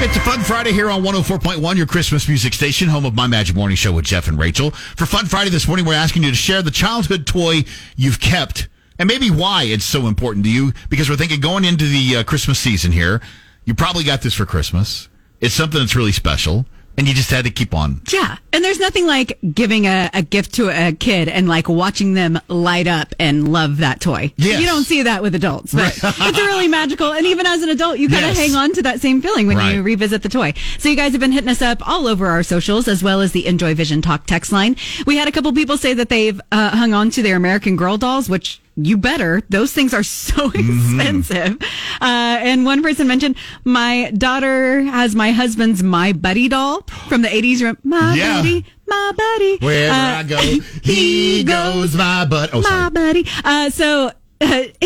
It's 0.00 0.16
a 0.16 0.20
fun 0.20 0.40
Friday 0.40 0.72
here 0.72 0.88
on 0.90 1.02
104.1, 1.02 1.76
your 1.76 1.86
Christmas 1.86 2.26
music 2.28 2.54
station, 2.54 2.88
home 2.88 3.04
of 3.04 3.14
my 3.14 3.26
Magic 3.26 3.54
Morning 3.54 3.76
Show 3.76 3.92
with 3.92 4.04
Jeff 4.04 4.28
and 4.28 4.38
Rachael. 4.38 4.70
For 4.70 5.06
Fun 5.06 5.26
Friday 5.26 5.50
this 5.50 5.66
morning, 5.66 5.84
we're 5.84 5.94
asking 5.94 6.22
you 6.22 6.30
to 6.30 6.36
share 6.36 6.62
the 6.62 6.70
childhood 6.70 7.26
toy 7.26 7.64
you've 7.96 8.20
kept 8.20 8.68
and 8.98 9.06
maybe 9.08 9.30
why 9.30 9.64
it's 9.64 9.84
so 9.84 10.06
important 10.06 10.44
to 10.44 10.50
you. 10.50 10.72
Because 10.88 11.08
we're 11.08 11.16
thinking 11.16 11.40
going 11.40 11.64
into 11.64 11.84
the 11.86 12.16
uh, 12.16 12.24
Christmas 12.24 12.58
season 12.58 12.92
here, 12.92 13.20
you 13.64 13.74
probably 13.74 14.04
got 14.04 14.22
this 14.22 14.34
for 14.34 14.46
Christmas. 14.46 15.08
It's 15.40 15.54
something 15.54 15.78
that's 15.80 15.94
really 15.96 16.12
special. 16.12 16.66
and 16.96 17.06
you 17.06 17.14
just 17.14 17.30
had 17.30 17.44
to 17.44 17.50
keep 17.52 17.74
on. 17.74 18.00
Yeah. 18.12 18.38
And 18.52 18.64
there's 18.64 18.80
nothing 18.80 19.06
like 19.06 19.38
giving 19.54 19.86
a, 19.86 20.10
a 20.12 20.20
gift 20.20 20.54
to 20.54 20.68
a 20.68 20.90
kid 20.92 21.28
and 21.28 21.46
like 21.48 21.68
watching 21.68 22.14
them 22.14 22.40
light 22.48 22.88
up 22.88 23.14
and 23.20 23.52
love 23.52 23.76
that 23.76 24.00
toy. 24.00 24.32
Yes. 24.36 24.60
You 24.60 24.66
don't 24.66 24.82
see 24.82 25.02
that 25.04 25.22
with 25.22 25.36
adults, 25.36 25.72
but 25.72 25.96
it's 26.02 26.38
really 26.38 26.66
magical. 26.66 27.12
And 27.12 27.24
even 27.24 27.46
as 27.46 27.62
an 27.62 27.68
adult, 27.68 28.00
you 28.00 28.08
kind 28.08 28.24
of 28.24 28.30
Yes. 28.34 28.38
hang 28.48 28.56
on 28.56 28.72
to 28.72 28.82
that 28.82 29.00
same 29.00 29.22
feeling 29.22 29.46
when 29.46 29.58
Right. 29.58 29.76
you 29.76 29.82
revisit 29.84 30.22
the 30.24 30.28
toy. 30.28 30.54
So 30.80 30.88
you 30.88 30.96
guys 30.96 31.12
have 31.12 31.20
been 31.20 31.30
hitting 31.30 31.50
us 31.50 31.62
up 31.62 31.86
all 31.88 32.08
over 32.08 32.26
our 32.26 32.42
socials 32.42 32.88
as 32.88 33.00
well 33.00 33.20
as 33.20 33.30
the 33.30 33.46
Enjoy 33.46 33.76
Vision 33.76 34.02
Talk 34.02 34.26
text 34.26 34.50
line. 34.50 34.74
We 35.06 35.18
had 35.18 35.28
a 35.28 35.32
couple 35.32 35.52
people 35.52 35.76
say 35.78 35.94
that 35.94 36.08
they've 36.08 36.40
uh, 36.50 36.70
hung 36.70 36.94
on 36.94 37.10
to 37.12 37.22
their 37.22 37.36
American 37.36 37.76
Girl 37.76 37.96
dolls, 37.96 38.28
which 38.28 38.60
you 38.80 38.96
better. 38.96 39.42
Those 39.48 39.72
things 39.72 39.92
are 39.92 40.02
so 40.02 40.50
Mm-hmm. 40.58 41.00
expensive. 41.00 41.58
Uh, 42.00 42.38
and 42.40 42.64
one 42.64 42.82
person 42.82 43.06
mentioned, 43.06 43.36
my 43.64 44.10
daughter 44.16 44.82
has 44.82 45.14
my 45.14 45.32
husband's 45.32 45.82
My 45.82 46.12
Buddy 46.12 46.48
doll 46.48 46.82
from 47.08 47.22
the 47.22 47.28
80s. 47.28 47.62
Rem- 47.62 47.78
My 47.82 48.14
Yeah. 48.14 48.36
Buddy, 48.38 48.64
my 48.86 49.12
buddy. 49.16 49.56
Wherever 49.58 49.92
Uh, 49.92 50.18
I 50.18 50.22
go, 50.22 50.36
he 50.82 51.44
goes 51.44 51.94
my 51.94 52.24
buddy. 52.24 52.52
Oh, 52.54 52.60
my 52.62 52.68
sorry. 52.68 52.90
buddy. 52.90 53.26
Uh, 53.44 53.70
so 53.70 54.12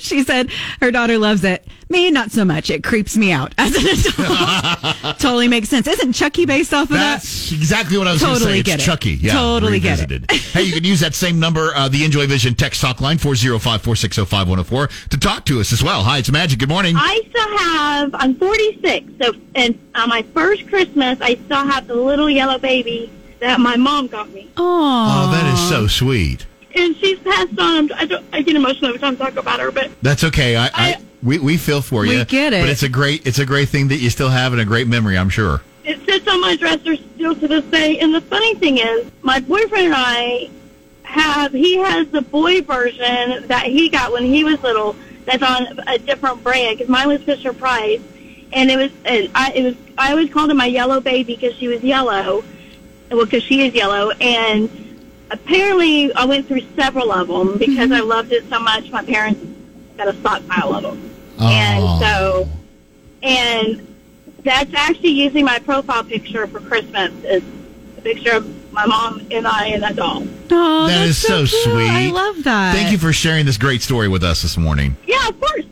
she 0.00 0.22
said 0.24 0.50
her 0.80 0.90
daughter 0.90 1.18
loves 1.18 1.44
it. 1.44 1.66
Me, 1.90 2.10
not 2.10 2.30
so 2.30 2.44
much. 2.44 2.70
It 2.70 2.82
creeps 2.82 3.16
me 3.16 3.30
out 3.30 3.54
as 3.58 3.74
an 3.76 3.84
adult. 3.86 5.18
totally 5.20 5.48
makes 5.48 5.68
sense. 5.68 5.86
Isn't 5.86 6.14
Chucky 6.14 6.46
based 6.46 6.72
off 6.72 6.84
of 6.84 6.96
that? 6.96 7.16
That's 7.22 7.52
exactly 7.52 7.98
what 7.98 8.08
I 8.08 8.12
was 8.12 8.22
going 8.22 8.34
to 8.34 8.40
Totally 8.40 8.58
say. 8.58 8.62
get 8.62 8.74
It's 8.76 8.84
it. 8.84 8.86
Chucky. 8.86 9.10
Yeah, 9.12 9.32
Totally 9.34 9.80
get 9.80 10.10
it. 10.10 10.30
hey, 10.30 10.62
you 10.62 10.72
can 10.72 10.84
use 10.84 11.00
that 11.00 11.14
same 11.14 11.38
number, 11.38 11.72
uh, 11.76 11.88
the 11.88 12.04
Enjoy 12.04 12.26
Vision 12.26 12.54
text 12.54 12.80
talk 12.80 13.00
line, 13.02 13.18
405-460-5104, 13.18 15.08
to 15.10 15.18
talk 15.18 15.44
to 15.46 15.60
us 15.60 15.72
as 15.72 15.82
well. 15.82 16.02
Hi, 16.02 16.18
it's 16.18 16.30
Magic. 16.30 16.58
Good 16.58 16.68
morning. 16.68 16.94
I 16.96 17.20
still 17.28 17.58
have, 17.58 18.14
I'm 18.14 18.34
46, 18.36 19.12
so, 19.20 19.32
and 19.54 19.78
on 19.94 20.08
my 20.08 20.22
first 20.34 20.66
Christmas, 20.68 21.20
I 21.20 21.34
still 21.34 21.64
have 21.66 21.86
the 21.86 21.94
little 21.94 22.30
yellow 22.30 22.58
baby 22.58 23.10
that 23.40 23.60
my 23.60 23.76
mom 23.76 24.06
got 24.06 24.30
me. 24.30 24.50
Oh, 24.56 25.30
that 25.32 25.52
is 25.52 25.68
so 25.68 25.86
sweet. 25.86 26.46
And 26.76 26.96
she's 26.96 27.18
passed 27.20 27.58
on. 27.58 27.92
I, 27.92 28.04
don't, 28.04 28.24
I 28.32 28.42
get 28.42 28.56
emotional 28.56 28.88
every 28.88 29.00
time 29.00 29.14
I 29.14 29.16
talk 29.16 29.36
about 29.36 29.60
her, 29.60 29.70
but 29.70 29.90
That's 30.02 30.24
okay. 30.24 30.56
I, 30.56 30.70
I, 30.74 30.96
we, 31.22 31.38
we 31.38 31.56
feel 31.56 31.80
for 31.80 32.04
you. 32.04 32.12
We 32.12 32.18
you. 32.18 32.24
get 32.24 32.52
it. 32.52 32.62
But 32.62 32.68
it's 32.70 32.82
a 32.82 32.88
great 32.88 33.26
it's 33.26 33.38
a 33.38 33.46
great 33.46 33.68
thing 33.68 33.88
that 33.88 33.96
you 33.98 34.10
still 34.10 34.28
have 34.28 34.52
and 34.52 34.60
a 34.60 34.64
great 34.64 34.88
memory, 34.88 35.16
I'm 35.16 35.28
sure. 35.30 35.62
it 35.84 36.04
sits 36.04 36.26
on 36.28 36.40
my 36.40 36.56
dresser 36.56 36.96
still 36.96 37.34
to 37.36 37.48
this 37.48 37.64
day. 37.66 37.98
And 38.00 38.14
the 38.14 38.20
funny 38.20 38.54
thing 38.56 38.78
is, 38.78 39.10
my 39.22 39.40
boyfriend 39.40 39.86
and 39.86 39.94
I 39.96 40.50
have, 41.04 41.52
he 41.52 41.76
has 41.78 42.08
the 42.08 42.22
boy 42.22 42.62
version 42.62 43.46
that 43.46 43.64
he 43.66 43.88
got 43.88 44.12
when 44.12 44.24
he 44.24 44.42
was 44.44 44.60
little 44.62 44.96
that's 45.26 45.42
on 45.42 45.78
a 45.86 45.98
different 45.98 46.42
brand 46.42 46.78
because 46.78 46.90
mine 46.90 47.08
was 47.08 47.22
Fisher 47.22 47.52
Price. 47.52 48.00
And 48.52 48.70
it 48.70 48.76
was, 48.76 48.90
and 49.04 49.30
I, 49.34 49.52
it 49.52 49.62
was, 49.64 49.74
I 49.98 50.10
always 50.10 50.32
called 50.32 50.50
him 50.50 50.56
my 50.58 50.66
yellow 50.66 51.00
baby 51.00 51.34
because 51.36 51.56
she 51.56 51.68
was 51.68 51.82
yellow. 51.82 52.44
Well, 53.10 53.24
because 53.24 53.42
she 53.42 53.66
is 53.66 53.74
yellow. 53.74 54.10
And 54.12 54.70
apparently 55.30 56.12
I 56.14 56.24
went 56.24 56.46
through 56.46 56.62
several 56.76 57.12
of 57.12 57.28
them 57.28 57.58
because 57.58 57.90
I 57.90 58.00
loved 58.00 58.32
it 58.32 58.48
so 58.48 58.60
much. 58.60 58.90
My 58.90 59.04
parents 59.04 59.40
got 59.96 60.08
a 60.08 60.14
stockpile 60.14 60.74
of 60.74 60.82
them. 60.82 61.10
And 61.40 61.84
oh. 61.84 62.00
so, 62.00 62.48
and 63.22 63.86
that's 64.42 64.72
actually 64.74 65.10
using 65.10 65.44
my 65.44 65.58
profile 65.58 66.04
picture 66.04 66.46
for 66.46 66.60
Christmas. 66.60 67.12
Is 67.24 67.42
a 67.98 68.00
picture 68.00 68.32
of 68.32 68.72
my 68.72 68.86
mom 68.86 69.26
and 69.30 69.46
I 69.46 69.68
and 69.68 69.84
a 69.84 69.92
doll. 69.94 70.26
Oh, 70.50 70.86
that 70.86 71.08
is 71.08 71.18
so, 71.18 71.44
sweet. 71.44 71.88
I 71.88 72.10
love 72.10 72.44
that. 72.44 72.74
Thank 72.74 72.92
you 72.92 72.98
for 72.98 73.12
sharing 73.12 73.46
this 73.46 73.56
great 73.56 73.82
story 73.82 74.08
with 74.08 74.22
us 74.22 74.42
this 74.42 74.56
morning. 74.56 74.96
Yeah, 75.06 75.28
of 75.28 75.40
course. 75.40 75.64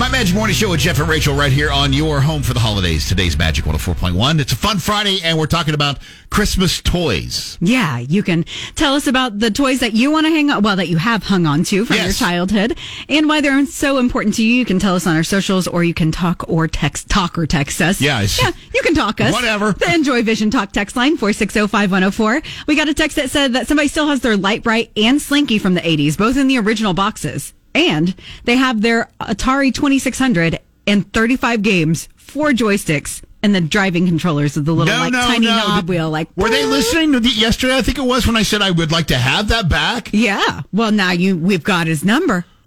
My 0.00 0.08
Magic 0.08 0.34
Morning 0.34 0.56
Show 0.56 0.70
with 0.70 0.80
Jeff 0.80 0.98
and 0.98 1.06
Rachael 1.10 1.36
right 1.36 1.52
here 1.52 1.70
on 1.70 1.92
your 1.92 2.22
home 2.22 2.42
for 2.42 2.54
the 2.54 2.58
holidays. 2.60 3.06
Today's 3.06 3.36
Magic 3.36 3.66
104.1. 3.66 4.40
It's 4.40 4.50
a 4.50 4.56
fun 4.56 4.78
Friday, 4.78 5.20
and 5.22 5.38
we're 5.38 5.44
talking 5.44 5.74
about 5.74 5.98
Christmas 6.30 6.80
toys. 6.80 7.58
Yeah, 7.60 7.98
you 7.98 8.22
can 8.22 8.46
tell 8.76 8.94
us 8.94 9.06
about 9.06 9.40
the 9.40 9.50
toys 9.50 9.80
that 9.80 9.92
you 9.92 10.10
want 10.10 10.24
to 10.24 10.30
hang 10.30 10.50
on, 10.50 10.62
well, 10.62 10.76
that 10.76 10.88
you 10.88 10.96
have 10.96 11.24
hung 11.24 11.44
on 11.44 11.64
to 11.64 11.84
from 11.84 11.96
your 11.96 12.12
childhood 12.14 12.78
and 13.10 13.28
why 13.28 13.42
they're 13.42 13.66
so 13.66 13.98
important 13.98 14.36
to 14.36 14.42
you. 14.42 14.54
You 14.54 14.64
can 14.64 14.78
tell 14.78 14.94
us 14.94 15.06
on 15.06 15.16
our 15.16 15.22
socials 15.22 15.68
or 15.68 15.84
you 15.84 15.92
can 15.92 16.10
talk 16.10 16.48
or 16.48 16.66
text, 16.66 17.10
talk 17.10 17.36
or 17.36 17.46
text 17.46 17.82
us. 17.82 18.00
Yeah, 18.00 18.22
it's- 18.22 18.40
Yeah, 18.42 18.52
you 18.74 18.80
can 18.80 18.94
talk 18.94 19.20
us. 19.20 19.34
Whatever. 19.34 19.74
The 19.74 19.92
Enjoy 19.94 20.22
Vision 20.22 20.50
Talk 20.50 20.72
text 20.72 20.96
line, 20.96 21.18
4605104. 21.18 22.42
We 22.66 22.74
got 22.74 22.88
a 22.88 22.94
text 22.94 23.16
that 23.16 23.28
said 23.28 23.52
that 23.52 23.68
somebody 23.68 23.88
still 23.88 24.08
has 24.08 24.20
their 24.20 24.38
Lite-Brite 24.38 24.92
and 24.96 25.20
Slinky 25.20 25.58
from 25.58 25.74
the 25.74 25.82
80s, 25.82 26.16
both 26.16 26.38
in 26.38 26.48
the 26.48 26.56
original 26.58 26.94
boxes. 26.94 27.52
And 27.74 28.14
they 28.44 28.56
have 28.56 28.80
their 28.82 29.08
Atari 29.20 29.72
2600 29.72 30.58
and 30.86 31.12
35 31.12 31.62
games, 31.62 32.08
four 32.16 32.50
joysticks, 32.50 33.22
and 33.42 33.54
the 33.54 33.60
driving 33.60 34.06
controllers 34.06 34.56
of 34.56 34.64
the 34.64 34.72
little 34.72 34.92
No, 34.94 35.00
like 35.00 35.12
no, 35.12 35.20
tiny 35.22 35.46
no. 35.46 35.56
knob 35.56 35.88
wheel. 35.88 36.10
Like, 36.10 36.28
Were 36.36 36.48
they 36.50 36.64
listening 36.66 37.12
to 37.12 37.20
the, 37.20 37.28
yesterday? 37.30 37.76
I 37.76 37.82
think 37.82 37.96
it 37.98 38.02
was 38.04 38.26
when 38.26 38.36
I 38.36 38.42
said 38.42 38.60
I 38.60 38.70
would 38.70 38.90
like 38.92 39.06
to 39.06 39.16
have 39.16 39.48
that 39.48 39.68
back. 39.68 40.10
Yeah. 40.12 40.62
Well, 40.72 40.90
now 40.92 41.12
you 41.12 41.36
we've 41.36 41.62
got 41.64 41.86
his 41.86 42.04
number. 42.04 42.44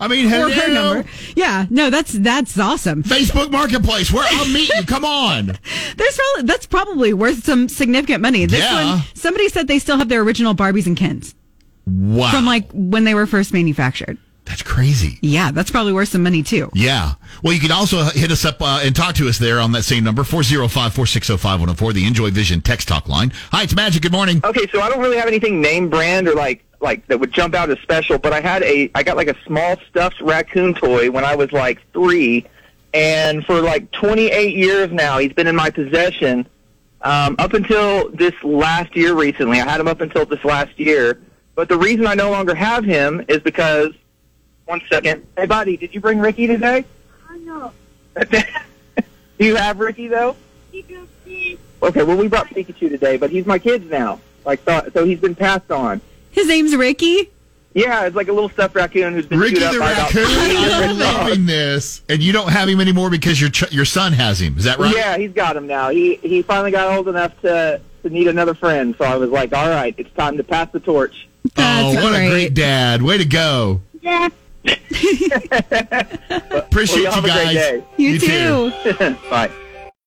I 0.00 0.08
mean, 0.08 0.26
or 0.32 0.50
her 0.50 0.72
number. 0.72 1.08
Yeah. 1.36 1.66
No, 1.70 1.88
that's 1.90 2.12
that's 2.12 2.58
awesome. 2.58 3.02
Facebook 3.02 3.50
Marketplace, 3.50 4.12
where 4.12 4.26
I'll 4.28 4.48
meet 4.48 4.68
you. 4.74 4.82
Come 4.84 5.04
on. 5.04 5.46
There's 5.96 6.16
probably 6.16 6.42
that's 6.46 6.66
probably 6.66 7.12
worth 7.14 7.44
some 7.44 7.68
significant 7.68 8.20
money. 8.20 8.46
This 8.46 8.60
Yeah. 8.60 8.96
one, 8.96 9.02
somebody 9.14 9.48
said 9.48 9.66
they 9.68 9.78
still 9.78 9.96
have 9.98 10.08
their 10.08 10.20
original 10.22 10.54
Barbies 10.54 10.86
and 10.86 10.96
Kens 10.96 11.34
Wow. 11.86 12.30
from 12.30 12.46
like 12.46 12.70
when 12.72 13.04
they 13.04 13.14
were 13.14 13.26
first 13.26 13.52
manufactured. 13.52 14.18
That's 14.44 14.62
crazy. 14.62 15.18
Yeah, 15.22 15.52
that's 15.52 15.70
probably 15.70 15.94
worth 15.94 16.10
some 16.10 16.22
money 16.22 16.42
too. 16.42 16.70
Yeah. 16.74 17.14
Well, 17.42 17.54
you 17.54 17.60
can 17.60 17.72
also 17.72 18.02
hit 18.04 18.30
us 18.30 18.44
up 18.44 18.60
uh, 18.60 18.80
and 18.82 18.94
talk 18.94 19.14
to 19.16 19.28
us 19.28 19.38
there 19.38 19.58
on 19.58 19.72
that 19.72 19.84
same 19.84 20.04
number, 20.04 20.22
405-460-5104, 20.22 21.94
the 21.94 22.06
Enjoy 22.06 22.30
Vision 22.30 22.60
text 22.60 22.88
talk 22.88 23.08
line. 23.08 23.32
Hi, 23.52 23.62
it's 23.62 23.74
Magic. 23.74 24.02
Good 24.02 24.12
morning. 24.12 24.42
Okay, 24.44 24.66
so 24.70 24.80
I 24.80 24.90
don't 24.90 25.00
really 25.00 25.16
have 25.16 25.28
anything 25.28 25.60
name 25.60 25.88
brand 25.88 26.28
or 26.28 26.34
like 26.34 26.64
like 26.80 27.06
that 27.06 27.18
would 27.18 27.32
jump 27.32 27.54
out 27.54 27.70
as 27.70 27.78
special, 27.80 28.18
but 28.18 28.32
I 28.32 28.40
had 28.40 28.62
a 28.62 28.90
I 28.94 29.02
got 29.02 29.16
like 29.16 29.28
a 29.28 29.36
small 29.46 29.76
stuffed 29.88 30.20
raccoon 30.20 30.74
toy 30.74 31.10
when 31.10 31.24
I 31.24 31.34
was 31.34 31.50
like 31.50 31.80
three, 31.92 32.46
and 32.92 33.44
for 33.46 33.60
like 33.62 33.90
28 33.92 34.54
years 34.54 34.92
now, 34.92 35.18
he's 35.18 35.32
been 35.32 35.46
in 35.46 35.56
my 35.56 35.70
possession. 35.70 36.46
Um, 37.00 37.36
up 37.38 37.54
until 37.54 38.10
this 38.10 38.34
last 38.42 38.94
year, 38.96 39.14
recently, 39.14 39.60
I 39.60 39.68
had 39.68 39.80
him 39.80 39.88
up 39.88 40.00
until 40.00 40.26
this 40.26 40.44
last 40.44 40.78
year. 40.78 41.20
But 41.54 41.68
the 41.68 41.78
reason 41.78 42.06
I 42.06 42.14
no 42.14 42.30
longer 42.30 42.54
have 42.54 42.84
him 42.84 43.24
is 43.28 43.38
because, 43.38 43.92
one 44.64 44.80
second, 44.90 45.26
hey 45.36 45.46
buddy, 45.46 45.76
did 45.76 45.94
you 45.94 46.00
bring 46.00 46.18
Ricky 46.18 46.46
today? 46.46 46.84
I 47.28 47.38
know. 47.38 47.72
Do 49.38 49.44
you 49.44 49.56
have 49.56 49.78
Ricky 49.78 50.08
though? 50.08 50.36
Okay, 51.82 52.02
well 52.02 52.16
we 52.16 52.28
brought 52.28 52.46
Pikachu 52.48 52.88
today, 52.88 53.16
but 53.16 53.30
he's 53.30 53.46
my 53.46 53.58
kid's 53.58 53.90
now. 53.90 54.20
Like 54.44 54.60
so, 54.64 54.88
so 54.92 55.04
he's 55.04 55.20
been 55.20 55.34
passed 55.34 55.70
on. 55.70 56.00
His 56.30 56.48
name's 56.48 56.74
Ricky. 56.74 57.30
Yeah, 57.74 58.06
it's 58.06 58.14
like 58.14 58.28
a 58.28 58.32
little 58.32 58.48
stuffed 58.48 58.76
raccoon 58.76 59.14
who's 59.14 59.26
been 59.26 59.40
Ricky 59.40 59.56
chewed 59.56 59.64
up 59.64 59.72
the 59.72 59.78
by 59.80 59.92
about 59.92 60.14
raccoon. 60.14 60.32
20 60.32 60.56
I'm 60.56 60.64
different 60.64 60.98
loving 60.98 61.46
this. 61.46 62.02
And 62.08 62.22
you 62.22 62.32
don't 62.32 62.48
have 62.50 62.68
him 62.68 62.80
anymore 62.80 63.10
because 63.10 63.40
your 63.40 63.50
ch- 63.50 63.72
your 63.72 63.84
son 63.84 64.12
has 64.12 64.40
him. 64.40 64.56
Is 64.56 64.64
that 64.64 64.78
right? 64.78 64.94
Yeah, 64.94 65.18
he's 65.18 65.32
got 65.32 65.56
him 65.56 65.66
now. 65.66 65.90
He 65.90 66.16
he 66.16 66.42
finally 66.42 66.70
got 66.70 66.96
old 66.96 67.08
enough 67.08 67.38
to 67.40 67.80
to 68.02 68.10
need 68.10 68.28
another 68.28 68.54
friend. 68.54 68.94
So 68.96 69.04
I 69.04 69.16
was 69.16 69.30
like, 69.30 69.52
all 69.52 69.68
right, 69.68 69.94
it's 69.98 70.12
time 70.12 70.36
to 70.36 70.44
pass 70.44 70.70
the 70.70 70.80
torch. 70.80 71.28
Oh, 71.56 71.94
what 72.02 72.14
a 72.14 72.28
great 72.28 72.54
dad. 72.54 73.02
Way 73.02 73.18
to 73.18 73.24
go. 73.24 73.80
Yeah. 74.00 74.28
Appreciate 76.50 77.04
Well, 77.04 77.04
you 77.04 77.10
have 77.10 77.24
you 77.24 77.30
a 77.30 77.34
great 77.34 77.44
guys. 77.44 77.54
day. 77.54 77.84
You, 77.96 78.10
You 78.10 78.18
too. 78.18 78.70
Bye. 79.30 79.50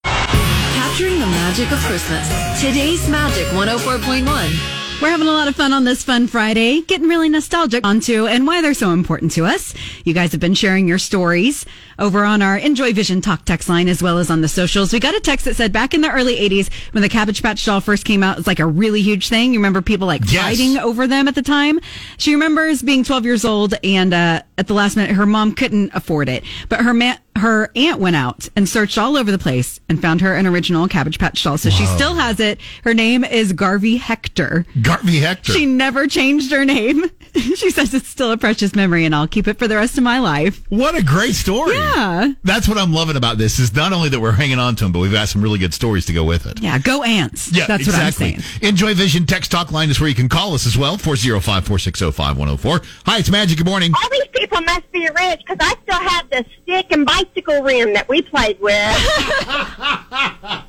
Capturing 0.03 1.19
the 1.19 1.25
magic 1.27 1.71
of 1.71 1.79
Christmas. 1.79 2.27
Today's 2.59 3.07
Magic 3.09 3.45
104.1. 3.47 4.76
We're 4.99 5.09
having 5.11 5.27
a 5.27 5.31
lot 5.31 5.47
of 5.47 5.55
fun 5.55 5.73
on 5.73 5.83
this 5.83 6.03
Fun 6.03 6.25
Friday, 6.25 6.81
getting 6.81 7.07
really 7.07 7.29
nostalgic 7.29 7.85
onto 7.85 8.25
and 8.25 8.47
why 8.47 8.63
they're 8.63 8.73
so 8.73 8.89
important 8.91 9.31
to 9.33 9.45
us. 9.45 9.75
You 10.05 10.13
guys 10.15 10.31
have 10.31 10.41
been 10.41 10.55
sharing 10.55 10.87
your 10.87 10.97
stories 10.97 11.67
over 11.99 12.25
on 12.25 12.41
our 12.41 12.57
Enjoy 12.57 12.93
Vision 12.93 13.21
Talk 13.21 13.45
text 13.45 13.69
line 13.69 13.89
as 13.89 14.01
well 14.01 14.17
as 14.17 14.31
on 14.31 14.41
the 14.41 14.47
socials. 14.47 14.91
We 14.91 14.99
got 14.99 15.13
a 15.15 15.19
text 15.19 15.45
that 15.45 15.55
said 15.55 15.71
back 15.71 15.93
in 15.93 16.01
the 16.01 16.09
early 16.09 16.35
80s 16.37 16.71
when 16.93 17.03
the 17.03 17.09
Cabbage 17.09 17.43
Patch 17.43 17.63
doll 17.63 17.79
first 17.79 18.05
came 18.05 18.23
out, 18.23 18.37
it 18.37 18.37
was 18.39 18.47
like 18.47 18.59
a 18.59 18.65
really 18.65 19.03
huge 19.03 19.29
thing. 19.29 19.53
You 19.53 19.59
remember 19.59 19.83
people 19.83 20.07
like 20.07 20.21
Yes. 20.31 20.41
fighting 20.43 20.77
over 20.79 21.05
them 21.05 21.27
at 21.27 21.35
the 21.35 21.43
time? 21.43 21.79
She 22.17 22.33
remembers 22.33 22.81
being 22.81 23.03
12 23.03 23.23
years 23.23 23.45
old 23.45 23.75
and 23.83 24.15
uh, 24.15 24.41
at 24.57 24.65
the 24.65 24.73
last 24.73 24.95
minute, 24.97 25.15
her 25.15 25.27
mom 25.27 25.53
couldn't 25.53 25.91
afford 25.93 26.27
it, 26.27 26.43
but 26.69 26.81
her 26.81 26.95
ma- 26.95 27.17
her 27.39 27.69
aunt 27.75 27.99
went 27.99 28.15
out 28.15 28.49
and 28.55 28.67
searched 28.67 28.97
all 28.97 29.17
over 29.17 29.31
the 29.31 29.37
place 29.37 29.79
and 29.89 30.01
found 30.01 30.21
her 30.21 30.35
an 30.35 30.45
original 30.47 30.87
Cabbage 30.87 31.19
Patch 31.19 31.43
doll. 31.43 31.57
So 31.57 31.69
she 31.69 31.85
still 31.85 32.15
has 32.15 32.39
it. 32.39 32.59
Her 32.83 32.93
name 32.93 33.23
is 33.23 33.53
Garvey 33.53 33.97
Hector. 33.97 34.65
Garvey 34.81 35.19
Hector. 35.19 35.53
She 35.53 35.65
never 35.65 36.07
changed 36.07 36.51
her 36.51 36.65
name. 36.65 37.05
she 37.33 37.69
says 37.71 37.93
it's 37.93 38.07
still 38.07 38.31
a 38.31 38.37
precious 38.37 38.75
memory 38.75 39.05
and 39.05 39.13
I'll 39.13 39.27
keep 39.27 39.47
it 39.47 39.57
for 39.59 39.67
the 39.67 39.75
rest 39.75 39.97
of 39.97 40.03
my 40.03 40.19
life. 40.19 40.63
What 40.69 40.95
a 40.97 41.03
great 41.03 41.35
story. 41.35 41.75
Yeah. 41.75 42.33
That's 42.43 42.67
what 42.67 42.77
I'm 42.77 42.93
loving 42.93 43.15
about 43.15 43.37
this 43.37 43.59
is 43.59 43.73
not 43.75 43.93
only 43.93 44.09
that 44.09 44.19
we're 44.19 44.31
hanging 44.31 44.59
on 44.59 44.75
to 44.77 44.85
him, 44.85 44.91
but 44.91 44.99
we've 44.99 45.11
got 45.11 45.27
some 45.27 45.41
really 45.41 45.59
good 45.59 45.73
stories 45.73 46.05
to 46.07 46.13
go 46.13 46.23
with 46.23 46.45
it. 46.45 46.61
Yeah, 46.61 46.77
go 46.79 47.03
ants. 47.03 47.51
Yeah, 47.51 47.65
That's 47.67 47.83
exactly. 47.83 48.27
what 48.27 48.35
I'm 48.35 48.41
saying. 48.41 48.69
Enjoy 48.69 48.93
Vision 48.93 49.25
text 49.25 49.51
talk 49.51 49.71
line 49.71 49.89
is 49.89 49.99
where 49.99 50.09
you 50.09 50.15
can 50.15 50.29
call 50.29 50.53
us 50.53 50.65
as 50.65 50.77
well, 50.77 50.97
405-460-5104. 50.97 52.85
Hi, 53.05 53.17
it's 53.19 53.29
Magic. 53.29 53.57
Good 53.57 53.65
morning. 53.67 53.91
All 53.93 54.09
these 54.09 54.27
people 54.33 54.61
must 54.61 54.91
be 54.91 55.01
rich 55.07 55.41
because 55.45 55.57
I 55.59 55.75
still 55.83 56.07
have 56.09 56.29
the 56.29 56.45
stick 56.63 56.87
and 56.91 57.05
bicycle 57.27 57.63
rim 57.63 57.93
that 57.93 58.07
we 58.09 58.21
played 58.21 58.59
with. 58.59 58.73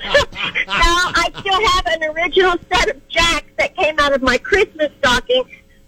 Now 0.69 1.11
I 1.15 1.31
still 1.41 1.67
have 1.67 1.87
an 1.87 2.05
original 2.15 2.55
set 2.71 2.95
of 2.95 3.09
jacks 3.09 3.51
that 3.59 3.75
came 3.75 3.99
out 3.99 4.13
of 4.13 4.21
my 4.21 4.37
Christmas 4.37 4.91
stocking. 4.99 5.45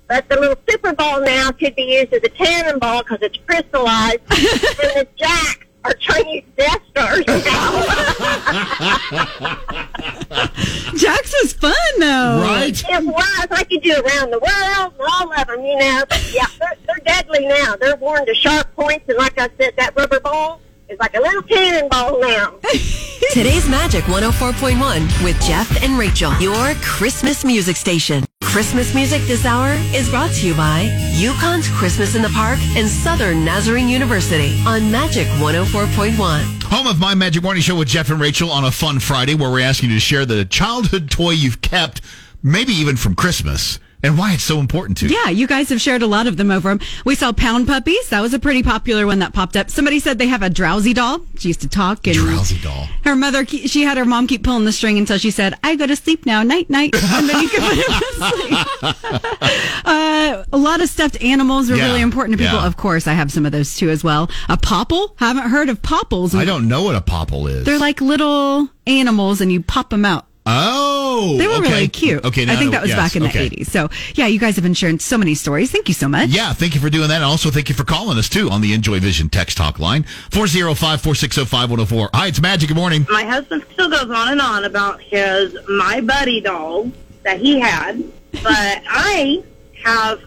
But 0.09 0.26
the 0.28 0.40
little 0.40 0.56
Super 0.68 0.94
Bowl 0.94 1.20
now 1.20 1.50
could 1.50 1.76
be 1.76 1.83
used 1.83 2.14
as 2.14 2.24
a 2.24 2.30
cannonball 2.30 3.02
because 3.02 3.18
it's 3.20 3.37
crystallized. 3.46 4.20
and 4.30 4.30
the 4.30 5.06
jacks 5.16 5.66
are 5.85 5.93
Chinese 5.95 6.45
Death 6.57 6.81
Stars 6.90 7.25
now. 7.27 7.37
Jax 10.97 11.35
was 11.43 11.53
fun 11.55 11.75
though. 11.99 12.61
It 12.62 13.05
was. 13.05 13.47
I 13.51 13.64
could 13.64 13.83
do 13.83 13.93
around 13.93 14.31
the 14.31 14.38
world 14.38 14.95
all 15.01 15.33
of 15.33 15.47
them, 15.47 15.64
you 15.64 15.77
know. 15.79 16.05
But 16.09 16.33
yeah, 16.33 16.47
they're, 16.59 16.77
they're 16.87 17.05
deadly 17.05 17.47
now. 17.47 17.77
They're 17.77 17.97
worn 17.97 18.25
to 18.27 18.35
sharp 18.35 18.75
points, 18.77 19.09
and 19.09 19.19
like 19.19 19.38
I 19.38 19.49
said, 19.59 19.75
that 19.77 19.95
rubber 19.97 20.21
ball 20.21 20.61
is 20.90 20.98
like 20.98 21.14
a 21.14 21.20
little 21.20 21.42
cannonball 21.42 22.20
now. 22.20 22.55
Today's 23.33 23.68
Magic 23.68 24.03
104.1 24.05 25.24
with 25.24 25.40
Jeff 25.40 25.83
and 25.83 25.96
Rachael, 25.96 26.37
your 26.40 26.74
Christmas 26.83 27.44
music 27.44 27.76
station. 27.76 28.24
Christmas 28.42 28.92
music 28.94 29.22
this 29.22 29.46
hour 29.46 29.74
is 29.94 30.11
brought 30.11 30.33
to 30.33 30.46
you 30.46 30.55
by 30.55 30.88
Yukon's 31.12 31.68
Christmas 31.68 32.16
in 32.16 32.22
the 32.22 32.29
Park 32.31 32.59
and 32.74 32.88
Southern 32.88 33.44
Nazarene 33.44 33.88
University 33.88 34.61
on 34.66 34.90
Magic 34.90 35.29
104.1. 35.38 36.62
Home 36.64 36.87
of 36.88 36.98
My 36.98 37.14
Magic 37.14 37.44
Morning 37.44 37.62
Show 37.62 37.76
with 37.76 37.87
Jeff 37.87 38.11
and 38.11 38.20
Rachael 38.20 38.50
on 38.50 38.64
a 38.64 38.72
fun 38.72 38.98
Friday 38.98 39.37
where 39.37 39.50
we're 39.50 39.61
asking 39.61 39.90
you 39.90 39.96
to 39.96 40.00
share 40.00 40.26
the 40.26 40.44
childhood 40.44 41.11
toy 41.11 41.31
you've 41.31 41.61
kept, 41.61 42.00
maybe 42.42 42.72
even 42.72 42.96
from 42.96 43.14
Christmas, 43.14 43.79
and 44.03 44.17
why 44.19 44.33
it's 44.33 44.43
so 44.45 44.59
important 44.61 44.99
to 44.99 45.09
you. 45.09 45.15
Yeah, 45.17 45.31
you 45.31 45.47
guys 45.47 45.69
have 45.69 45.81
shared 45.81 46.03
a 46.03 46.07
lot 46.07 46.27
of 46.27 46.37
them 46.37 46.51
over. 46.51 46.79
We 47.05 47.15
saw 47.15 47.33
pound 47.33 47.67
puppies. 47.67 48.09
That 48.09 48.21
was 48.21 48.33
a 48.35 48.39
pretty 48.39 48.63
popular 48.63 49.07
one 49.07 49.19
that 49.21 49.33
popped 49.33 49.57
up. 49.57 49.71
Somebody 49.71 49.99
said 50.01 50.19
they 50.19 50.27
have 50.29 50.43
a 50.43 50.51
drowsy 50.51 50.93
doll. 50.95 51.21
She 51.39 51.49
used 51.49 51.61
to 51.63 51.69
talk 51.69 52.07
and 52.07 52.17
Drowsy 52.17 52.59
doll. 52.61 52.87
her 53.05 53.15
mother, 53.17 53.45
she 53.47 53.83
had 53.83 53.99
her 53.99 54.05
mom 54.05 54.27
keep 54.27 54.43
pulling 54.45 54.65
the 54.65 54.73
string 54.73 54.99
until 54.99 55.19
she 55.19 55.31
said, 55.31 55.55
I 55.63 55.77
go 55.77 55.87
to 55.87 55.97
sleep 55.97 56.27
now, 56.27 56.43
night, 56.43 56.71
night. 56.71 56.95
And 56.95 57.29
then 57.29 57.43
you 57.43 57.49
could 57.49 57.61
put 57.61 57.77
him 57.77 57.85
to 57.85 58.95
sleep. 59.01 59.41
Uh, 59.85 60.45
a 60.53 60.57
lot 60.59 60.81
of 60.83 60.89
stuffed 60.89 61.23
animals 61.23 61.71
are 61.71 61.77
Yeah, 61.77 61.87
really 61.87 62.01
important 62.03 62.39
to 62.39 62.43
people. 62.45 62.59
yeah. 62.59 62.67
Of 62.67 62.77
course, 62.77 63.07
I 63.07 63.13
have 63.15 63.31
some 63.33 63.47
of 63.47 63.53
those 63.53 63.75
too 63.77 63.91
as 63.91 64.05
well. 64.05 64.31
A 64.49 64.57
popple? 64.57 65.15
Haven't 65.19 65.49
heard 65.51 65.69
of 65.69 65.83
popples. 65.83 66.35
I 66.35 66.45
don't 66.45 66.69
know 66.69 66.83
what 66.85 66.95
a 66.97 67.01
popple 67.01 67.47
is. 67.47 67.65
They're 67.65 67.79
like 67.79 68.01
little 68.01 68.69
animals 68.87 69.41
and 69.41 69.51
you 69.53 69.63
pop 69.63 69.91
them 69.91 70.05
out. 70.05 70.27
Oh, 70.46 71.37
They 71.38 71.46
were 71.46 71.55
okay. 71.55 71.68
really 71.70 71.88
cute. 71.88 72.24
Okay, 72.24 72.44
now 72.46 72.55
I 72.55 72.57
think 72.57 72.72
that 72.72 72.81
was 72.81 72.90
yes, 72.90 72.98
back 72.98 73.14
in 73.14 73.22
okay. 73.24 73.48
the 73.48 73.57
80s. 73.59 73.66
So, 73.66 73.88
yeah, 74.14 74.26
you 74.26 74.38
guys 74.40 74.57
have 74.57 74.62
been 74.62 74.74
sharing 74.74 74.98
so 74.98 75.18
many 75.18 75.35
stories. 75.35 75.70
Thank 75.70 75.87
you 75.88 75.94
so 75.94 76.09
much. 76.09 76.31
Yeah, 76.31 76.53
thank 76.55 76.74
you 76.74 76.81
for 76.81 76.88
doing 76.90 77.09
that. 77.09 77.16
And 77.16 77.24
also 77.24 77.50
thank 77.50 77.68
you 77.68 77.74
for 77.74 77.85
calling 77.85 78.16
us 78.18 78.29
too 78.29 78.48
on 78.50 78.61
the 78.62 78.72
Enjoy 78.72 78.98
Vision 79.00 79.29
text 79.29 79.57
talk 79.59 79.79
line 79.79 80.05
405-460-5104. 80.31 82.11
Hi, 82.14 82.26
it's 82.29 82.40
Magic. 82.40 82.68
Good 82.68 82.76
morning. 82.76 83.07
My 83.11 83.24
husband 83.24 83.64
still 83.72 83.90
goes 83.90 84.11
on 84.11 84.29
and 84.33 84.40
on 84.40 84.64
about 84.64 85.00
his 85.03 85.57
My 85.68 86.00
Buddy 86.00 86.40
doll 86.40 86.90
that 87.22 87.38
he 87.38 87.61
had, 87.61 88.03
but 88.33 88.42
I 88.88 89.44
have 89.85 90.20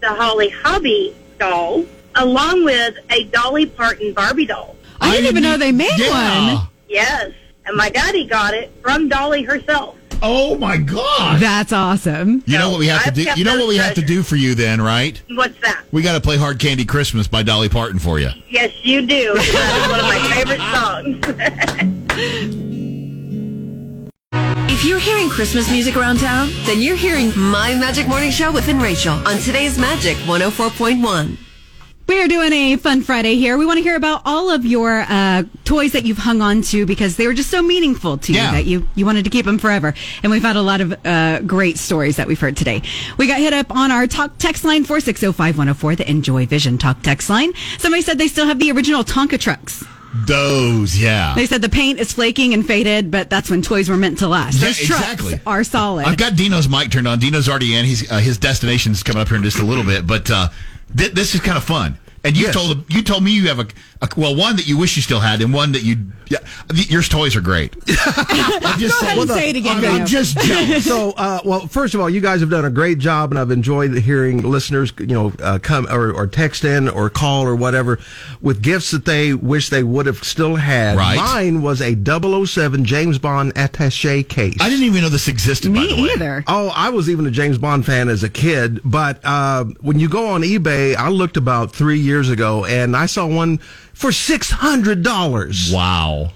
the 0.00 0.08
Holly 0.08 0.48
Hobbie 0.48 1.14
doll 1.38 1.84
along 2.16 2.64
with 2.64 2.96
a 3.10 3.24
Dolly 3.24 3.66
Parton 3.66 4.12
Barbie 4.14 4.46
doll. 4.46 4.76
I 5.00 5.10
didn't 5.16 5.30
even 5.30 5.42
know 5.42 5.56
they 5.58 5.72
made 5.72 5.90
Yeah. 5.98 6.54
one. 6.56 6.68
Yes, 6.88 7.32
and 7.66 7.76
my 7.76 7.90
daddy 7.90 8.26
got 8.26 8.54
it 8.54 8.72
from 8.82 9.08
Dolly 9.08 9.42
herself. 9.42 9.96
Oh 10.22 10.56
my 10.56 10.78
God. 10.78 11.40
That's 11.40 11.72
awesome. 11.72 12.42
You 12.46 12.58
know 12.58 12.70
what 12.70 12.78
we 12.78 12.86
have 12.86 13.02
to 13.02 13.08
I've 13.08 13.14
do? 13.14 13.22
You 13.36 13.44
know 13.44 13.52
what 13.52 13.60
those 13.60 13.68
we 13.68 13.76
have 13.76 13.94
to 13.94 14.02
do 14.02 14.22
for 14.22 14.36
you 14.36 14.54
then, 14.54 14.80
right? 14.80 15.20
What's 15.30 15.60
that? 15.60 15.84
We 15.92 16.02
got 16.02 16.14
to 16.14 16.20
play 16.20 16.36
Hard 16.36 16.58
Candy 16.58 16.84
Christmas 16.84 17.28
by 17.28 17.42
Dolly 17.42 17.68
Parton 17.68 17.98
for 17.98 18.18
you. 18.18 18.30
Yes, 18.48 18.72
you 18.84 19.06
do. 19.06 19.34
That 19.34 19.82
is 19.82 19.90
one 19.90 20.00
of 20.00 20.06
my 20.06 20.18
favorite 20.32 20.60
songs. 21.40 22.60
If 24.66 24.84
you're 24.84 24.98
hearing 24.98 25.28
Christmas 25.30 25.70
music 25.70 25.96
around 25.96 26.18
town, 26.18 26.50
then 26.64 26.82
you're 26.82 26.96
hearing 26.96 27.32
My 27.38 27.74
Magic 27.74 28.08
Morning 28.08 28.30
Show 28.30 28.50
with 28.52 28.68
and 28.68 28.82
Rachael 28.82 29.14
on 29.26 29.38
today's 29.38 29.78
Magic 29.78 30.16
104.1. 30.26 31.36
We 32.06 32.20
are 32.22 32.28
doing 32.28 32.52
a 32.52 32.76
fun 32.76 33.00
Friday 33.00 33.36
here. 33.36 33.56
We 33.56 33.64
want 33.64 33.78
to 33.78 33.82
hear 33.82 33.96
about 33.96 34.20
all 34.26 34.50
of 34.50 34.66
your 34.66 35.06
uh, 35.08 35.44
toys 35.64 35.92
that 35.92 36.04
you've 36.04 36.18
hung 36.18 36.42
on 36.42 36.60
to 36.62 36.84
because 36.84 37.16
they 37.16 37.26
were 37.26 37.32
just 37.32 37.48
so 37.50 37.62
meaningful 37.62 38.18
to 38.18 38.32
Yeah. 38.32 38.50
you 38.50 38.52
that 38.56 38.64
you, 38.66 38.88
you 38.94 39.06
wanted 39.06 39.24
to 39.24 39.30
keep 39.30 39.46
them 39.46 39.56
forever. 39.58 39.94
And 40.22 40.30
we've 40.30 40.42
had 40.42 40.56
a 40.56 40.62
lot 40.62 40.82
of 40.82 40.94
uh, 41.06 41.40
great 41.40 41.78
stories 41.78 42.16
that 42.16 42.26
we've 42.26 42.38
heard 42.38 42.58
today. 42.58 42.82
We 43.16 43.26
got 43.26 43.38
hit 43.38 43.54
up 43.54 43.74
on 43.74 43.90
our 43.90 44.06
talk 44.06 44.36
text 44.36 44.64
line 44.64 44.84
4605104, 44.84 45.96
the 45.96 46.10
Enjoy 46.10 46.44
Vision 46.44 46.76
talk 46.76 47.02
text 47.02 47.30
line. 47.30 47.52
Somebody 47.78 48.02
said 48.02 48.18
they 48.18 48.28
still 48.28 48.46
have 48.46 48.58
the 48.58 48.70
original 48.72 49.02
Tonka 49.02 49.40
trucks. 49.40 49.82
Those, 50.26 50.96
yeah. 50.96 51.34
They 51.34 51.46
said 51.46 51.62
the 51.62 51.68
paint 51.70 51.98
is 52.00 52.12
flaking 52.12 52.52
and 52.54 52.64
faded, 52.66 53.10
but 53.10 53.30
that's 53.30 53.48
when 53.50 53.62
toys 53.62 53.88
were 53.88 53.96
meant 53.96 54.18
to 54.18 54.28
last. 54.28 54.60
Yeah, 54.60 54.66
Those 54.68 54.80
exactly. 54.82 55.40
are 55.46 55.64
solid. 55.64 56.06
I've 56.06 56.18
got 56.18 56.36
Dino's 56.36 56.68
mic 56.68 56.90
turned 56.92 57.08
on. 57.08 57.18
Dino's 57.18 57.48
already 57.48 57.74
in. 57.74 57.84
He's 57.86 58.08
uh, 58.12 58.18
his 58.18 58.36
destination's 58.38 59.02
coming 59.02 59.22
up 59.22 59.28
here 59.28 59.38
in 59.38 59.42
just 59.42 59.58
a 59.58 59.64
little 59.64 59.82
bit, 59.82 60.06
but 60.06 60.30
uh, 60.30 60.50
th- 60.96 61.12
this 61.12 61.34
is 61.34 61.40
kind 61.40 61.56
of 61.56 61.64
fun. 61.64 61.98
And 62.24 62.36
you 62.36 62.50
told 62.52 62.92
you 62.92 63.02
told 63.02 63.22
me 63.22 63.32
you 63.32 63.48
have 63.48 63.58
a 63.58 63.66
well 64.16 64.34
one 64.36 64.56
that 64.56 64.66
you 64.66 64.76
wish 64.78 64.96
you 64.96 65.02
still 65.02 65.20
had, 65.20 65.40
and 65.42 65.52
one 65.52 65.72
that 65.72 65.82
you 65.82 65.96
yeah, 66.28 66.38
your 66.72 67.02
toys 67.02 67.36
are 67.36 67.40
great. 67.40 67.74
I'm 67.88 68.78
just 68.78 69.00
Go 69.00 69.06
ahead 69.06 69.18
and 69.18 69.30
say 69.30 69.50
it 69.50 69.56
again, 69.56 69.84
I'm, 69.84 70.00
I'm 70.00 70.06
just 70.06 70.38
jealous. 70.42 70.84
so, 70.84 71.10
uh, 71.12 71.40
well, 71.44 71.66
first 71.66 71.94
of 71.94 72.00
all, 72.00 72.08
you 72.08 72.20
guys 72.20 72.40
have 72.40 72.50
done 72.50 72.64
a 72.64 72.70
great 72.70 72.98
job, 72.98 73.30
and 73.30 73.38
I've 73.38 73.50
enjoyed 73.50 73.96
hearing 73.98 74.42
listeners, 74.42 74.92
you 74.98 75.06
know, 75.06 75.32
uh, 75.42 75.58
come 75.62 75.86
or, 75.86 76.12
or 76.12 76.26
text 76.26 76.64
in 76.64 76.88
or 76.88 77.10
call 77.10 77.44
or 77.44 77.54
whatever 77.54 77.98
with 78.40 78.62
gifts 78.62 78.90
that 78.92 79.04
they 79.04 79.34
wish 79.34 79.68
they 79.68 79.82
would 79.82 80.06
have 80.06 80.18
still 80.24 80.56
had. 80.56 80.96
Right. 80.96 81.16
Mine 81.16 81.62
was 81.62 81.80
a 81.82 81.94
007 81.94 82.84
James 82.84 83.18
Bond 83.18 83.54
attaché 83.54 84.26
case. 84.26 84.56
I 84.60 84.68
didn't 84.70 84.84
even 84.84 85.02
know 85.02 85.08
this 85.08 85.28
existed. 85.28 85.74
by 85.74 85.86
the 85.86 85.96
way. 85.96 86.10
either. 86.14 86.44
Oh, 86.46 86.72
I 86.74 86.90
was 86.90 87.10
even 87.10 87.26
a 87.26 87.30
James 87.30 87.58
Bond 87.58 87.84
fan 87.84 88.08
as 88.08 88.22
a 88.22 88.30
kid, 88.30 88.80
but 88.84 89.20
uh, 89.24 89.64
when 89.80 89.98
you 90.00 90.08
go 90.08 90.28
on 90.28 90.42
eBay, 90.42 90.96
I 90.96 91.08
looked 91.08 91.36
about 91.36 91.72
three 91.72 91.98
years 92.00 92.30
ago, 92.30 92.64
and 92.64 92.96
I 92.96 93.06
saw 93.06 93.26
one 93.26 93.60
for 93.94 94.12
six 94.12 94.50
hundred 94.50 95.02
dollars. 95.02 95.72
Wow. 95.72 96.32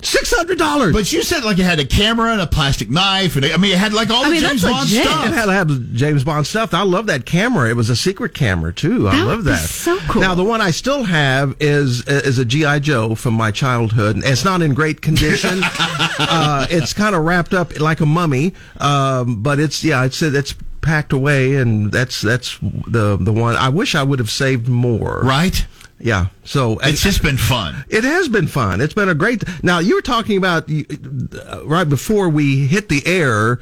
Six 0.00 0.32
hundred 0.32 0.58
dollars. 0.58 0.92
But 0.92 1.12
you 1.12 1.24
said 1.24 1.42
like 1.42 1.58
it 1.58 1.64
had 1.64 1.80
a 1.80 1.84
camera 1.84 2.30
and 2.30 2.40
a 2.40 2.46
plastic 2.46 2.88
knife, 2.88 3.34
and 3.34 3.44
I 3.44 3.56
mean 3.56 3.72
it 3.72 3.78
had 3.78 3.92
like 3.92 4.10
all 4.10 4.24
I 4.24 4.28
the 4.28 4.34
mean, 4.36 4.42
James 4.42 4.62
Bond 4.62 4.88
legit. 4.88 5.04
stuff. 5.04 5.26
It 5.26 5.32
had, 5.34 5.48
had 5.48 5.94
James 5.94 6.22
Bond 6.22 6.46
stuff. 6.46 6.72
I 6.72 6.82
love 6.84 7.06
that 7.06 7.26
camera. 7.26 7.68
It 7.68 7.72
was 7.74 7.90
a 7.90 7.96
secret 7.96 8.32
camera 8.32 8.72
too. 8.72 9.08
I 9.08 9.24
love 9.24 9.42
that. 9.44 9.58
so 9.68 9.98
cool. 10.08 10.22
Now 10.22 10.36
the 10.36 10.44
one 10.44 10.60
I 10.60 10.70
still 10.70 11.02
have 11.02 11.56
is 11.58 12.06
is 12.06 12.38
a 12.38 12.44
GI 12.44 12.78
Joe 12.78 13.16
from 13.16 13.34
my 13.34 13.50
childhood. 13.50 14.14
And 14.14 14.24
It's 14.24 14.44
not 14.44 14.62
in 14.62 14.72
great 14.72 15.02
condition. 15.02 15.62
uh, 15.64 16.68
it's 16.70 16.92
kind 16.92 17.16
of 17.16 17.24
wrapped 17.24 17.52
up 17.52 17.80
like 17.80 17.98
a 17.98 18.06
mummy, 18.06 18.54
um, 18.76 19.42
but 19.42 19.58
it's 19.58 19.82
yeah, 19.82 20.04
it's 20.04 20.22
it's 20.22 20.54
packed 20.80 21.12
away, 21.12 21.56
and 21.56 21.90
that's 21.90 22.20
that's 22.20 22.56
the 22.60 23.16
the 23.20 23.32
one. 23.32 23.56
I 23.56 23.68
wish 23.68 23.96
I 23.96 24.04
would 24.04 24.20
have 24.20 24.30
saved 24.30 24.68
more. 24.68 25.22
Right? 25.24 25.66
Yeah. 26.00 26.26
So 26.44 26.78
It's 26.82 27.02
just 27.02 27.22
been 27.22 27.36
fun. 27.36 27.84
it 27.88 28.04
has 28.04 28.28
been 28.28 28.46
fun. 28.46 28.80
It's 28.80 28.94
been 28.94 29.08
a 29.08 29.14
great. 29.14 29.42
Now 29.64 29.78
you 29.80 29.94
were 29.96 30.02
talking 30.02 30.36
about 30.38 30.70
uh, 30.70 31.64
right 31.66 31.88
before 31.88 32.28
we 32.28 32.66
hit 32.66 32.88
the 32.88 33.02
air. 33.06 33.60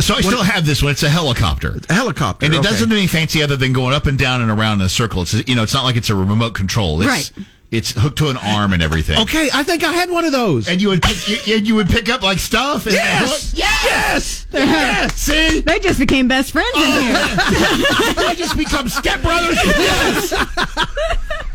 So 0.00 0.14
I 0.14 0.22
still 0.22 0.42
have 0.42 0.66
this 0.66 0.82
one. 0.82 0.90
It's 0.90 1.04
a 1.04 1.08
helicopter. 1.08 1.78
A 1.88 1.92
helicopter, 1.94 2.44
And 2.44 2.52
it 2.54 2.58
okay. 2.58 2.68
doesn't 2.68 2.88
do 2.88 2.96
anything 2.96 3.08
fancy 3.20 3.42
other 3.44 3.56
than 3.56 3.72
going 3.72 3.94
up 3.94 4.06
and 4.06 4.18
down 4.18 4.42
and 4.42 4.50
around 4.50 4.80
in 4.80 4.86
a 4.86 4.88
circle. 4.88 5.22
It's 5.22 5.34
you 5.48 5.54
know, 5.54 5.62
it's 5.62 5.72
not 5.74 5.84
like 5.84 5.94
it's 5.94 6.10
a 6.10 6.16
remote 6.16 6.54
control. 6.54 7.00
It's, 7.00 7.08
Right. 7.08 7.46
It's 7.72 7.92
hooked 7.92 8.18
to 8.18 8.28
an 8.28 8.36
arm 8.36 8.74
and 8.74 8.82
everything. 8.82 9.18
Okay, 9.22 9.48
I 9.52 9.62
think 9.62 9.82
I 9.82 9.92
had 9.92 10.10
one 10.10 10.26
of 10.26 10.32
those. 10.32 10.68
And 10.68 10.80
you 10.80 10.88
would 10.88 11.00
pick, 11.00 11.46
you, 11.46 11.56
you 11.56 11.74
would 11.74 11.88
pick 11.88 12.10
up 12.10 12.20
like 12.22 12.38
stuff. 12.38 12.84
And 12.84 12.94
Yes! 12.94 13.54
yes, 13.56 14.46
yes. 14.52 15.14
See, 15.16 15.60
they 15.60 15.78
just 15.80 15.98
became 15.98 16.28
best 16.28 16.52
friends 16.52 16.68
in 16.76 16.82
here. 16.82 17.14
Oh, 17.16 18.14
they 18.28 18.34
just 18.34 18.58
become 18.58 18.86
stepbrothers. 18.88 19.54
Yes. 19.64 20.34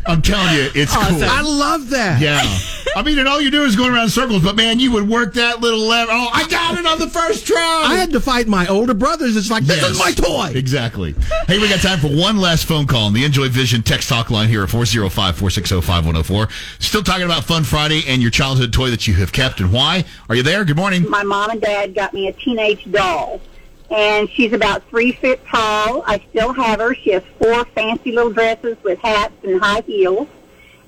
I'm 0.06 0.22
telling 0.22 0.54
you, 0.56 0.70
it's 0.74 0.92
cool. 0.94 1.22
I 1.22 1.42
love 1.42 1.90
that. 1.90 2.20
Yeah. 2.22 2.42
I 2.96 3.02
mean, 3.02 3.18
and 3.18 3.28
all 3.28 3.42
you 3.42 3.50
do 3.50 3.64
is 3.64 3.76
going 3.76 3.92
around 3.92 4.04
in 4.04 4.08
circles, 4.08 4.42
but 4.42 4.56
man, 4.56 4.80
you 4.80 4.90
would 4.92 5.06
work 5.06 5.34
that 5.34 5.60
little 5.60 5.80
lever. 5.80 6.10
Oh, 6.10 6.30
I 6.32 6.48
got 6.48 6.78
it 6.78 6.86
on 6.86 6.98
the 6.98 7.08
first 7.10 7.46
try. 7.46 7.82
I 7.86 7.94
had 7.96 8.10
to 8.12 8.20
fight 8.20 8.48
my 8.48 8.66
older 8.68 8.94
brothers. 8.94 9.36
It's 9.36 9.50
like, 9.50 9.64
this 9.64 9.84
is 9.84 9.98
my 9.98 10.12
toy. 10.12 10.52
Exactly. 10.54 11.14
Hey, 11.46 11.58
we 11.58 11.68
got 11.68 11.80
time 11.80 11.98
for 11.98 12.08
one 12.08 12.38
last 12.38 12.64
phone 12.64 12.86
call 12.86 13.04
on 13.04 13.12
the 13.12 13.24
Enjoy 13.24 13.48
Vision 13.50 13.82
text 13.82 14.08
talk 14.08 14.30
line 14.30 14.48
here 14.48 14.62
at 14.62 14.70
405 14.70 15.36
460 15.36 15.80
5104. 16.12 16.48
Still 16.78 17.02
talking 17.02 17.24
about 17.24 17.44
Fun 17.44 17.64
Friday 17.64 18.02
and 18.06 18.22
your 18.22 18.30
childhood 18.30 18.72
toy 18.72 18.90
that 18.90 19.06
you 19.06 19.14
have 19.14 19.32
kept 19.32 19.60
and 19.60 19.72
why. 19.72 20.04
Are 20.28 20.34
you 20.34 20.42
there? 20.42 20.64
Good 20.64 20.76
morning. 20.76 21.08
my 21.08 21.22
mom 21.22 21.50
and 21.50 21.60
dad 21.60 21.94
got 21.94 22.14
me 22.14 22.28
a 22.28 22.32
teenage 22.32 22.90
doll. 22.90 23.40
And 23.90 24.28
she's 24.30 24.52
about 24.52 24.86
three 24.90 25.12
feet 25.12 25.40
tall. 25.46 26.02
I 26.06 26.22
still 26.30 26.52
have 26.52 26.80
her. 26.80 26.94
She 26.94 27.12
has 27.12 27.22
four 27.38 27.64
fancy 27.66 28.12
little 28.12 28.32
dresses 28.32 28.76
with 28.82 28.98
hats 28.98 29.34
and 29.42 29.60
high 29.60 29.80
heels. 29.82 30.28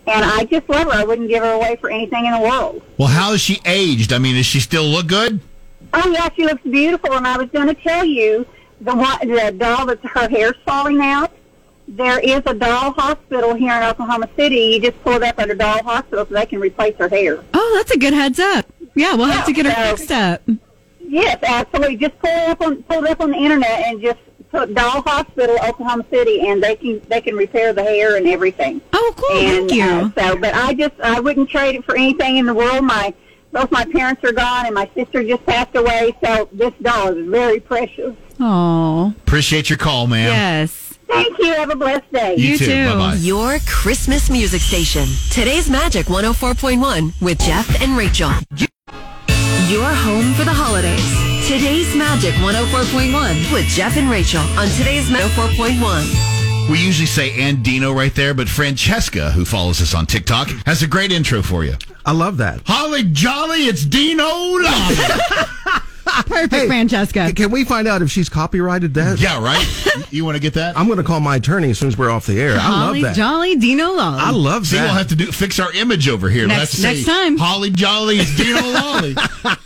And 0.06 0.24
I 0.24 0.44
just 0.44 0.68
love 0.68 0.86
her. 0.86 0.92
I 0.92 1.04
wouldn't 1.04 1.28
give 1.28 1.42
her 1.42 1.52
away 1.52 1.76
for 1.76 1.90
anything 1.90 2.26
in 2.26 2.32
the 2.32 2.40
world. 2.40 2.82
Well, 2.98 3.08
how 3.08 3.32
is 3.32 3.40
she 3.40 3.60
aged? 3.64 4.12
I 4.12 4.18
mean, 4.18 4.36
does 4.36 4.46
she 4.46 4.60
still 4.60 4.84
look 4.84 5.06
good? 5.06 5.40
Oh, 5.92 6.10
yeah, 6.10 6.28
she 6.34 6.44
looks 6.44 6.62
beautiful. 6.62 7.12
And 7.12 7.26
I 7.26 7.38
was 7.38 7.48
going 7.50 7.68
to 7.68 7.74
tell 7.74 8.04
you, 8.04 8.46
the, 8.80 8.94
one, 8.94 9.28
the 9.28 9.54
doll 9.56 9.86
that 9.86 10.04
her 10.04 10.28
hair's 10.28 10.56
falling 10.64 11.00
out, 11.00 11.32
there 11.97 12.18
is 12.20 12.43
a 12.47 12.55
doll 12.55 12.93
hospital 12.93 13.55
here 13.55 13.72
in 13.74 13.82
Oklahoma 13.82 14.28
City. 14.36 14.57
You 14.57 14.80
just 14.80 15.03
pull 15.03 15.14
it 15.14 15.22
up 15.22 15.38
under 15.38 15.55
doll 15.55 15.82
hospital 15.82 16.26
so 16.26 16.34
they 16.34 16.47
can 16.47 16.61
replace 16.61 16.97
her 16.97 17.09
hair. 17.09 17.43
Oh, 17.55 17.72
that's 17.76 17.91
a 17.91 17.99
good 17.99 18.14
heads 18.14 18.38
up. 18.38 18.66
Yeah, 18.95 19.14
we'll 19.14 19.26
have 19.26 19.47
to 19.47 19.53
get 19.53 19.66
her 19.66 19.72
so- 19.72 19.97
fixed 19.97 20.11
up. 20.12 20.43
Yes, 21.01 21.38
absolutely. 21.43 21.97
Just 21.97 22.18
pull 22.20 22.30
it 22.30 22.49
up 22.51 22.61
on 22.61 22.82
pull 22.84 23.05
it 23.05 23.11
up 23.11 23.20
on 23.20 23.30
the 23.32 23.36
internet 23.36 23.80
and 23.86 24.01
just 24.01 24.18
put 24.53 24.72
Doll 24.74 25.03
Hospital, 25.03 25.57
Oklahoma 25.66 26.05
City, 26.11 26.47
and 26.49 26.62
they 26.62 26.76
can 26.76 27.01
they 27.09 27.20
can 27.20 27.34
repair 27.36 27.72
the 27.72 27.82
hair 27.82 28.16
and 28.16 28.28
everything. 28.28 28.80
Oh, 28.93 29.12
cool! 29.16 29.36
And, 29.38 29.68
Thank 29.68 29.72
you. 29.72 29.82
Uh, 30.22 30.28
so, 30.32 30.36
but 30.38 30.55
I 30.55 30.72
just 30.74 30.95
I 31.01 31.18
wouldn't 31.18 31.51
trade 31.51 31.74
it 31.74 31.84
for 31.84 31.97
anything 31.97 32.36
in 32.36 32.47
the 32.47 32.55
world. 32.55 32.84
My 32.84 33.12
both 33.53 33.72
my 33.72 33.84
parents 33.86 34.22
are 34.22 34.30
gone, 34.32 34.66
and 34.66 34.74
my 34.76 34.88
sister 34.95 35.24
just 35.24 35.45
passed 35.47 35.74
away. 35.74 36.14
So 36.24 36.49
this 36.53 36.72
doll 36.80 37.09
is 37.09 37.26
very 37.28 37.59
precious. 37.59 38.14
Oh, 38.38 39.12
Appreciate 39.26 39.68
your 39.68 39.78
call, 39.78 40.07
ma'am. 40.07 40.28
yes. 40.28 40.89
Thank 41.11 41.38
you. 41.38 41.52
Have 41.54 41.70
a 41.70 41.76
blessed 41.76 42.12
day. 42.12 42.36
You 42.36 42.50
You 42.52 42.58
too. 42.58 42.64
too. 42.66 42.84
Bye-bye. 42.90 43.14
Your 43.16 43.58
Christmas 43.66 44.30
music 44.30 44.61
station. 44.61 45.06
Today's 45.30 45.68
Magic 45.68 46.06
104.1 46.06 47.20
with 47.20 47.38
Jeff 47.40 47.80
and 47.82 47.96
Rachael. 47.96 48.30
Your 49.68 49.84
home 49.92 50.34
for 50.34 50.44
the 50.44 50.52
holidays. 50.52 51.04
Today's 51.48 51.94
Magic 51.96 52.34
104.1 52.34 53.52
with 53.52 53.66
Jeff 53.66 53.96
and 53.96 54.08
Rachael 54.11 54.40
on 54.58 54.68
today's 54.78 55.11
Magic 55.11 55.30
104.1. 55.36 56.70
We 56.70 56.78
usually 56.78 57.06
say 57.06 57.32
and 57.40 57.64
Dino 57.64 57.92
right 57.92 58.14
there, 58.14 58.32
but 58.34 58.48
Francesca, 58.48 59.32
who 59.32 59.44
follows 59.44 59.80
us 59.80 59.92
on 59.94 60.06
TikTok, 60.06 60.48
has 60.66 60.82
a 60.82 60.86
great 60.86 61.11
intro 61.11 61.42
for 61.42 61.64
you. 61.64 61.74
I 62.06 62.12
love 62.12 62.36
that. 62.36 62.61
Holly 62.66 63.02
Jolly, 63.04 63.66
it's 63.66 63.84
Dino 63.84 64.24
Lolly. 66.07 66.22
Perfect, 66.48 66.66
Francesca. 66.66 67.32
Can 67.32 67.51
we 67.51 67.64
find 67.64 67.86
out 67.88 68.03
if 68.03 68.11
she's 68.11 68.28
copyrighted 68.28 68.94
that? 68.94 69.20
yeah, 69.20 69.42
right? 69.42 69.66
You 70.12 70.24
want 70.24 70.36
to 70.36 70.40
get 70.40 70.55
that? 70.55 70.76
I'm 70.76 70.86
going 70.86 70.98
to 70.98 71.05
call 71.05 71.20
my 71.20 71.36
attorney 71.36 71.70
as 71.70 71.78
soon 71.78 71.88
as 71.88 71.98
we're 71.98 72.11
off 72.11 72.26
the 72.26 72.40
air. 72.40 72.57
I 72.59 72.86
love 72.86 73.01
that. 73.03 73.16
Jolly 73.16 73.57
Dino 73.57 73.92
Lolly. 73.92 74.18
I 74.20 74.30
love 74.30 74.66
See, 74.66 74.76
that. 74.76 74.84
we'll 74.84 74.94
have 74.94 75.09
to 75.09 75.16
do 75.16 75.26
fix 75.32 75.59
our 75.61 75.72
image 75.72 76.09
over 76.09 76.28
here. 76.28 76.46
We'll 76.48 76.57
Next- 76.57 76.61
have 76.61 76.70
to 76.70 76.76
say, 76.76 76.94
next 76.94 77.07
time. 77.07 77.36
Holly 77.38 77.70
Jolly, 77.70 78.16
it's 78.18 78.36
Dino 78.36 78.61
Lolly. 78.72 79.14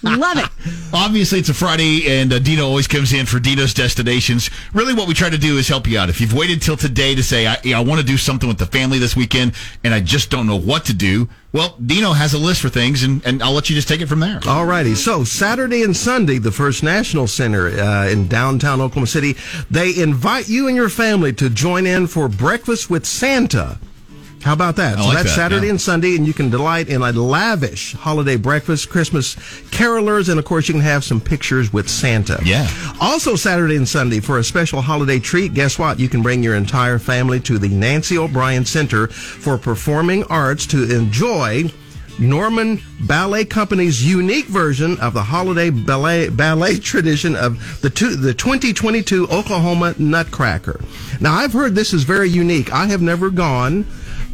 Love 0.02 0.38
it. 0.38 0.50
Obviously, 0.92 1.38
it's 1.40 1.48
a 1.48 1.54
Friday, 1.54 2.06
and 2.20 2.32
uh, 2.32 2.38
Dino 2.38 2.64
always 2.64 2.86
comes 2.86 3.12
in 3.12 3.26
for 3.26 3.40
Dino's 3.40 3.74
Destinations. 3.74 4.48
Really, 4.72 4.94
what 4.94 5.08
we 5.08 5.14
try 5.14 5.28
to 5.28 5.38
do 5.38 5.58
is 5.58 5.66
help 5.68 5.86
you 5.88 5.98
out. 5.98 6.08
If 6.08 6.20
you've 6.20 6.32
waited 6.34 6.62
till 6.62 6.76
today 6.76 7.14
to 7.14 7.22
say, 7.22 7.46
I, 7.46 7.58
I 7.74 7.80
want 7.80 8.00
to 8.00 8.06
do 8.06 8.16
something 8.16 8.48
with 8.48 8.58
the 8.58 8.66
family 8.66 8.98
this 8.98 9.16
weekend, 9.16 9.54
and 9.82 9.92
I 9.92 10.00
just 10.00 10.30
don't 10.30 10.46
know 10.46 10.58
what 10.58 10.84
to 10.86 10.94
do, 10.94 11.28
well, 11.54 11.76
Dino 11.86 12.12
has 12.12 12.34
a 12.34 12.38
list 12.38 12.60
for 12.60 12.68
things, 12.68 13.04
and, 13.04 13.24
and 13.24 13.40
I'll 13.40 13.52
let 13.52 13.70
you 13.70 13.76
just 13.76 13.86
take 13.86 14.00
it 14.00 14.08
from 14.08 14.18
there. 14.18 14.40
All 14.48 14.66
righty. 14.66 14.96
So 14.96 15.22
Saturday 15.22 15.84
and 15.84 15.96
Sunday, 15.96 16.38
the 16.38 16.50
First 16.50 16.82
National 16.82 17.28
Center 17.28 17.68
uh, 17.68 18.08
in 18.08 18.26
downtown 18.26 18.80
Oklahoma 18.80 19.06
City, 19.06 19.36
they 19.70 19.96
invite 19.96 20.48
you 20.48 20.66
and 20.66 20.74
your 20.74 20.88
family 20.88 21.32
to 21.34 21.48
join 21.48 21.86
in 21.86 22.08
for 22.08 22.28
breakfast 22.28 22.90
with 22.90 23.06
Santa. 23.06 23.78
How 24.44 24.52
about 24.52 24.76
that? 24.76 24.98
I 24.98 25.00
so 25.00 25.06
like 25.06 25.16
that's 25.16 25.30
that, 25.30 25.36
Saturday 25.36 25.66
yeah. 25.66 25.70
and 25.70 25.80
Sunday, 25.80 26.16
and 26.16 26.26
you 26.26 26.34
can 26.34 26.50
delight 26.50 26.90
in 26.90 27.00
a 27.00 27.12
lavish 27.12 27.94
holiday 27.94 28.36
breakfast, 28.36 28.90
Christmas 28.90 29.36
carolers, 29.70 30.28
and 30.28 30.38
of 30.38 30.44
course 30.44 30.68
you 30.68 30.74
can 30.74 30.82
have 30.82 31.02
some 31.02 31.18
pictures 31.18 31.72
with 31.72 31.88
Santa. 31.88 32.38
Yeah. 32.44 32.68
Also 33.00 33.36
Saturday 33.36 33.76
and 33.76 33.88
Sunday 33.88 34.20
for 34.20 34.38
a 34.38 34.44
special 34.44 34.82
holiday 34.82 35.18
treat. 35.18 35.54
Guess 35.54 35.78
what? 35.78 35.98
You 35.98 36.10
can 36.10 36.22
bring 36.22 36.42
your 36.42 36.56
entire 36.56 36.98
family 36.98 37.40
to 37.40 37.58
the 37.58 37.68
Nancy 37.68 38.18
O'Brien 38.18 38.66
Center 38.66 39.06
for 39.06 39.56
Performing 39.56 40.24
Arts 40.24 40.66
to 40.66 40.94
enjoy 40.94 41.70
Norman 42.18 42.82
Ballet 43.00 43.46
Company's 43.46 44.06
unique 44.06 44.46
version 44.46 44.98
of 45.00 45.14
the 45.14 45.22
holiday 45.22 45.70
ballet 45.70 46.28
ballet 46.28 46.78
tradition 46.80 47.34
of 47.34 47.80
the 47.80 47.88
two, 47.88 48.14
the 48.14 48.34
2022 48.34 49.26
Oklahoma 49.28 49.94
Nutcracker. 49.98 50.80
Now 51.20 51.32
I've 51.32 51.54
heard 51.54 51.74
this 51.74 51.94
is 51.94 52.04
very 52.04 52.28
unique. 52.28 52.70
I 52.72 52.86
have 52.86 53.00
never 53.00 53.30
gone, 53.30 53.86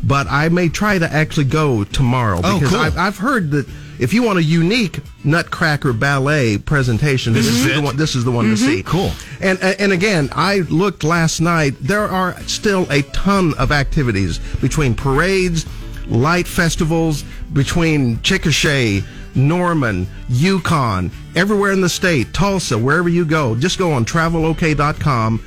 but 0.02 0.26
I 0.28 0.48
may 0.48 0.68
try 0.68 0.98
to 0.98 1.10
actually 1.12 1.44
go 1.44 1.84
tomorrow 1.84 2.40
Oh, 2.42 2.58
because 2.58 2.74
cool. 2.74 2.80
I've, 2.80 2.96
I've 2.96 3.18
heard 3.18 3.50
that 3.52 3.66
if 3.98 4.14
you 4.14 4.22
want 4.22 4.38
a 4.38 4.42
unique 4.42 5.00
Nutcracker 5.24 5.92
ballet 5.92 6.56
presentation, 6.56 7.34
this, 7.34 7.46
is 7.46 7.66
is 7.66 7.74
the 7.74 7.82
one. 7.82 7.96
This 7.96 8.14
is 8.14 8.24
the 8.24 8.30
one 8.30 8.46
to 8.46 8.52
mm-hmm. 8.52 8.66
see. 8.66 8.82
Cool. 8.82 9.12
And 9.40 9.60
and 9.62 9.92
again, 9.92 10.30
I 10.32 10.60
looked 10.60 11.04
last 11.04 11.40
night. 11.40 11.74
There 11.80 12.04
are 12.04 12.40
still 12.44 12.90
a 12.90 13.02
ton 13.02 13.52
of 13.58 13.70
activities 13.70 14.38
between 14.60 14.94
parades, 14.94 15.66
light 16.06 16.46
festivals, 16.46 17.24
between 17.52 18.16
Chickasha, 18.18 19.04
Norman, 19.34 20.06
Yukon, 20.30 21.10
everywhere 21.36 21.72
in 21.72 21.82
the 21.82 21.88
state, 21.88 22.32
Tulsa, 22.32 22.78
wherever 22.78 23.08
you 23.08 23.26
go. 23.26 23.54
Just 23.54 23.78
go 23.78 23.92
on 23.92 24.06
travelok.com. 24.06 25.44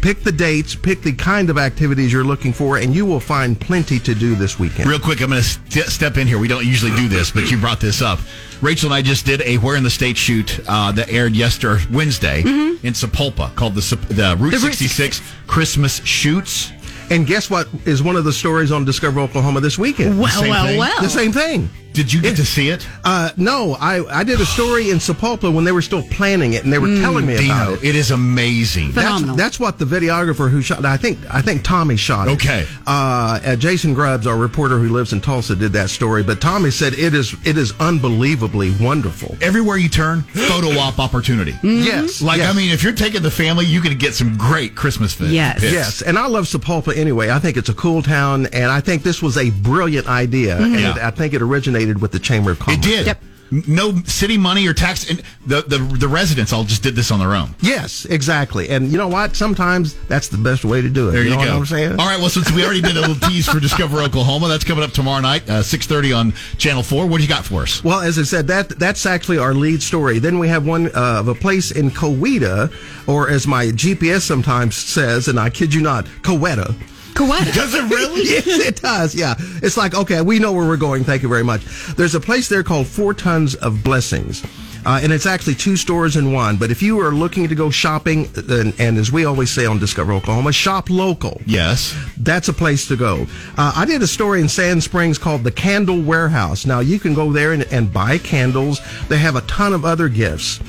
Pick 0.00 0.22
the 0.22 0.32
dates, 0.32 0.74
pick 0.74 1.02
the 1.02 1.12
kind 1.12 1.50
of 1.50 1.58
activities 1.58 2.10
you're 2.10 2.24
looking 2.24 2.54
for, 2.54 2.78
and 2.78 2.94
you 2.94 3.04
will 3.04 3.20
find 3.20 3.60
plenty 3.60 3.98
to 3.98 4.14
do 4.14 4.34
this 4.34 4.58
weekend. 4.58 4.88
Real 4.88 4.98
quick, 4.98 5.20
I'm 5.20 5.28
going 5.28 5.42
to 5.42 5.46
st- 5.46 5.86
step 5.86 6.16
in 6.16 6.26
here. 6.26 6.38
We 6.38 6.48
don't 6.48 6.64
usually 6.64 6.94
do 6.96 7.06
this, 7.06 7.30
but 7.30 7.50
you 7.50 7.58
brought 7.58 7.80
this 7.80 8.00
up. 8.00 8.18
Rachael 8.62 8.86
and 8.86 8.94
I 8.94 9.02
just 9.02 9.26
did 9.26 9.42
a 9.42 9.56
Where 9.58 9.76
in 9.76 9.82
the 9.82 9.90
State 9.90 10.16
shoot 10.16 10.58
uh, 10.66 10.92
that 10.92 11.10
aired 11.10 11.36
yesterday, 11.36 11.84
Wednesday, 11.92 12.40
in 12.40 12.92
Sapulpa 12.94 13.54
called 13.56 13.74
the, 13.74 13.82
Sup- 13.82 14.00
the 14.08 14.36
Route 14.38 14.52
The 14.52 14.58
Route 14.58 14.74
66 14.74 15.20
Christmas 15.46 16.02
Shoots. 16.04 16.72
And 17.10 17.26
guess 17.26 17.50
what 17.50 17.68
is 17.84 18.02
one 18.02 18.16
of 18.16 18.24
the 18.24 18.32
stories 18.32 18.70
on 18.70 18.84
Discover 18.84 19.20
Oklahoma 19.20 19.60
this 19.60 19.76
weekend? 19.76 20.18
Well, 20.18 20.42
well, 20.42 20.66
thing? 20.66 20.78
well. 20.78 21.02
The 21.02 21.08
same 21.08 21.32
thing. 21.32 21.68
Did 21.92 22.12
you 22.12 22.20
get 22.22 22.36
to 22.36 22.44
see 22.44 22.68
it? 22.68 22.86
Uh, 23.04 23.30
no, 23.36 23.76
I, 23.80 24.20
I 24.20 24.24
did 24.24 24.40
a 24.40 24.46
story 24.46 24.90
in 24.90 24.98
Sapulpa 24.98 25.52
when 25.52 25.64
they 25.64 25.72
were 25.72 25.82
still 25.82 26.02
planning 26.02 26.52
it, 26.54 26.64
and 26.64 26.72
they 26.72 26.78
were 26.78 26.86
telling 27.00 27.26
me 27.26 27.34
about 27.46 27.74
it. 27.74 27.84
it 27.84 27.96
is 27.96 28.10
amazing. 28.10 28.92
That's, 28.92 29.22
that's 29.36 29.60
what 29.60 29.78
the 29.78 29.84
videographer 29.84 30.50
who 30.50 30.62
shot. 30.62 30.84
I 30.84 30.96
think 30.96 31.18
I 31.32 31.42
think 31.42 31.62
Tommy 31.64 31.96
shot 31.96 32.28
it. 32.28 32.32
Okay. 32.32 32.66
Uh, 32.86 33.40
uh, 33.44 33.56
Jason 33.56 33.92
Grubbs, 33.94 34.26
our 34.26 34.36
reporter 34.36 34.78
who 34.78 34.88
lives 34.90 35.12
in 35.12 35.20
Tulsa, 35.20 35.56
did 35.56 35.72
that 35.72 35.90
story. 35.90 36.22
But 36.22 36.40
Tommy 36.40 36.70
said 36.70 36.92
it 36.94 37.14
is 37.14 37.34
it 37.44 37.56
is 37.56 37.72
unbelievably 37.80 38.74
wonderful. 38.80 39.36
Everywhere 39.42 39.76
you 39.76 39.88
turn, 39.88 40.22
photo 40.22 40.70
op 40.78 40.98
opportunity. 40.98 41.54
Yes, 41.62 42.22
Like, 42.22 42.38
yes. 42.38 42.52
I 42.52 42.56
mean, 42.56 42.70
if 42.72 42.82
you're 42.82 42.92
taking 42.92 43.22
the 43.22 43.30
family, 43.30 43.64
you 43.66 43.80
can 43.80 43.96
get 43.98 44.14
some 44.14 44.36
great 44.36 44.74
Christmas 44.74 45.12
fi- 45.14 45.24
pics. 45.26 45.62
Yes, 45.72 46.02
and 46.02 46.18
I 46.18 46.26
love 46.26 46.44
Sapulpa 46.44 46.96
anyway. 46.96 47.30
I 47.30 47.38
think 47.38 47.56
it's 47.56 47.68
a 47.68 47.74
cool 47.74 48.02
town, 48.02 48.46
and 48.46 48.70
I 48.70 48.80
think 48.80 49.02
this 49.02 49.22
was 49.22 49.36
a 49.36 49.50
brilliant 49.50 50.06
idea, 50.08 50.56
Mhm. 50.56 50.64
and 50.74 50.80
Yeah. 50.96 51.06
I 51.08 51.10
think 51.10 51.34
it 51.34 51.42
originated 51.42 51.79
with 51.86 52.12
the 52.12 52.18
Chamber 52.18 52.52
of 52.52 52.58
Commerce. 52.58 52.78
It 52.78 52.82
did. 52.82 53.06
Yep. 53.06 53.22
No 53.66 53.96
city 54.04 54.38
money 54.38 54.68
or 54.68 54.72
tax. 54.72 55.10
And 55.10 55.20
the, 55.44 55.62
the, 55.62 55.78
the 55.78 56.06
residents 56.06 56.52
all 56.52 56.62
just 56.62 56.84
did 56.84 56.94
this 56.94 57.10
on 57.10 57.18
their 57.18 57.34
own. 57.34 57.56
Yes, 57.60 58.04
exactly. 58.04 58.68
And 58.68 58.92
you 58.92 58.96
know 58.96 59.08
what? 59.08 59.34
Sometimes 59.34 59.94
that's 60.06 60.28
the 60.28 60.38
best 60.38 60.64
way 60.64 60.80
to 60.80 60.88
do 60.88 61.08
it. 61.08 61.12
There 61.12 61.24
you, 61.24 61.30
know 61.30 61.36
go. 61.36 61.46
what 61.46 61.50
I'm 61.50 61.66
saying? 61.66 61.90
All 61.98 62.06
right. 62.06 62.20
Well, 62.20 62.28
since 62.28 62.52
we 62.52 62.64
already 62.64 62.80
did 62.80 62.96
a 62.96 63.00
little 63.00 63.16
tease 63.28 63.48
for 63.48 63.58
Discover 63.58 64.02
Oklahoma, 64.02 64.46
that's 64.46 64.62
coming 64.62 64.84
up 64.84 64.92
tomorrow 64.92 65.20
night, 65.20 65.50
uh, 65.50 65.64
six 65.64 65.86
thirty 65.88 66.12
on 66.12 66.32
Channel 66.58 66.84
Four. 66.84 67.06
What 67.06 67.16
do 67.16 67.24
you 67.24 67.28
got 67.28 67.44
for 67.44 67.62
us? 67.62 67.82
Well, 67.82 68.00
as 68.00 68.20
I 68.20 68.22
said, 68.22 68.46
that 68.46 68.68
that's 68.78 69.04
actually 69.04 69.38
our 69.38 69.52
lead 69.52 69.82
story. 69.82 70.20
Then 70.20 70.38
we 70.38 70.46
have 70.46 70.64
one 70.64 70.86
uh, 70.86 71.18
of 71.18 71.26
a 71.26 71.34
place 71.34 71.72
in 71.72 71.90
Coweta, 71.90 72.72
or 73.08 73.30
as 73.30 73.48
my 73.48 73.66
GPS 73.66 74.20
sometimes 74.20 74.76
says, 74.76 75.26
and 75.26 75.40
I 75.40 75.50
kid 75.50 75.74
you 75.74 75.80
not, 75.80 76.04
Coweta. 76.22 76.72
Coweta. 77.14 77.52
Does 77.54 77.74
it 77.74 77.90
really? 77.90 78.24
yes, 78.24 78.46
it 78.46 78.76
does. 78.80 79.14
Yeah. 79.14 79.34
It's 79.62 79.76
like, 79.76 79.94
okay, 79.94 80.20
we 80.22 80.38
know 80.38 80.52
where 80.52 80.66
we're 80.66 80.76
going. 80.76 81.04
Thank 81.04 81.22
you 81.22 81.28
very 81.28 81.44
much. 81.44 81.64
There's 81.96 82.14
a 82.14 82.20
place 82.20 82.48
there 82.48 82.62
called 82.62 82.86
Four 82.86 83.14
Tons 83.14 83.54
of 83.56 83.82
Blessings. 83.84 84.44
Uh, 84.84 84.98
and 85.02 85.12
it's 85.12 85.26
actually 85.26 85.54
two 85.54 85.76
stores 85.76 86.16
in 86.16 86.32
one. 86.32 86.56
But 86.56 86.70
if 86.70 86.82
you 86.82 87.00
are 87.00 87.12
looking 87.12 87.48
to 87.48 87.54
go 87.54 87.70
shopping, 87.70 88.28
and, 88.36 88.74
and 88.80 88.96
as 88.96 89.12
we 89.12 89.26
always 89.26 89.50
say 89.50 89.66
on 89.66 89.78
Discover 89.78 90.12
Oklahoma, 90.12 90.52
shop 90.52 90.88
local. 90.88 91.40
Yes. 91.44 91.94
That's 92.16 92.48
a 92.48 92.52
place 92.52 92.88
to 92.88 92.96
go. 92.96 93.26
Uh, 93.58 93.72
I 93.76 93.84
did 93.84 94.02
a 94.02 94.06
story 94.06 94.40
in 94.40 94.48
Sand 94.48 94.82
Springs 94.82 95.18
called 95.18 95.44
the 95.44 95.52
Candle 95.52 96.00
Warehouse. 96.00 96.64
Now, 96.64 96.80
you 96.80 96.98
can 96.98 97.12
go 97.12 97.30
there 97.32 97.52
and, 97.52 97.64
and 97.64 97.92
buy 97.92 98.18
candles. 98.18 98.80
They 99.08 99.18
have 99.18 99.36
a 99.36 99.42
ton 99.42 99.74
of 99.74 99.84
other 99.84 100.08
gifts. 100.08 100.60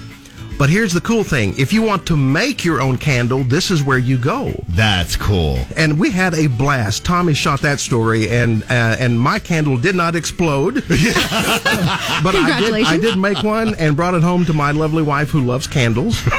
But 0.62 0.70
here's 0.70 0.94
the 0.94 1.02
cool 1.02 1.24
thing. 1.24 1.56
If 1.58 1.74
you 1.74 1.82
want 1.82 2.06
to 2.06 2.16
make 2.16 2.64
your 2.64 2.82
own 2.82 3.00
candle, 3.00 3.44
this 3.44 3.72
is 3.72 3.82
where 3.82 3.98
you 3.98 4.20
go. 4.20 4.54
That's 4.70 5.16
cool. 5.16 5.58
And 5.76 5.98
we 5.98 6.12
had 6.12 6.36
a 6.36 6.46
blast. 6.46 7.04
Tommy 7.04 7.34
shot 7.34 7.62
that 7.62 7.80
story, 7.80 8.30
and 8.30 8.62
uh, 8.66 8.96
and 9.00 9.20
my 9.20 9.40
candle 9.40 9.76
did 9.76 9.96
not 9.96 10.16
explode. 10.16 10.76
but 10.76 12.36
I 12.36 12.60
did, 12.60 12.86
I 12.86 13.00
did 13.00 13.18
make 13.18 13.42
one 13.42 13.74
and 13.74 13.96
brought 13.96 14.14
it 14.14 14.22
home 14.22 14.46
to 14.46 14.54
my 14.54 14.70
lovely 14.70 15.02
wife 15.02 15.32
who 15.32 15.42
loves 15.42 15.66
candles. 15.66 16.22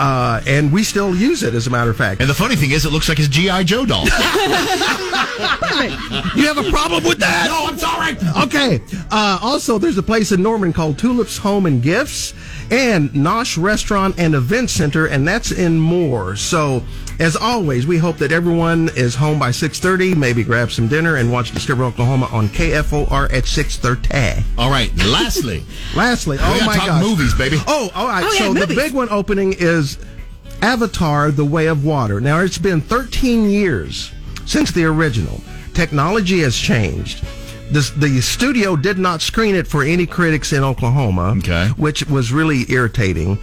Uh, 0.00 0.40
and 0.46 0.72
we 0.72 0.82
still 0.82 1.14
use 1.14 1.42
it, 1.42 1.52
as 1.52 1.66
a 1.66 1.70
matter 1.70 1.90
of 1.90 1.96
fact. 1.96 2.22
And 2.22 2.30
the 2.30 2.32
funny 2.32 2.56
thing 2.56 2.70
is, 2.70 2.86
it 2.86 2.90
looks 2.90 3.10
like 3.10 3.18
his 3.18 3.28
GI 3.28 3.64
Joe 3.64 3.84
doll. 3.84 4.04
You 4.04 4.10
have 6.46 6.56
a 6.56 6.70
problem 6.70 7.04
with 7.04 7.18
that? 7.18 7.48
No, 7.50 7.66
I'm 7.66 7.76
sorry. 7.76 8.16
Okay. 8.44 8.80
Uh, 9.10 9.38
also, 9.42 9.76
there's 9.76 9.98
a 9.98 10.02
place 10.02 10.32
in 10.32 10.42
Norman 10.42 10.72
called 10.72 10.98
Tulips 10.98 11.36
Home 11.36 11.66
and 11.66 11.82
Gifts 11.82 12.32
and 12.70 13.10
Nosh 13.10 13.60
Restaurant 13.60 14.14
and 14.18 14.34
Event 14.34 14.70
Center, 14.70 15.06
and 15.06 15.26
that's 15.26 15.50
in 15.50 15.78
Moore. 15.78 16.36
So, 16.36 16.84
as 17.18 17.36
always, 17.36 17.86
we 17.86 17.98
hope 17.98 18.16
that 18.18 18.32
everyone 18.32 18.90
is 18.96 19.14
home 19.14 19.38
by 19.38 19.50
6.30. 19.50 20.16
Maybe 20.16 20.42
grab 20.44 20.70
some 20.70 20.88
dinner 20.88 21.16
and 21.16 21.32
watch 21.32 21.52
Discover 21.52 21.84
Oklahoma 21.84 22.28
on 22.32 22.48
KFOR 22.48 23.32
at 23.32 23.44
6.30. 23.44 24.44
All 24.58 24.70
right. 24.70 24.90
Lastly, 24.96 25.64
Lastly, 25.96 26.38
oh 26.40 26.62
my 26.64 26.76
talk 26.76 26.86
gosh. 26.86 27.02
movies, 27.02 27.34
baby. 27.34 27.58
Oh, 27.66 27.90
all 27.94 28.06
right. 28.06 28.24
Oh, 28.24 28.32
yeah, 28.32 28.38
so 28.38 28.54
the 28.54 28.74
big 28.74 28.92
one 28.94 29.08
opening 29.10 29.54
is 29.58 29.98
Avatar: 30.62 31.30
The 31.30 31.44
Way 31.44 31.66
of 31.66 31.84
Water. 31.84 32.20
Now 32.20 32.40
it's 32.40 32.58
been 32.58 32.80
13 32.80 33.50
years 33.50 34.12
since 34.46 34.70
the 34.70 34.84
original. 34.84 35.40
Technology 35.74 36.40
has 36.40 36.56
changed, 36.56 37.24
the, 37.70 37.92
the 37.96 38.20
studio 38.20 38.76
did 38.76 38.98
not 38.98 39.22
screen 39.22 39.54
it 39.54 39.66
for 39.66 39.82
any 39.82 40.06
critics 40.06 40.52
in 40.52 40.64
Oklahoma, 40.64 41.34
okay. 41.38 41.68
which 41.76 42.06
was 42.06 42.32
really 42.32 42.70
irritating. 42.70 43.38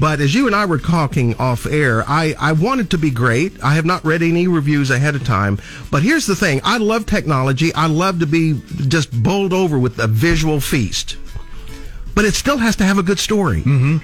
But 0.00 0.20
as 0.20 0.34
you 0.34 0.46
and 0.46 0.56
I 0.56 0.64
were 0.64 0.78
talking 0.78 1.34
off 1.36 1.66
air, 1.66 2.02
I, 2.08 2.34
I 2.40 2.52
want 2.52 2.90
to 2.90 2.98
be 2.98 3.10
great. 3.10 3.62
I 3.62 3.74
have 3.74 3.84
not 3.84 4.04
read 4.04 4.22
any 4.22 4.48
reviews 4.48 4.90
ahead 4.90 5.14
of 5.14 5.24
time. 5.24 5.58
But 5.90 6.02
here's 6.02 6.26
the 6.26 6.34
thing 6.34 6.60
I 6.64 6.78
love 6.78 7.06
technology. 7.06 7.72
I 7.74 7.86
love 7.86 8.18
to 8.20 8.26
be 8.26 8.60
just 8.88 9.12
bowled 9.22 9.52
over 9.52 9.78
with 9.78 9.98
a 9.98 10.06
visual 10.06 10.60
feast. 10.60 11.16
But 12.14 12.24
it 12.24 12.34
still 12.34 12.58
has 12.58 12.76
to 12.76 12.84
have 12.84 12.98
a 12.98 13.02
good 13.02 13.18
story. 13.18 13.60
Mm-hmm. 13.60 13.98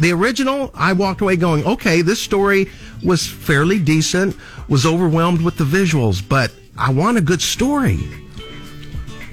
The 0.00 0.12
original, 0.12 0.70
I 0.74 0.92
walked 0.92 1.20
away 1.20 1.36
going, 1.36 1.64
okay, 1.66 2.00
this 2.00 2.20
story 2.20 2.70
was 3.04 3.26
fairly 3.26 3.78
decent, 3.78 4.36
was 4.68 4.86
overwhelmed 4.86 5.42
with 5.42 5.58
the 5.58 5.64
visuals, 5.64 6.26
but 6.26 6.52
I 6.76 6.90
want 6.90 7.18
a 7.18 7.20
good 7.20 7.42
story. 7.42 7.98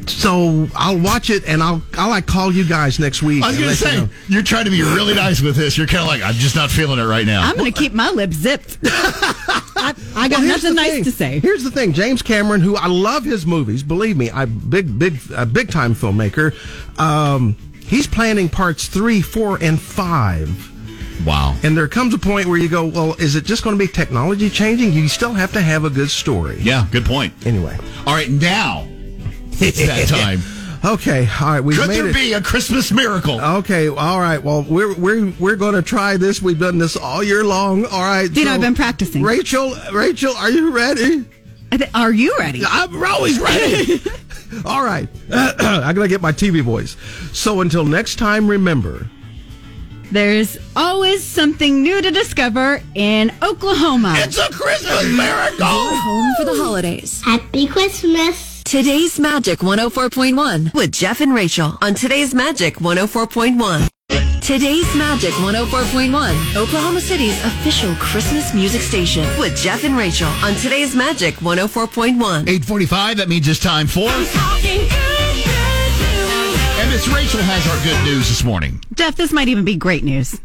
So 0.10 0.68
I'll 0.76 0.98
watch 1.00 1.30
it 1.30 1.44
and 1.48 1.62
I'll 1.62 1.82
I'll 1.94 2.10
like 2.10 2.26
call 2.26 2.52
you 2.54 2.64
guys 2.68 3.00
next 3.00 3.22
week. 3.24 3.44
I 3.44 3.48
was 3.50 3.58
going 3.58 3.70
to 3.70 3.76
say 3.76 4.00
you 4.00 4.10
you're 4.30 4.44
trying 4.44 4.66
to 4.66 4.72
be 4.72 4.82
really 4.82 5.14
nice 5.14 5.42
with 5.42 5.56
this. 5.56 5.78
You're 5.78 5.88
kind 5.88 6.02
of 6.02 6.08
like 6.08 6.22
I'm 6.24 6.34
just 6.36 6.56
not 6.56 6.70
feeling 6.72 7.00
it 7.00 7.04
right 7.06 7.26
now. 7.26 7.42
I'm 7.44 7.58
going 7.58 7.72
to 7.72 7.78
keep 7.78 7.94
my 7.94 8.10
lips 8.12 8.36
zipped. 8.38 8.78
I, 8.84 9.94
I 10.16 10.28
got 10.28 10.40
Well, 10.40 10.48
nothing 10.48 10.76
nice 10.76 10.92
thing. 10.92 11.04
to 11.04 11.12
say. 11.12 11.40
Here's 11.40 11.64
the 11.64 11.72
thing, 11.72 11.94
James 11.94 12.22
Cameron, 12.22 12.62
who 12.62 12.76
I 12.76 12.88
love 12.88 13.24
his 13.24 13.46
movies. 13.46 13.84
Believe 13.84 14.18
me, 14.18 14.30
I 14.32 14.46
big 14.46 14.98
big 14.98 15.20
a 15.36 15.46
big 15.46 15.70
time 15.72 15.94
filmmaker. 15.94 16.54
Um, 17.00 17.56
he's 17.86 18.08
planning 18.08 18.50
parts 18.50 18.88
three, 18.88 19.22
four, 19.22 19.58
and 19.62 19.80
five. 19.80 20.74
Wow. 21.26 21.56
And 21.64 21.76
there 21.76 21.88
comes 21.88 22.14
a 22.14 22.18
point 22.20 22.46
where 22.48 22.58
you 22.60 22.70
go, 22.70 22.86
well, 22.86 23.14
is 23.16 23.36
it 23.36 23.44
just 23.44 23.64
going 23.64 23.78
to 23.78 23.84
be 23.84 23.92
technology 23.92 24.50
changing? 24.50 24.94
You 24.94 25.08
still 25.08 25.34
have 25.34 25.52
to 25.54 25.62
have 25.62 25.84
a 25.84 25.90
good 25.90 26.10
story. 26.10 26.58
Yeah, 26.62 26.88
good 26.92 27.06
point. 27.06 27.34
Anyway, 27.46 27.76
All 28.06 28.14
right, 28.14 28.30
now 28.30 28.88
it's 29.62 29.86
that 29.86 30.08
time. 30.08 30.42
Okay, 30.86 31.28
all 31.42 31.48
right. 31.50 31.60
We've 31.60 31.78
Could 31.78 31.88
made 31.88 31.98
there 31.98 32.08
it. 32.10 32.14
be 32.14 32.34
a 32.34 32.42
Christmas 32.42 32.92
miracle? 32.92 33.42
Okay, 33.42 33.88
all 33.88 34.20
right. 34.20 34.42
Well, 34.42 34.64
we're 34.64 34.94
we're 34.94 35.32
we're 35.40 35.56
going 35.56 35.74
to 35.74 35.82
try 35.82 36.18
this. 36.18 36.42
We've 36.42 36.60
done 36.60 36.78
this 36.78 36.96
all 36.96 37.24
year 37.24 37.44
long. 37.44 37.86
All 37.86 38.02
right. 38.02 38.30
You 38.32 38.46
know, 38.46 38.54
I've 38.54 38.62
been 38.62 38.76
practicing. 38.76 39.24
Rachael, 39.24 39.74
Rachael, 39.92 40.36
are 40.36 40.52
you 40.52 40.72
ready? 40.72 41.26
Are 41.94 42.14
you 42.14 42.36
ready? 42.40 42.62
I'm 42.66 43.04
always 43.04 43.40
ready. 43.40 44.02
all 44.66 44.84
right. 44.84 45.10
I'm 45.32 45.96
going 45.96 46.06
to 46.06 46.14
get 46.14 46.22
my 46.22 46.32
TV 46.32 46.62
voice. 46.62 46.96
So 47.34 47.62
until 47.62 47.84
next 47.84 48.16
time, 48.18 48.48
remember. 48.48 49.10
There's 50.12 50.58
always 50.76 51.22
something 51.22 51.84
new 51.84 52.02
to 52.02 52.12
discover 52.12 52.82
in 52.96 53.32
Oklahoma. 53.44 54.14
It's 54.18 54.38
a 54.38 54.50
Christmas 54.50 55.04
miracle. 55.04 55.58
You're 55.60 56.02
home 56.02 56.34
for 56.38 56.46
the 56.46 56.56
holidays. 56.56 57.22
Happy 57.22 57.68
Christmas. 57.68 58.47
Today's 58.68 59.18
Magic 59.18 59.60
104.1 59.60 60.74
with 60.74 60.92
Jeff 60.92 61.22
and 61.22 61.34
Rachael 61.34 61.78
on 61.82 61.94
Today's 61.94 62.36
Magic 62.36 62.76
104.1. 62.80 64.42
Today's 64.42 64.94
Magic 64.94 65.32
104.1, 65.36 66.58
Oklahoma 66.58 67.00
City's 67.00 67.42
official 67.46 67.96
Christmas 67.96 68.54
music 68.54 68.82
station 68.82 69.24
with 69.40 69.56
Jeff 69.56 69.86
and 69.86 69.96
Rachael 69.96 70.28
on 70.44 70.54
Today's 70.56 70.94
Magic 70.98 71.36
104.1. 71.36 72.18
845, 72.20 73.16
that 73.16 73.30
means 73.30 73.48
it's 73.48 73.62
time 73.62 73.88
for. 73.88 74.10
And 74.10 74.20
Miss 76.92 77.08
Rachael 77.08 77.44
has 77.44 77.66
our 77.70 77.82
good 77.86 78.04
news 78.04 78.28
this 78.28 78.44
morning. 78.44 78.84
Jeff, 78.96 79.16
this 79.16 79.32
might 79.32 79.48
even 79.48 79.64
be 79.64 79.78
great 79.78 80.04
news. 80.04 80.42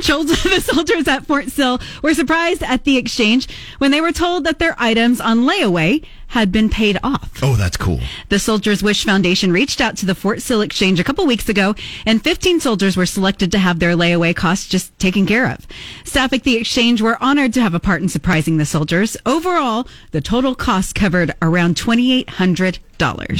Soldiers, 0.00 0.42
the 0.44 0.60
soldiers 0.60 1.08
at 1.08 1.26
Fort 1.26 1.48
Sill 1.48 1.80
were 2.02 2.14
surprised 2.14 2.62
at 2.62 2.84
the 2.84 2.98
exchange 2.98 3.48
when 3.78 3.90
they 3.90 4.00
were 4.00 4.12
told 4.12 4.44
that 4.44 4.60
their 4.60 4.76
items 4.78 5.20
on 5.20 5.38
layaway 5.38 6.04
had 6.28 6.52
been 6.52 6.68
paid 6.68 6.98
off. 7.02 7.30
Oh, 7.42 7.56
that's 7.56 7.76
cool. 7.76 8.00
The 8.28 8.38
Soldiers 8.38 8.82
Wish 8.82 9.04
Foundation 9.04 9.52
reached 9.52 9.80
out 9.80 9.96
to 9.98 10.06
the 10.06 10.14
Fort 10.14 10.42
Sill 10.42 10.60
Exchange 10.60 11.00
a 11.00 11.04
couple 11.04 11.26
weeks 11.26 11.48
ago, 11.48 11.74
and 12.06 12.22
15 12.22 12.60
soldiers 12.60 12.96
were 12.96 13.06
selected 13.06 13.50
to 13.52 13.58
have 13.58 13.78
their 13.78 13.94
layaway 13.96 14.34
costs 14.34 14.68
just 14.68 14.96
taken 14.98 15.26
care 15.26 15.50
of. 15.50 15.66
Staff 16.04 16.32
at 16.32 16.44
the 16.44 16.56
exchange 16.56 17.00
were 17.00 17.22
honored 17.22 17.52
to 17.54 17.60
have 17.60 17.74
a 17.74 17.80
part 17.80 18.02
in 18.02 18.08
surprising 18.08 18.56
the 18.58 18.66
soldiers. 18.66 19.16
Overall, 19.24 19.86
the 20.10 20.20
total 20.20 20.54
cost 20.54 20.94
covered 20.94 21.34
around 21.40 21.76
$2,800. 21.76 22.78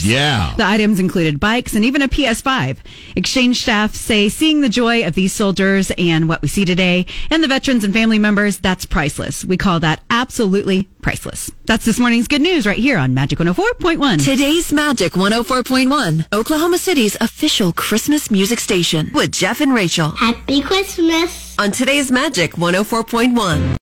Yeah. 0.04 0.54
The 0.56 0.64
items 0.64 1.00
included 1.00 1.40
bikes 1.40 1.74
and 1.74 1.84
even 1.84 2.00
a 2.00 2.08
PS5. 2.08 2.76
Exchange 3.16 3.60
staff 3.60 3.92
say 3.94 4.28
seeing 4.28 4.60
the 4.60 4.68
joy 4.68 5.04
of 5.04 5.14
these 5.14 5.32
soldiers 5.32 5.90
and 5.98 6.28
what 6.28 6.42
we 6.42 6.48
see 6.48 6.64
today 6.64 7.06
and 7.28 7.42
the 7.42 7.48
veterans 7.48 7.82
and 7.82 7.92
family 7.92 8.20
members, 8.20 8.58
that's 8.58 8.86
priceless. 8.86 9.44
We 9.44 9.56
call 9.56 9.80
that 9.80 10.00
absolutely 10.10 10.88
priceless. 11.08 11.50
That's 11.64 11.86
this 11.86 11.98
morning's 11.98 12.28
good 12.28 12.42
news 12.42 12.66
right 12.66 12.76
here 12.76 12.98
on 12.98 13.14
Magic 13.14 13.38
104.1. 13.38 14.22
Today's 14.22 14.70
Magic 14.74 15.14
104.1, 15.14 16.26
Oklahoma 16.34 16.76
City's 16.76 17.16
official 17.22 17.72
Christmas 17.72 18.30
music 18.30 18.60
station 18.60 19.10
with 19.14 19.32
Jeff 19.32 19.62
and 19.62 19.72
Rachael 19.72 20.10
Happy 20.10 20.60
Christmas. 20.60 21.56
on 21.58 21.72
Today's 21.72 22.12
Magic 22.12 22.52
104.1. 22.56 23.76